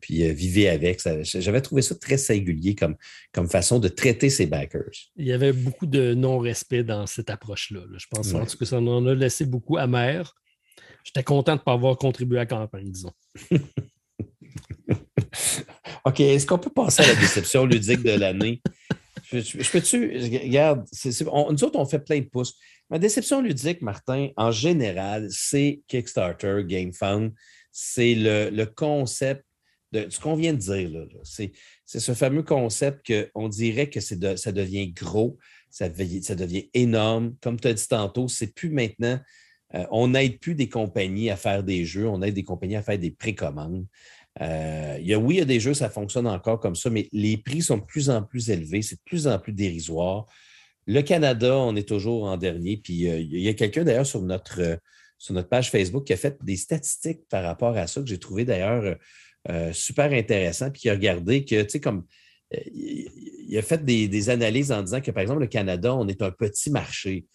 [0.00, 1.00] Puis euh, vivez avec.
[1.22, 2.96] J'avais trouvé ça très singulier comme,
[3.32, 4.90] comme façon de traiter ses backers.
[5.16, 7.80] Il y avait beaucoup de non-respect dans cette approche-là.
[7.96, 10.34] Je pense en tout cas ça en a laissé beaucoup amer.
[11.04, 13.12] J'étais content de ne pas avoir contribué à la campagne, disons.
[16.04, 18.60] OK, est-ce qu'on peut passer à la déception ludique de l'année?
[19.30, 22.56] Je, peux-tu, regarde, nous autres, on fait plein de pouces.
[22.90, 27.32] Ma déception ludique, Martin, en général, c'est Kickstarter, GameFound.
[27.72, 29.44] C'est le, concept
[29.92, 30.90] de ce qu'on vient de dire.
[30.90, 31.52] Là, C'est,
[31.86, 35.38] ce fameux concept qu'on dirait que ça devient gros,
[35.70, 35.86] ça,
[36.22, 37.34] ça devient énorme.
[37.40, 39.18] Comme tu as dit tantôt, c'est plus maintenant.
[39.74, 42.82] Euh, on n'aide plus des compagnies à faire des jeux, on aide des compagnies à
[42.82, 43.86] faire des précommandes.
[44.40, 46.90] Euh, il y a, oui, il y a des jeux, ça fonctionne encore comme ça,
[46.90, 50.26] mais les prix sont de plus en plus élevés, c'est de plus en plus dérisoire.
[50.86, 52.76] Le Canada, on est toujours en dernier.
[52.76, 54.76] Puis euh, il y a quelqu'un d'ailleurs sur notre, euh,
[55.18, 58.18] sur notre page Facebook qui a fait des statistiques par rapport à ça, que j'ai
[58.18, 58.96] trouvé d'ailleurs
[59.72, 62.06] super intéressant, puis qui a regardé que, tu sais, comme
[62.66, 66.30] il a fait des, analyses en disant que, par exemple, le Canada, on est un
[66.30, 67.26] petit marché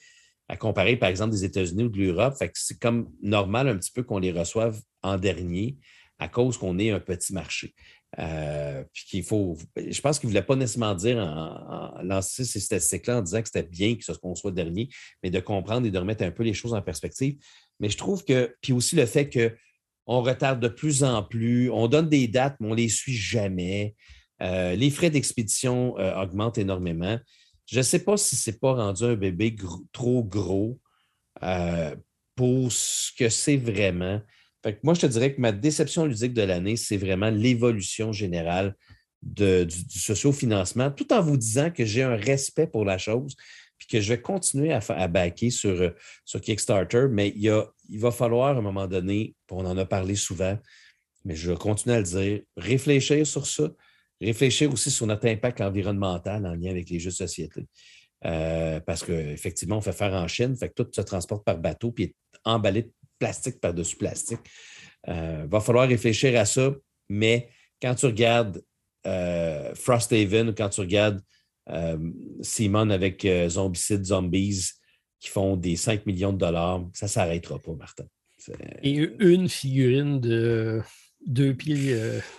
[0.47, 2.35] à comparer, par exemple, des États-Unis ou de l'Europe.
[2.37, 5.77] Fait que c'est comme normal un petit peu qu'on les reçoive en dernier
[6.19, 7.73] à cause qu'on est un petit marché.
[8.17, 9.55] Euh, puis qu'il faut.
[9.77, 13.47] Je pense qu'il ne voulait pas nécessairement dire en, lancer ces statistiques-là en disant que
[13.47, 14.89] c'était bien qu'on soit dernier,
[15.21, 17.37] mais de comprendre et de remettre un peu les choses en perspective.
[17.79, 18.55] Mais je trouve que.
[18.61, 22.67] Puis aussi le fait qu'on retarde de plus en plus, on donne des dates, mais
[22.67, 23.95] on ne les suit jamais.
[24.41, 27.19] Euh, les frais d'expédition euh, augmentent énormément.
[27.67, 29.55] Je ne sais pas si ce n'est pas rendu un bébé
[29.91, 30.79] trop gros
[32.35, 34.19] pour ce que c'est vraiment
[34.83, 38.75] moi, je te dirais que ma déception ludique de l'année, c'est vraiment l'évolution générale
[39.21, 43.35] du, du socio-financement, tout en vous disant que j'ai un respect pour la chose,
[43.77, 45.89] puis que je vais continuer à, à sur, euh,
[46.25, 47.51] sur Kickstarter, mais il,
[47.89, 50.57] il va falloir à un moment donné, on en a parlé souvent,
[51.25, 53.69] mais je vais continuer à le dire, réfléchir sur ça,
[54.21, 57.65] réfléchir aussi sur notre impact environnemental en lien avec les jeux de société.
[58.25, 61.91] Euh, parce qu'effectivement, on fait faire en Chine, fait que tout se transporte par bateau
[61.91, 64.39] puis est emballé plastique par-dessus plastique.
[65.07, 66.73] Il euh, va falloir réfléchir à ça,
[67.09, 67.49] mais
[67.81, 68.61] quand tu regardes
[69.05, 71.21] euh, Frosthaven ou quand tu regardes
[71.69, 71.97] euh,
[72.41, 74.71] Simon avec Zombicide Zombies
[75.19, 78.05] qui font des 5 millions de dollars, ça ne s'arrêtera pas, Martin.
[78.81, 80.81] Et une figurine de
[81.27, 81.95] 2 pieds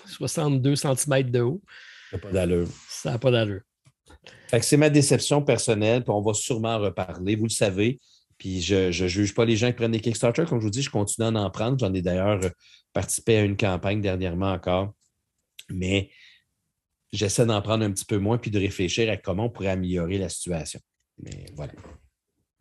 [0.06, 1.62] 62 cm de haut.
[2.10, 2.68] Ça n'a pas d'allure.
[2.88, 3.60] Ça n'a pas d'allure.
[4.60, 7.36] C'est ma déception personnelle, puis on va sûrement reparler.
[7.36, 8.00] Vous le savez,
[8.40, 10.46] puis je ne juge pas les gens qui prennent des Kickstarter.
[10.48, 11.78] Comme je vous dis, je continue à en prendre.
[11.78, 12.40] J'en ai d'ailleurs
[12.94, 14.94] participé à une campagne dernièrement encore.
[15.68, 16.10] Mais
[17.12, 20.16] j'essaie d'en prendre un petit peu moins puis de réfléchir à comment on pourrait améliorer
[20.16, 20.80] la situation.
[21.22, 21.74] Mais voilà.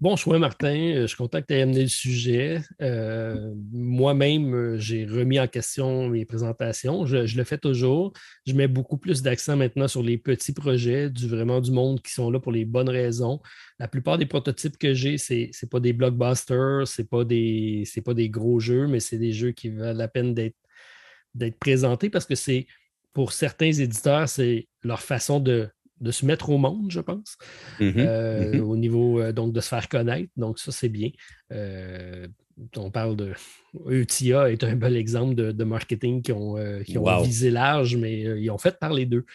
[0.01, 0.93] Bon choix, Martin.
[0.95, 2.61] Euh, je suis content que tu aies amené le sujet.
[2.81, 7.05] Euh, moi-même, euh, j'ai remis en question mes présentations.
[7.05, 8.13] Je, le fais toujours.
[8.47, 12.13] Je mets beaucoup plus d'accent maintenant sur les petits projets, du vraiment du monde qui
[12.13, 13.41] sont là pour les bonnes raisons.
[13.77, 17.25] La plupart des prototypes que j'ai, ce n'est pas des blockbusters, ce n'est pas,
[18.05, 22.25] pas des gros jeux, mais c'est des jeux qui valent la peine d'être présentés parce
[22.25, 22.67] que c'est
[23.11, 25.67] pour certains éditeurs, c'est leur façon de
[26.01, 27.37] de se mettre au monde, je pense,
[27.79, 27.93] mm-hmm.
[27.97, 28.59] Euh, mm-hmm.
[28.59, 30.31] au niveau euh, donc de se faire connaître.
[30.37, 31.09] Donc, ça, c'est bien.
[31.51, 32.27] Euh,
[32.75, 33.33] on parle de.
[33.89, 36.55] ETIA est un bel exemple de, marketing qui ont,
[37.23, 39.25] visé large, mais ils ont fait par les deux.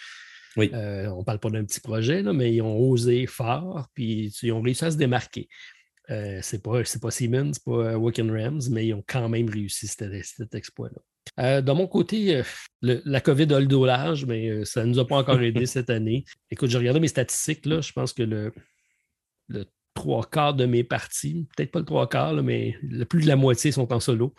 [0.56, 4.52] on ne parle pas d'un petit projet, là, mais ils ont osé fort, puis ils
[4.52, 5.48] ont réussi à se démarquer.
[6.08, 10.54] C'est pas, pas Siemens, c'est pas Woken Rams, mais ils ont quand même réussi cet
[10.54, 11.00] exploit-là.
[11.40, 12.42] Euh, de mon côté, euh,
[12.82, 15.90] la COVID a le dolage, mais euh, ça ne nous a pas encore aidé cette
[15.90, 16.24] année.
[16.50, 18.52] Écoute, j'ai regardé mes statistiques, là, je pense que le,
[19.94, 23.36] trois quarts de mes parties, peut-être pas le trois quarts, mais le plus de la
[23.36, 24.34] moitié sont en solo.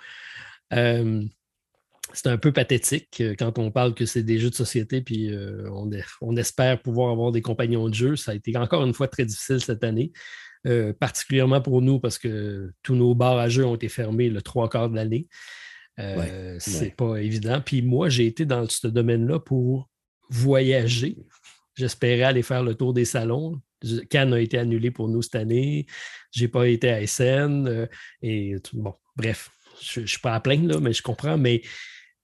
[0.72, 5.32] c'est un peu pathétique quand on parle que c'est des jeux de société, puis
[5.72, 5.90] on,
[6.22, 8.16] on, espère pouvoir avoir des compagnons de jeu.
[8.16, 10.12] Ça a été encore une fois très difficile cette année.
[11.00, 14.70] particulièrement pour nous parce que tous nos bars à jeux ont été fermés le trois
[14.70, 15.28] quarts de l'année.
[16.00, 17.62] Euh, c'est pas évident.
[17.62, 19.90] Puis moi, j'ai été dans ce domaine-là pour
[20.30, 21.18] voyager.
[21.76, 23.62] J'espérais aller faire le tour des salons.
[24.10, 25.86] Cannes a été annulé pour nous cette année.
[26.32, 27.68] J'ai pas été à SN.
[27.68, 27.86] Euh,
[28.22, 29.50] et bon, bref,
[29.82, 31.38] je ne suis pas à plaindre, là, mais je comprends.
[31.38, 31.62] Mais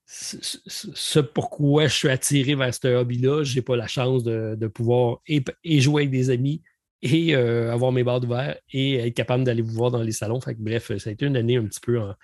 [0.06, 5.20] ce pourquoi je suis attiré vers ce hobby-là, je n'ai pas la chance de, pouvoir
[5.26, 5.42] et,
[5.80, 6.62] jouer avec des amis
[7.00, 10.40] et euh, avoir mes barres ouvertes et être capable d'aller vous voir dans les salons.
[10.40, 12.14] Fait bref, ça a été une année un petit peu en,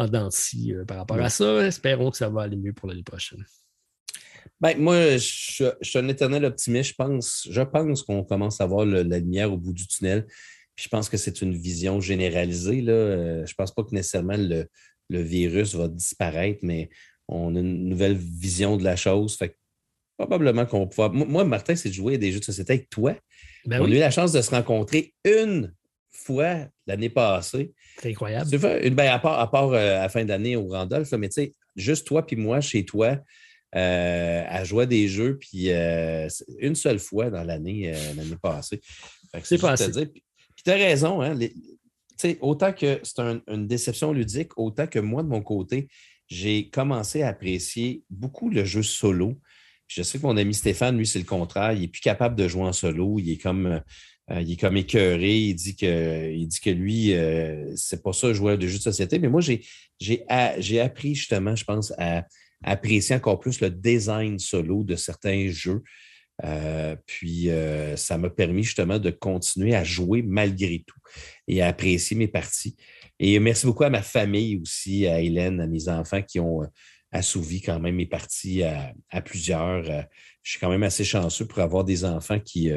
[0.00, 1.66] en euh, par rapport à ça.
[1.66, 3.44] Espérons que ça va aller mieux pour l'année prochaine.
[4.60, 6.90] Ben, moi, je, suis un éternel optimiste.
[6.90, 10.26] Je pense, je pense qu'on commence à voir la lumière au bout du tunnel.
[10.76, 12.80] je pense que c'est une vision généralisée.
[12.80, 12.92] Là.
[12.92, 14.66] Euh, je ne pense pas que nécessairement le,
[15.10, 16.88] virus va disparaître, mais
[17.28, 19.36] on a une nouvelle vision de la chose.
[19.36, 19.56] Fait
[20.16, 21.12] probablement qu'on va pouvoir.
[21.12, 23.16] Moi, Martin, c'est de jouer à des jeux de société avec toi.
[23.66, 25.72] Ben on a eu la chance de se rencontrer une
[26.10, 27.72] fois l'année passée.
[27.98, 28.50] C'est incroyable.
[28.90, 31.54] Ben, à part, à, part euh, à la fin d'année au Randolph, mais tu sais,
[31.76, 33.18] juste toi puis moi chez toi
[33.76, 36.28] euh, à jouer à des jeux, puis euh,
[36.58, 38.80] une seule fois dans l'année l'année passée.
[39.42, 39.90] C'est passé.
[40.06, 41.38] Puis tu as raison, hein,
[42.40, 45.88] autant que c'est une déception ludique, autant que moi, de mon côté,
[46.26, 49.38] j'ai commencé à apprécier beaucoup le jeu solo.
[49.86, 51.72] Je sais que mon ami Stéphane, lui, c'est le contraire.
[51.72, 53.18] Il n'est plus capable de jouer en solo.
[53.18, 53.80] Il est comme
[54.30, 55.36] euh, il est comme écœuré.
[55.36, 58.82] Il dit que, il dit que lui, euh, c'est pas ça, joueur de jeux de
[58.82, 59.18] société.
[59.18, 62.24] Mais moi, j'ai appris justement, je pense, à,
[62.62, 65.82] apprécier encore plus le design solo de certains jeux.
[66.44, 67.48] Euh, puis
[67.96, 70.98] ça m'a permis justement de continuer à jouer malgré tout
[71.48, 72.76] et à apprécier mes parties.
[73.18, 76.60] Et merci beaucoup à ma famille aussi, à Hélène, à mes enfants qui ont
[77.12, 79.82] assouvi quand même mes parties à plusieurs.
[80.42, 82.70] je suis quand même assez chanceux pour avoir des enfants qui,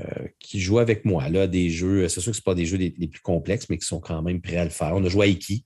[0.00, 1.28] euh, qui jouent avec moi.
[1.28, 3.86] Là, des jeux, c'est sûr que ce pas des jeux les, plus complexes, mais qui
[3.86, 4.92] sont quand même prêts à le faire.
[4.94, 5.64] On a joué à Iki,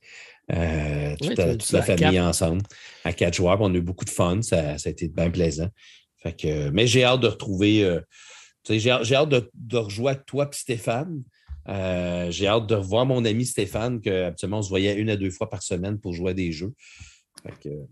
[0.52, 2.62] euh, toute, la, famille ensemble,
[3.04, 3.58] à quatre joueurs.
[3.62, 4.42] On a eu beaucoup de fun.
[4.42, 5.68] Ça, a été bien plaisant.
[6.18, 7.82] Fait que, mais j'ai hâte de retrouver.
[7.82, 8.00] Euh,
[8.68, 11.22] j'ai hâte de, de, rejouer avec toi et Stéphane.
[11.66, 15.30] j'ai hâte de revoir mon ami Stéphane, que habituellement on se voyait une à deux
[15.30, 16.74] fois par semaine pour jouer à des jeux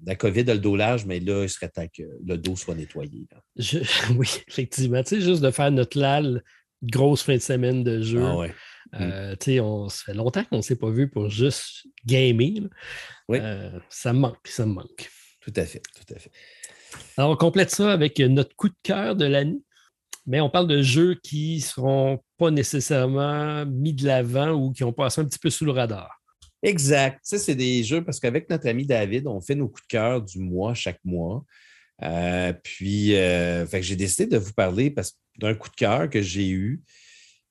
[0.05, 2.75] la COVID a le dos large, mais là, il serait temps que le dos soit
[2.75, 3.27] nettoyé.
[4.17, 5.03] oui, effectivement.
[5.03, 6.43] Tu sais, juste de faire notre LAL,
[6.83, 8.25] grosse fin de semaine de jeu.
[8.25, 8.47] Ah
[9.01, 9.61] euh, mm.
[9.61, 12.69] on, ça fait longtemps qu'on ne s'est pas vu pour juste gamer.
[13.29, 13.39] Oui.
[13.41, 15.11] Euh, ça me manque, ça me manque.
[15.41, 16.31] Tout à fait, tout à fait.
[17.17, 19.61] Alors, on complète ça avec notre coup de cœur de l'année.
[20.27, 24.85] Mais on parle de jeux qui ne seront pas nécessairement mis de l'avant ou qui
[24.85, 26.18] ont passé un petit peu sous le radar.
[26.63, 27.21] Exact.
[27.23, 30.23] Ça, c'est des jeux parce qu'avec notre ami David, on fait nos coups de cœur
[30.23, 31.45] du mois chaque mois.
[32.03, 34.95] Euh, puis, euh, j'ai décidé de vous parler
[35.39, 36.83] d'un coup de cœur que j'ai eu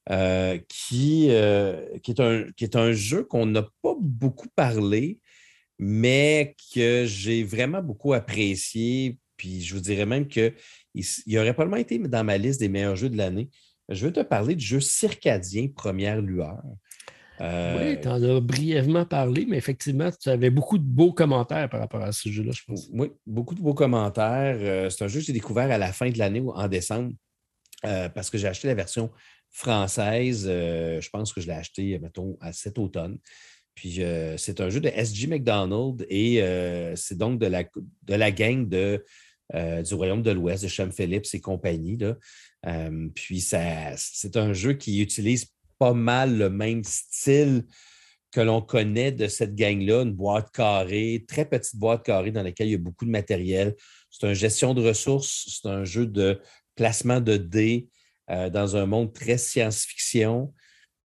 [0.09, 5.19] euh, qui, est un jeu qu'on n'a pas beaucoup parlé,
[5.79, 9.19] mais que j'ai vraiment beaucoup apprécié.
[9.37, 10.53] Puis, je vous dirais même qu'il
[10.95, 13.49] il aurait probablement été dans ma liste des meilleurs jeux de l'année.
[13.89, 16.61] Je veux te parler du jeu circadien Première Lueur.
[17.41, 21.69] Euh, oui, tu en as brièvement parlé, mais effectivement, tu avais beaucoup de beaux commentaires
[21.69, 22.89] par rapport à ce jeu-là, je pense.
[22.91, 24.57] Oui, beaucoup de beaux commentaires.
[24.59, 27.13] Euh, c'est un jeu que j'ai découvert à la fin de l'année, en décembre,
[27.85, 29.11] euh, parce que j'ai acheté la version
[29.49, 30.45] française.
[30.45, 33.17] je pense que je l'ai acheté, mettons, à cet automne.
[33.75, 34.01] Puis
[34.37, 35.27] c'est un jeu de S.G.
[35.27, 36.43] McDonald et
[36.95, 39.03] c'est donc de la, de la gang de
[39.53, 41.97] du Royaume de l'Ouest, de Cham Phillips et compagnie.
[43.15, 45.47] puis c'est un jeu qui utilise
[45.77, 47.65] pas mal le même style
[48.31, 52.67] que l'on connaît de cette gang-là, une boîte carrée, très petite boîte carrée dans laquelle
[52.67, 53.75] il y a beaucoup de matériel.
[54.09, 56.39] C'est une gestion de ressources, c'est un jeu de
[56.75, 57.89] placement de dés
[58.29, 60.53] euh, dans un monde très science-fiction.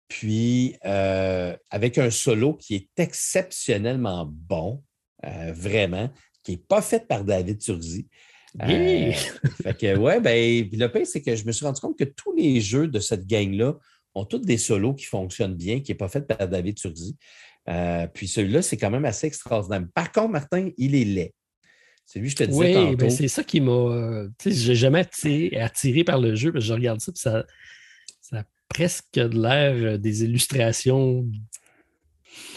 [0.08, 4.82] Puis, euh, avec un solo qui est exceptionnellement bon,
[5.24, 6.10] euh, vraiment,
[6.42, 8.08] qui n'est pas fait par David Turzi.
[9.62, 12.34] fait que, ouais, ben, le pire, c'est que je me suis rendu compte que tous
[12.34, 13.74] les jeux de cette gang-là
[14.14, 17.16] ont tous des solos qui fonctionnent bien, qui n'est pas fait par David Turzi.
[17.68, 19.84] Euh, puis celui-là, c'est quand même assez extraordinaire.
[19.94, 21.34] Par contre, Martin, il est laid.
[22.06, 23.70] C'est lui, je te disais oui, ben c'est ça qui m'a...
[23.70, 27.12] Euh, tu sais, j'ai jamais été attiré par le jeu, parce que je regarde ça,
[27.12, 27.46] puis ça,
[28.20, 31.24] ça a presque de l'air euh, des illustrations.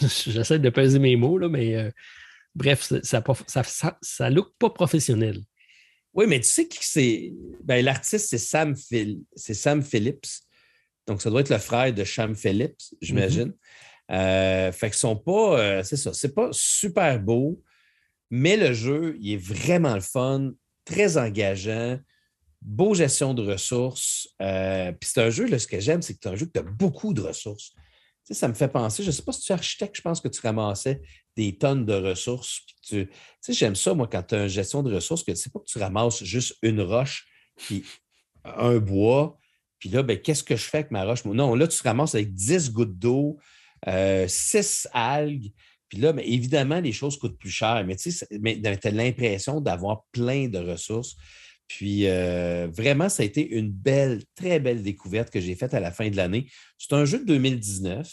[0.00, 1.92] J'essaie de peser mes mots, là, mais
[2.56, 5.40] bref, ça, ça, ça, look pas professionnel.
[6.14, 7.32] Oui, mais tu sais qui c'est?
[7.62, 8.74] Ben, L'artiste, c'est Sam,
[9.36, 10.26] Sam Phillips.
[11.06, 13.52] Donc, ça doit être le frère de Sham Phillips, j'imagine.
[14.10, 17.62] Euh, fait qu'ils sont pas, euh, c'est ça, c'est pas super beau,
[18.30, 20.52] mais le jeu, il est vraiment le fun,
[20.84, 21.98] très engageant,
[22.60, 24.28] beau gestion de ressources.
[24.42, 26.52] Euh, puis c'est un jeu, là, ce que j'aime, c'est que c'est un jeu que
[26.52, 27.72] tu as beaucoup de ressources.
[28.26, 30.02] Tu sais, ça me fait penser, je ne sais pas si tu es architecte, je
[30.02, 31.00] pense que tu ramassais
[31.36, 32.60] des tonnes de ressources.
[32.82, 33.08] tu
[33.40, 35.66] sais, j'aime ça, moi, quand tu as une gestion de ressources, que c'est pas que
[35.66, 37.26] tu ramasses juste une roche,
[37.56, 37.84] puis
[38.44, 39.38] un bois,
[39.84, 41.26] puis là, ben, qu'est-ce que je fais avec ma roche?
[41.26, 43.36] Non, là, tu te ramasses avec 10 gouttes d'eau,
[43.86, 45.52] 6 euh, algues.
[45.90, 48.08] Puis là, ben, évidemment, les choses coûtent plus cher, mais tu
[48.88, 51.16] as l'impression d'avoir plein de ressources.
[51.68, 55.80] Puis euh, vraiment, ça a été une belle, très belle découverte que j'ai faite à
[55.80, 56.46] la fin de l'année.
[56.78, 58.10] C'est un jeu de 2019.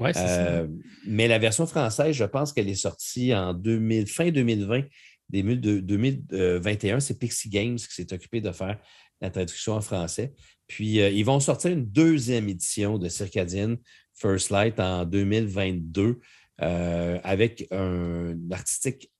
[0.00, 0.66] Ouais, euh,
[1.06, 4.86] mais la version française, je pense qu'elle est sortie en 2000, fin 2020,
[5.28, 6.98] début de 2021.
[6.98, 8.80] C'est Pixie Games qui s'est occupé de faire
[9.22, 10.34] la traduction en français.
[10.66, 13.76] Puis, euh, ils vont sortir une deuxième édition de Circadian
[14.14, 16.20] First Light en 2022
[16.60, 19.10] euh, avec un artistique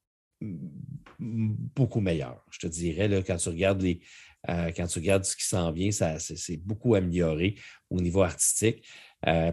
[1.20, 5.70] beaucoup meilleur, je te dirais, quand, tu regardes euh, quand tu regardes ce qui s'en
[5.70, 7.54] vient, c'est beaucoup amélioré
[7.90, 8.84] au niveau artistique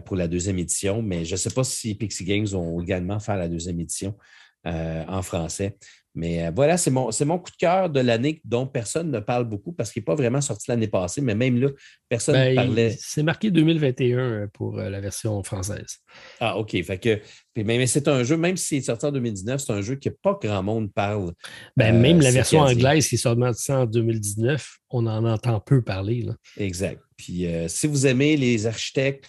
[0.04, 3.36] pour la deuxième édition, mais je ne sais pas si Pixie Games vont également faire
[3.36, 4.16] la deuxième édition
[4.64, 5.78] en français.
[6.14, 9.44] Mais euh, voilà, c'est mon, mon, coup de cœur de l'année dont personne ne parle
[9.44, 11.68] beaucoup parce qu'il n'est pas vraiment sorti l'année passée, mais même là,
[12.08, 12.96] personne ne ben, parlait.
[12.98, 15.98] C'est marqué 2021 euh, pour euh, la version française.
[16.40, 16.70] Ah, OK.
[16.82, 17.20] Fait que,
[17.56, 20.36] mais, c'est un jeu, même s'il est sorti en 2019, c'est un jeu que pas
[20.42, 21.32] grand monde parle.
[21.76, 26.26] Ben, même la version anglaise qui est sortie en 2019, on en entend peu parler.
[26.56, 27.00] Exact.
[27.16, 29.26] Puis si vous aimez les architectes,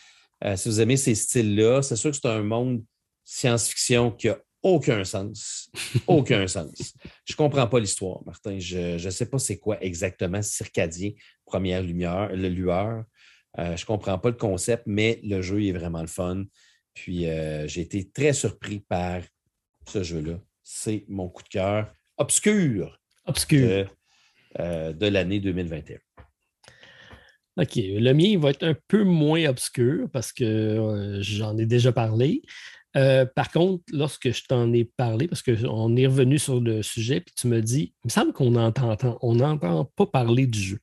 [0.56, 2.82] si vous aimez ces styles-là, c'est sûr que c'est un monde
[3.24, 5.70] science-fiction qui a aucun sens.
[6.08, 6.94] Aucun sens.
[7.26, 8.60] Je ne comprends pas l'histoire, Martin.
[8.60, 11.12] Je ne sais pas c'est quoi exactement circadien,
[11.46, 13.04] première lumière, le lueur.
[13.60, 16.44] Euh, je ne comprends pas le concept, mais le jeu est vraiment le fun.
[16.94, 19.22] Puis euh, j'ai été très surpris par
[19.88, 20.40] ce jeu-là.
[20.64, 23.68] C'est mon coup de cœur obscur, obscur.
[23.68, 23.88] de,
[24.60, 25.98] euh, de l'année 2021.
[27.58, 27.76] OK.
[27.76, 32.42] Le mien va être un peu moins obscur parce que j'en ai déjà parlé.
[32.98, 37.22] Euh, par contre, lorsque je t'en ai parlé, parce qu'on est revenu sur le sujet,
[37.22, 40.80] puis tu me dis, il me semble qu'on n'entend on n'entend pas parler du jeu.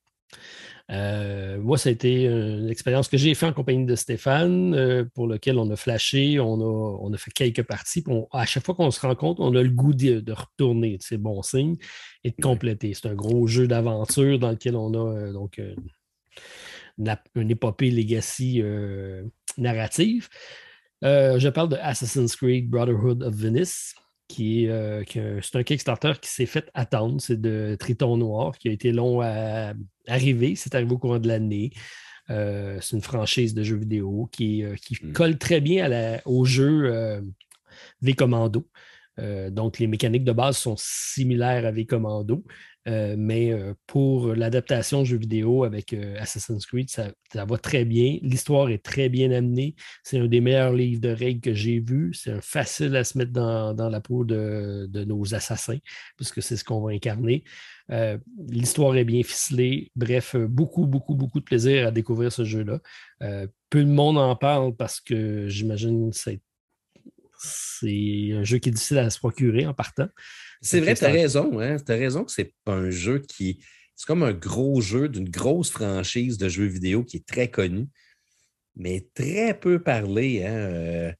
[0.90, 5.04] Euh, moi, ça a été une expérience que j'ai faite en compagnie de Stéphane, euh,
[5.14, 8.02] pour lequel on a flashé, on a, on a fait quelques parties.
[8.32, 11.76] à chaque fois qu'on se rencontre, on a le goût de, retourner, c'est bon signe,
[12.24, 12.94] et de compléter.
[12.94, 15.60] C'est un gros jeu d'aventure dans lequel on a donc
[16.96, 18.62] une, épopée legacy
[19.58, 20.30] narrative.
[21.04, 23.94] Euh, je parle de Assassin's Creed Brotherhood of Venice,
[24.26, 25.02] qui est, euh,
[25.42, 27.20] c'est un Kickstarter qui s'est fait attendre.
[27.20, 29.74] C'est de Triton Noir, qui a été long à
[30.06, 30.56] arriver.
[30.56, 31.72] C'est arrivé au courant de l'année.
[32.30, 35.12] Euh, c'est une franchise de jeux vidéo qui, hmm.
[35.12, 37.22] colle très bien au jeu
[38.02, 38.68] V-Commando.
[39.50, 42.44] donc, les mécaniques de base sont similaires à V-Commando.
[42.88, 48.18] Euh, mais euh, pour l'adaptation jeu vidéo avec euh, Assassin's Creed, ça, va très bien.
[48.22, 49.74] L'histoire est très bien amenée.
[50.04, 52.14] C'est un des meilleurs livres de règles que j'ai vu.
[52.14, 55.78] C'est facile à se mettre dans, la peau de, nos assassins,
[56.16, 57.44] puisque c'est ce qu'on va incarner.
[58.48, 59.90] L'histoire est bien ficelée.
[59.96, 62.80] Bref, beaucoup, beaucoup, beaucoup de plaisir à découvrir ce jeu-là.
[63.70, 66.40] peu de monde en parle parce que j'imagine que c'est
[68.34, 70.08] un jeu qui est difficile à se procurer en partant.
[70.60, 71.60] C'est vrai, tu as raison.
[71.60, 71.76] Hein?
[71.84, 73.62] Tu as raison que c'est pas un jeu qui.
[73.94, 77.88] C'est comme un gros jeu d'une grosse franchise de jeux vidéo qui est très connu,
[78.76, 80.44] mais très peu parlé.
[80.44, 80.54] Hein?
[80.54, 81.12] Euh,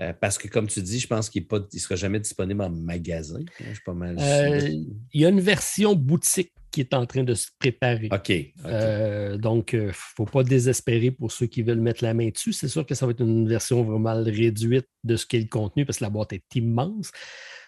[0.00, 3.38] Euh, parce que, comme tu dis, je pense qu'il ne sera jamais disponible en magasin.
[3.60, 4.16] Je suis pas mal.
[4.18, 4.68] Euh,
[5.12, 8.08] il y a une version boutique qui est en train de se préparer.
[8.12, 8.32] OK.
[8.66, 12.52] Euh, donc, il ne faut pas désespérer pour ceux qui veulent mettre la main dessus.
[12.52, 15.86] C'est sûr que ça va être une version vraiment réduite de ce qu'est le contenu
[15.86, 17.12] parce que la boîte est immense.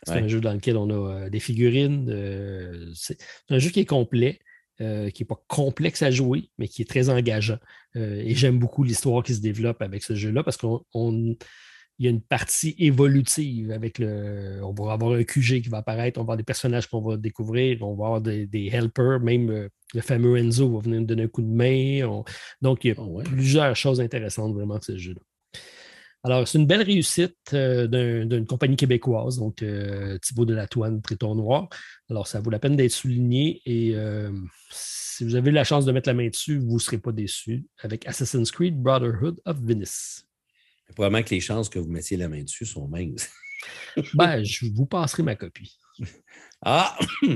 [0.03, 2.93] C'est un jeu dans lequel on a des figurines.
[2.95, 3.19] c'est
[3.49, 4.41] un jeu qui est complet.
[4.78, 4.85] qui
[5.23, 7.59] n'est pas complexe à jouer, mais qui est très engageant.
[7.95, 10.85] et j'aime beaucoup l'histoire qui se développe avec ce jeu-là parce qu'on
[11.98, 14.60] il y a une partie évolutive avec le.
[14.62, 17.16] On va avoir un QG qui va apparaître, on va avoir des personnages qu'on va
[17.16, 21.23] découvrir, on va avoir des, helpers, même euh, le fameux Enzo va venir nous donner
[21.23, 22.23] un coup de main.
[22.60, 25.20] Donc, il y a ah plusieurs choses intéressantes vraiment de ce jeu-là.
[26.23, 27.86] Alors, c'est une belle réussite euh,
[28.24, 31.68] d'une compagnie québécoise, donc euh, Thibaut de la Toine, Triton Noir.
[32.10, 33.94] Alors, ça vaut la peine d'être souligné et
[34.70, 37.64] si vous avez la chance de mettre la main dessus, vous ne serez pas déçus
[37.81, 40.27] avec Assassin's Creed Brotherhood of Venice.
[40.94, 43.28] Probablement que les chances que vous mettiez la main dessus sont minces.
[44.14, 45.78] ben, je vous passerai ma copie.
[46.64, 46.98] Ah!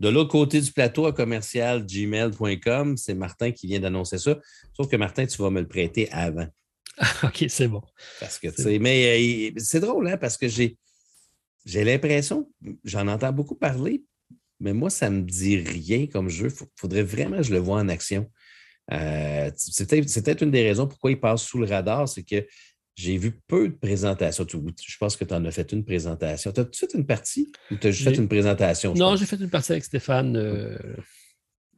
[0.00, 4.38] De l'autre côté du plateau à commercial gmail.com, c'est Martin qui vient d'annoncer ça.
[4.72, 6.48] Sauf que Martin, tu vas me le prêter avant.
[7.22, 7.82] OK, c'est bon.
[8.18, 10.78] Parce que, tu mais euh, c'est drôle, hein, parce que j'ai,
[11.66, 12.50] j'ai l'impression,
[12.82, 14.04] j'en entends beaucoup parler,
[14.60, 16.48] mais moi, ça ne me dit rien comme jeu.
[16.48, 18.30] Il faudrait vraiment que je le vois en action.
[18.92, 22.46] Euh, c'est peut-être une des raisons pourquoi il passe sous le radar, c'est que
[22.94, 24.46] j'ai vu peu de présentations.
[24.48, 26.50] Je pense que tu en as fait une présentation.
[26.50, 28.94] Tu as-tu fait une partie ou tu as juste fait une présentation?
[28.94, 30.78] Non, j'ai fait une partie avec Stéphane euh,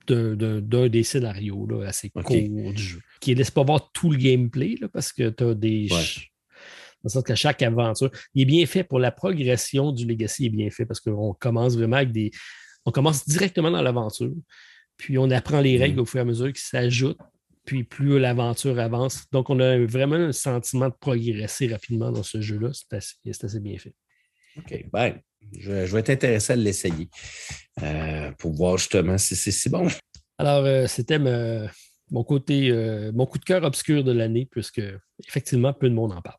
[0.06, 4.16] d'un des scénarios là, assez courts du jeu, qui ne laisse pas voir tout le
[4.16, 5.88] gameplay parce que tu as des.
[7.04, 10.46] Dans sorte que chaque aventure, il est bien fait pour la progression du Legacy, il
[10.46, 12.30] est bien fait parce qu'on commence vraiment avec des.
[12.84, 14.32] On commence directement dans l'aventure.
[14.98, 16.00] Puis on apprend les règles mm.
[16.00, 17.18] au fur et à mesure qui s'ajoutent.
[17.64, 19.24] Puis plus l'aventure avance.
[19.30, 22.70] Donc, on a vraiment un sentiment de progresser rapidement dans ce jeu-là.
[22.72, 23.94] C'est assez, bien fait.
[24.56, 24.86] OK.
[24.92, 25.18] Ben,
[25.58, 27.08] je, vais être intéressé à l'essayer
[27.82, 29.86] euh, pour voir justement si c'est si bon.
[30.38, 31.18] Alors, euh, c'était
[32.10, 34.82] mon côté, euh, mon coup de cœur obscur de l'année, puisque
[35.26, 36.38] effectivement, peu de monde en parle.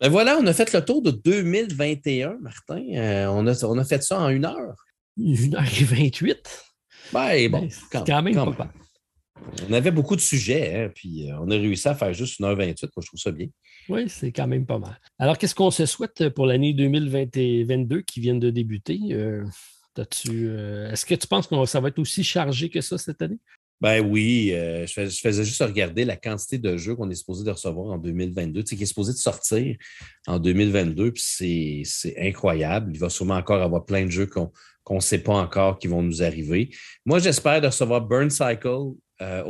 [0.00, 2.82] Ben voilà, on a fait le tour de 2021, Martin.
[3.28, 4.74] on, a, on a fait ça en une heure.
[5.16, 6.73] Une heure et 28.
[7.12, 8.72] Ben, bon, quand, même, pas
[9.68, 12.82] On avait beaucoup de sujets, hein, puis euh, on a réussi à faire juste 1h28.
[12.96, 13.48] Moi, je trouve ça bien.
[13.88, 14.98] Oui, c'est quand même pas mal.
[15.18, 18.98] Alors, qu'est-ce qu'on se souhaite pour l'année 2022 qui vient de débuter?
[19.10, 19.44] Euh,
[19.98, 23.38] euh, est-ce que tu penses que ça va être aussi chargé que ça cette année?
[23.80, 27.92] Ben oui, je, faisais juste regarder la quantité de jeux qu'on est supposé de recevoir
[27.92, 29.76] en 2022, tu sais, qui est supposé de sortir
[30.26, 32.92] en 2022, puis c'est incroyable.
[32.94, 34.52] Il va sûrement encore avoir plein de jeux qu'on
[34.84, 36.70] qu'on ne sait pas encore qui vont nous arriver.
[37.04, 38.92] Moi, j'espère de recevoir Burn Cycle,
[39.22, 39.42] euh,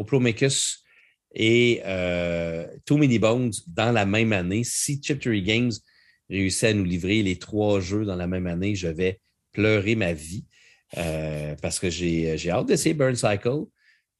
[1.36, 4.62] et euh, Too Many Bones dans la même année.
[4.64, 5.72] Si Chip Games
[6.30, 9.20] réussit à nous livrer les trois jeux dans la même année, je vais
[9.52, 10.44] pleurer ma vie
[10.96, 13.64] euh, parce que j'ai hâte d'essayer Burn Cycle.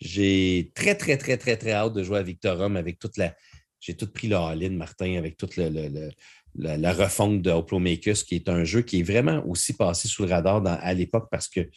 [0.01, 3.35] J'ai très, très, très, très, très hâte de jouer à Victorum avec toute la.
[3.81, 6.11] J'ai tout pris le all Martin, avec tout le,
[6.57, 10.31] la, refonte de Hoplomachus, qui est un jeu qui est vraiment aussi passé sous le
[10.31, 11.69] radar à l'époque parce qu'il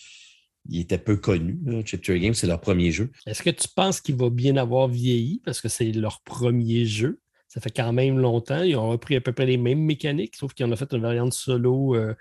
[0.74, 1.58] était peu connu.
[1.86, 3.12] Chip Games, c'est leur premier jeu.
[3.26, 7.20] Est-ce que tu penses qu'il va bien avoir vieilli parce que c'est leur premier jeu?
[7.48, 8.62] Ça fait quand même longtemps.
[8.62, 11.02] Ils ont repris à peu près les mêmes mécaniques, sauf qu'ils en ont fait une
[11.02, 11.96] variante solo.
[11.96, 12.14] Euh,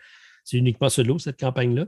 [0.44, 1.86] c'est uniquement solo, cette campagne-là.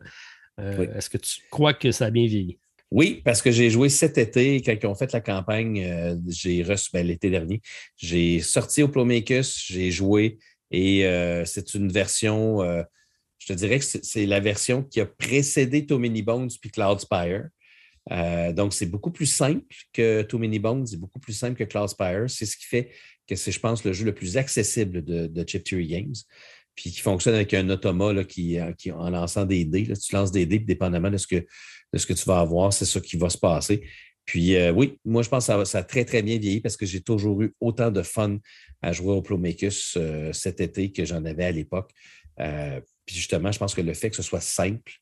[0.60, 2.58] Euh, est-ce que tu crois que ça a bien vieilli?
[2.90, 6.62] Oui, parce que j'ai joué cet été, quand ils ont fait la campagne, euh, j'ai
[6.62, 7.60] reçu ben, l'été dernier.
[7.96, 10.38] J'ai sorti au j'ai joué,
[10.70, 12.82] et euh, c'est une version, euh,
[13.38, 17.48] je te dirais que c'est la version qui a précédé Too Many Bones puis Cloudspire.
[18.10, 21.64] Euh, donc, c'est beaucoup plus simple que Too Many Bones, c'est beaucoup plus simple que
[21.64, 22.28] Cloudspire.
[22.28, 22.90] C'est ce qui fait
[23.26, 26.14] que c'est, je pense, le jeu le plus accessible de, de Chip Theory Games.
[26.74, 29.92] Puis qui fonctionne avec un automa qui, qui, en lançant des dés.
[29.94, 32.84] tu lances des dés, dépendamment de ce, que, de ce que tu vas avoir, c'est
[32.84, 33.82] ça qui va se passer.
[34.28, 36.84] Puis euh, oui, moi, je pense que ça, a très, très bien vieilli parce que
[36.84, 38.36] j'ai toujours eu autant de fun
[38.82, 41.90] à jouer au Plomacus euh, cet été que j'en avais à l'époque.
[42.38, 44.92] Euh, puis justement, je pense que le fait que ce soit simple,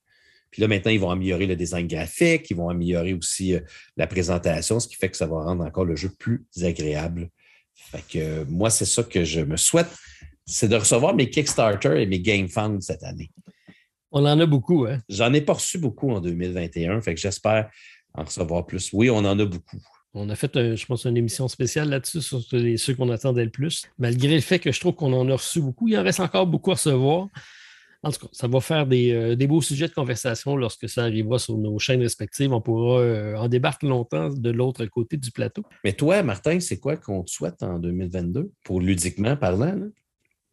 [0.53, 3.57] puis là, maintenant, ils vont améliorer le design graphique, ils vont améliorer aussi
[3.97, 7.29] la présentation, ce qui fait que ça va rendre encore le jeu plus agréable.
[7.75, 9.89] Fait que moi, c'est ça que je me souhaite,
[10.47, 13.33] c'est de recevoir mes Kickstarter et mes Game Funds cette année.
[14.13, 15.01] On en a beaucoup, hein?
[15.09, 17.69] J'en ai pas reçu beaucoup en 2021, fait que j'espère
[18.17, 18.91] en recevoir plus.
[18.93, 19.79] Oui, on en a beaucoup.
[20.15, 23.87] On a fait, je pense, une émission spéciale là-dessus sur ceux qu'on attendait le plus.
[23.99, 26.47] Malgré le fait que je trouve qu'on en a reçu beaucoup, il en reste encore
[26.47, 27.29] beaucoup à recevoir.
[28.03, 31.59] En tout cas, ça va faire des, beaux sujets de conversation lorsque ça arrivera sur
[31.59, 32.53] nos chaînes respectives.
[32.53, 35.65] On pourra en débattre longtemps de l'autre côté du plateau.
[35.85, 39.91] Mais toi, Martin, c'est quoi qu'on te souhaite en 2022 pour ludiquement parlant?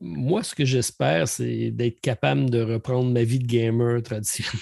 [0.02, 4.60] Moi, ce que j'espère, c'est d'être capable de reprendre ma vie de gamer traditionnelle.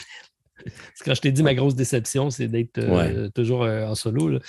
[1.05, 4.39] Quand je t'ai dit ma grosse déception, c'est d'être euh, toujours euh, en solo.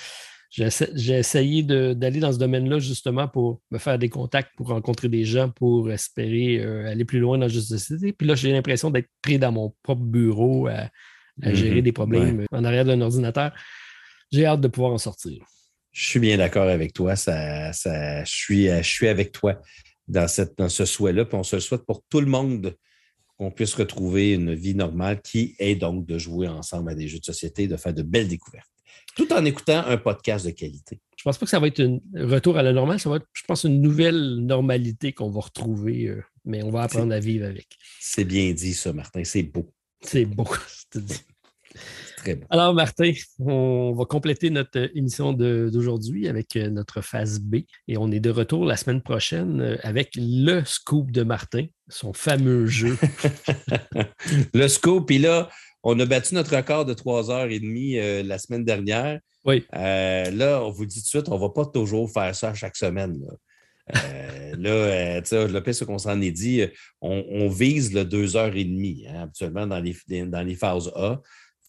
[0.50, 5.24] J'ai essayé d'aller dans ce domaine-là justement pour me faire des contacts, pour rencontrer des
[5.24, 8.12] gens, pour espérer euh, aller plus loin dans la société.
[8.12, 10.90] Puis là, j'ai l'impression d'être pris dans mon propre bureau à,
[11.40, 11.54] mm-hmm.
[11.54, 13.52] gérer des problèmes en arrière d'un ordinateur.
[14.30, 15.42] J'ai hâte de pouvoir en sortir.
[15.92, 17.16] Je suis bien d'accord avec toi.
[17.16, 19.58] Ça, ça, je, suis, je suis avec toi
[20.08, 21.24] dans, cette, dans ce souhait-là.
[21.24, 22.74] Puis on se le souhaite pour tout le monde
[23.42, 27.18] qu'on puisse retrouver une vie normale qui est donc de jouer ensemble à des jeux
[27.18, 28.70] de société, de faire de belles découvertes,
[29.16, 31.00] tout en écoutant un podcast de qualité.
[31.16, 33.26] Je pense pas que ça va être un retour à la normale, ça va être,
[33.32, 37.46] je pense, une nouvelle normalité qu'on va retrouver, euh, mais on va apprendre à vivre
[37.46, 37.66] avec.
[37.98, 39.66] C'est bien dit, ça, Martin, c'est beau.
[40.02, 40.46] C'est beau,
[42.50, 47.56] Alors, Martin, on va compléter notre émission d'aujourd'hui avec euh, notre phase B
[47.88, 52.12] et on est de retour la semaine prochaine euh, avec le scoop de Martin, son
[52.12, 52.96] fameux jeu.
[54.54, 55.48] le scoop, puis là,
[55.82, 59.20] on a battu notre record de 3h30 euh, la semaine dernière.
[59.44, 59.64] Oui.
[59.72, 62.76] là, on vous dit tout de suite, on ne va pas toujours faire ça chaque
[62.76, 63.20] semaine.
[63.20, 63.32] Là.
[64.56, 66.62] là, tu sais, le ce qu'on s'en est dit,
[67.00, 71.20] on, vise le 2h30 hein, habituellement dans les, dans les phases A.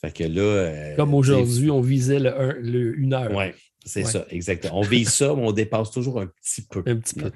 [0.05, 3.31] Euh, Comme aujourd'hui, on visait le, une heure.
[3.33, 3.45] Oui,
[3.85, 4.79] c'est ça, exactement.
[4.79, 6.83] On vise ça, mais on dépasse toujours un petit peu.
[6.85, 7.31] Un petit peu.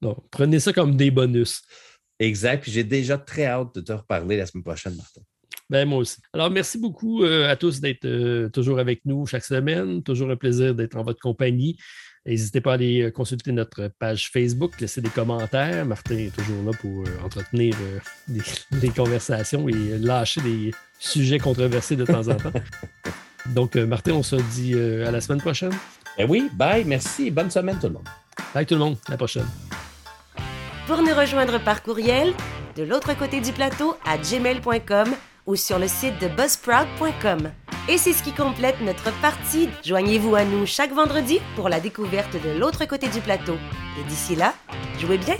[0.00, 1.62] Donc, prenez ça comme des bonus.
[2.18, 2.62] Exact.
[2.62, 5.20] Puis j'ai déjà très hâte de te reparler la semaine prochaine, Martin.
[5.70, 6.18] Ben, moi aussi.
[6.32, 10.02] Alors, merci beaucoup euh, à tous d'être euh, toujours avec nous chaque semaine.
[10.02, 11.78] Toujours un plaisir d'être en votre compagnie.
[12.26, 15.84] N'hésitez pas à aller consulter notre page Facebook, laisser des commentaires.
[15.84, 17.74] Martin est toujours là pour entretenir
[18.28, 20.70] des, conversations et lâcher des,
[21.02, 22.52] sujet controversé de temps en temps.
[23.46, 25.72] Donc, euh, Martin, on se dit euh, à la semaine prochaine.
[26.18, 28.08] Eh oui, bye, merci et bonne semaine tout le monde.
[28.54, 29.46] Bye tout le monde, à la prochaine.
[30.86, 32.32] Pour nous rejoindre par courriel,
[32.76, 35.08] de l'autre côté du plateau à gmail.com
[35.46, 37.50] ou sur le site de buzzsprout.com.
[37.88, 39.68] Et c'est ce qui complète notre partie.
[39.84, 43.56] Joignez-vous à nous chaque vendredi pour la découverte de l'autre côté du plateau.
[43.98, 44.54] Et d'ici là,
[45.00, 45.36] jouez bien!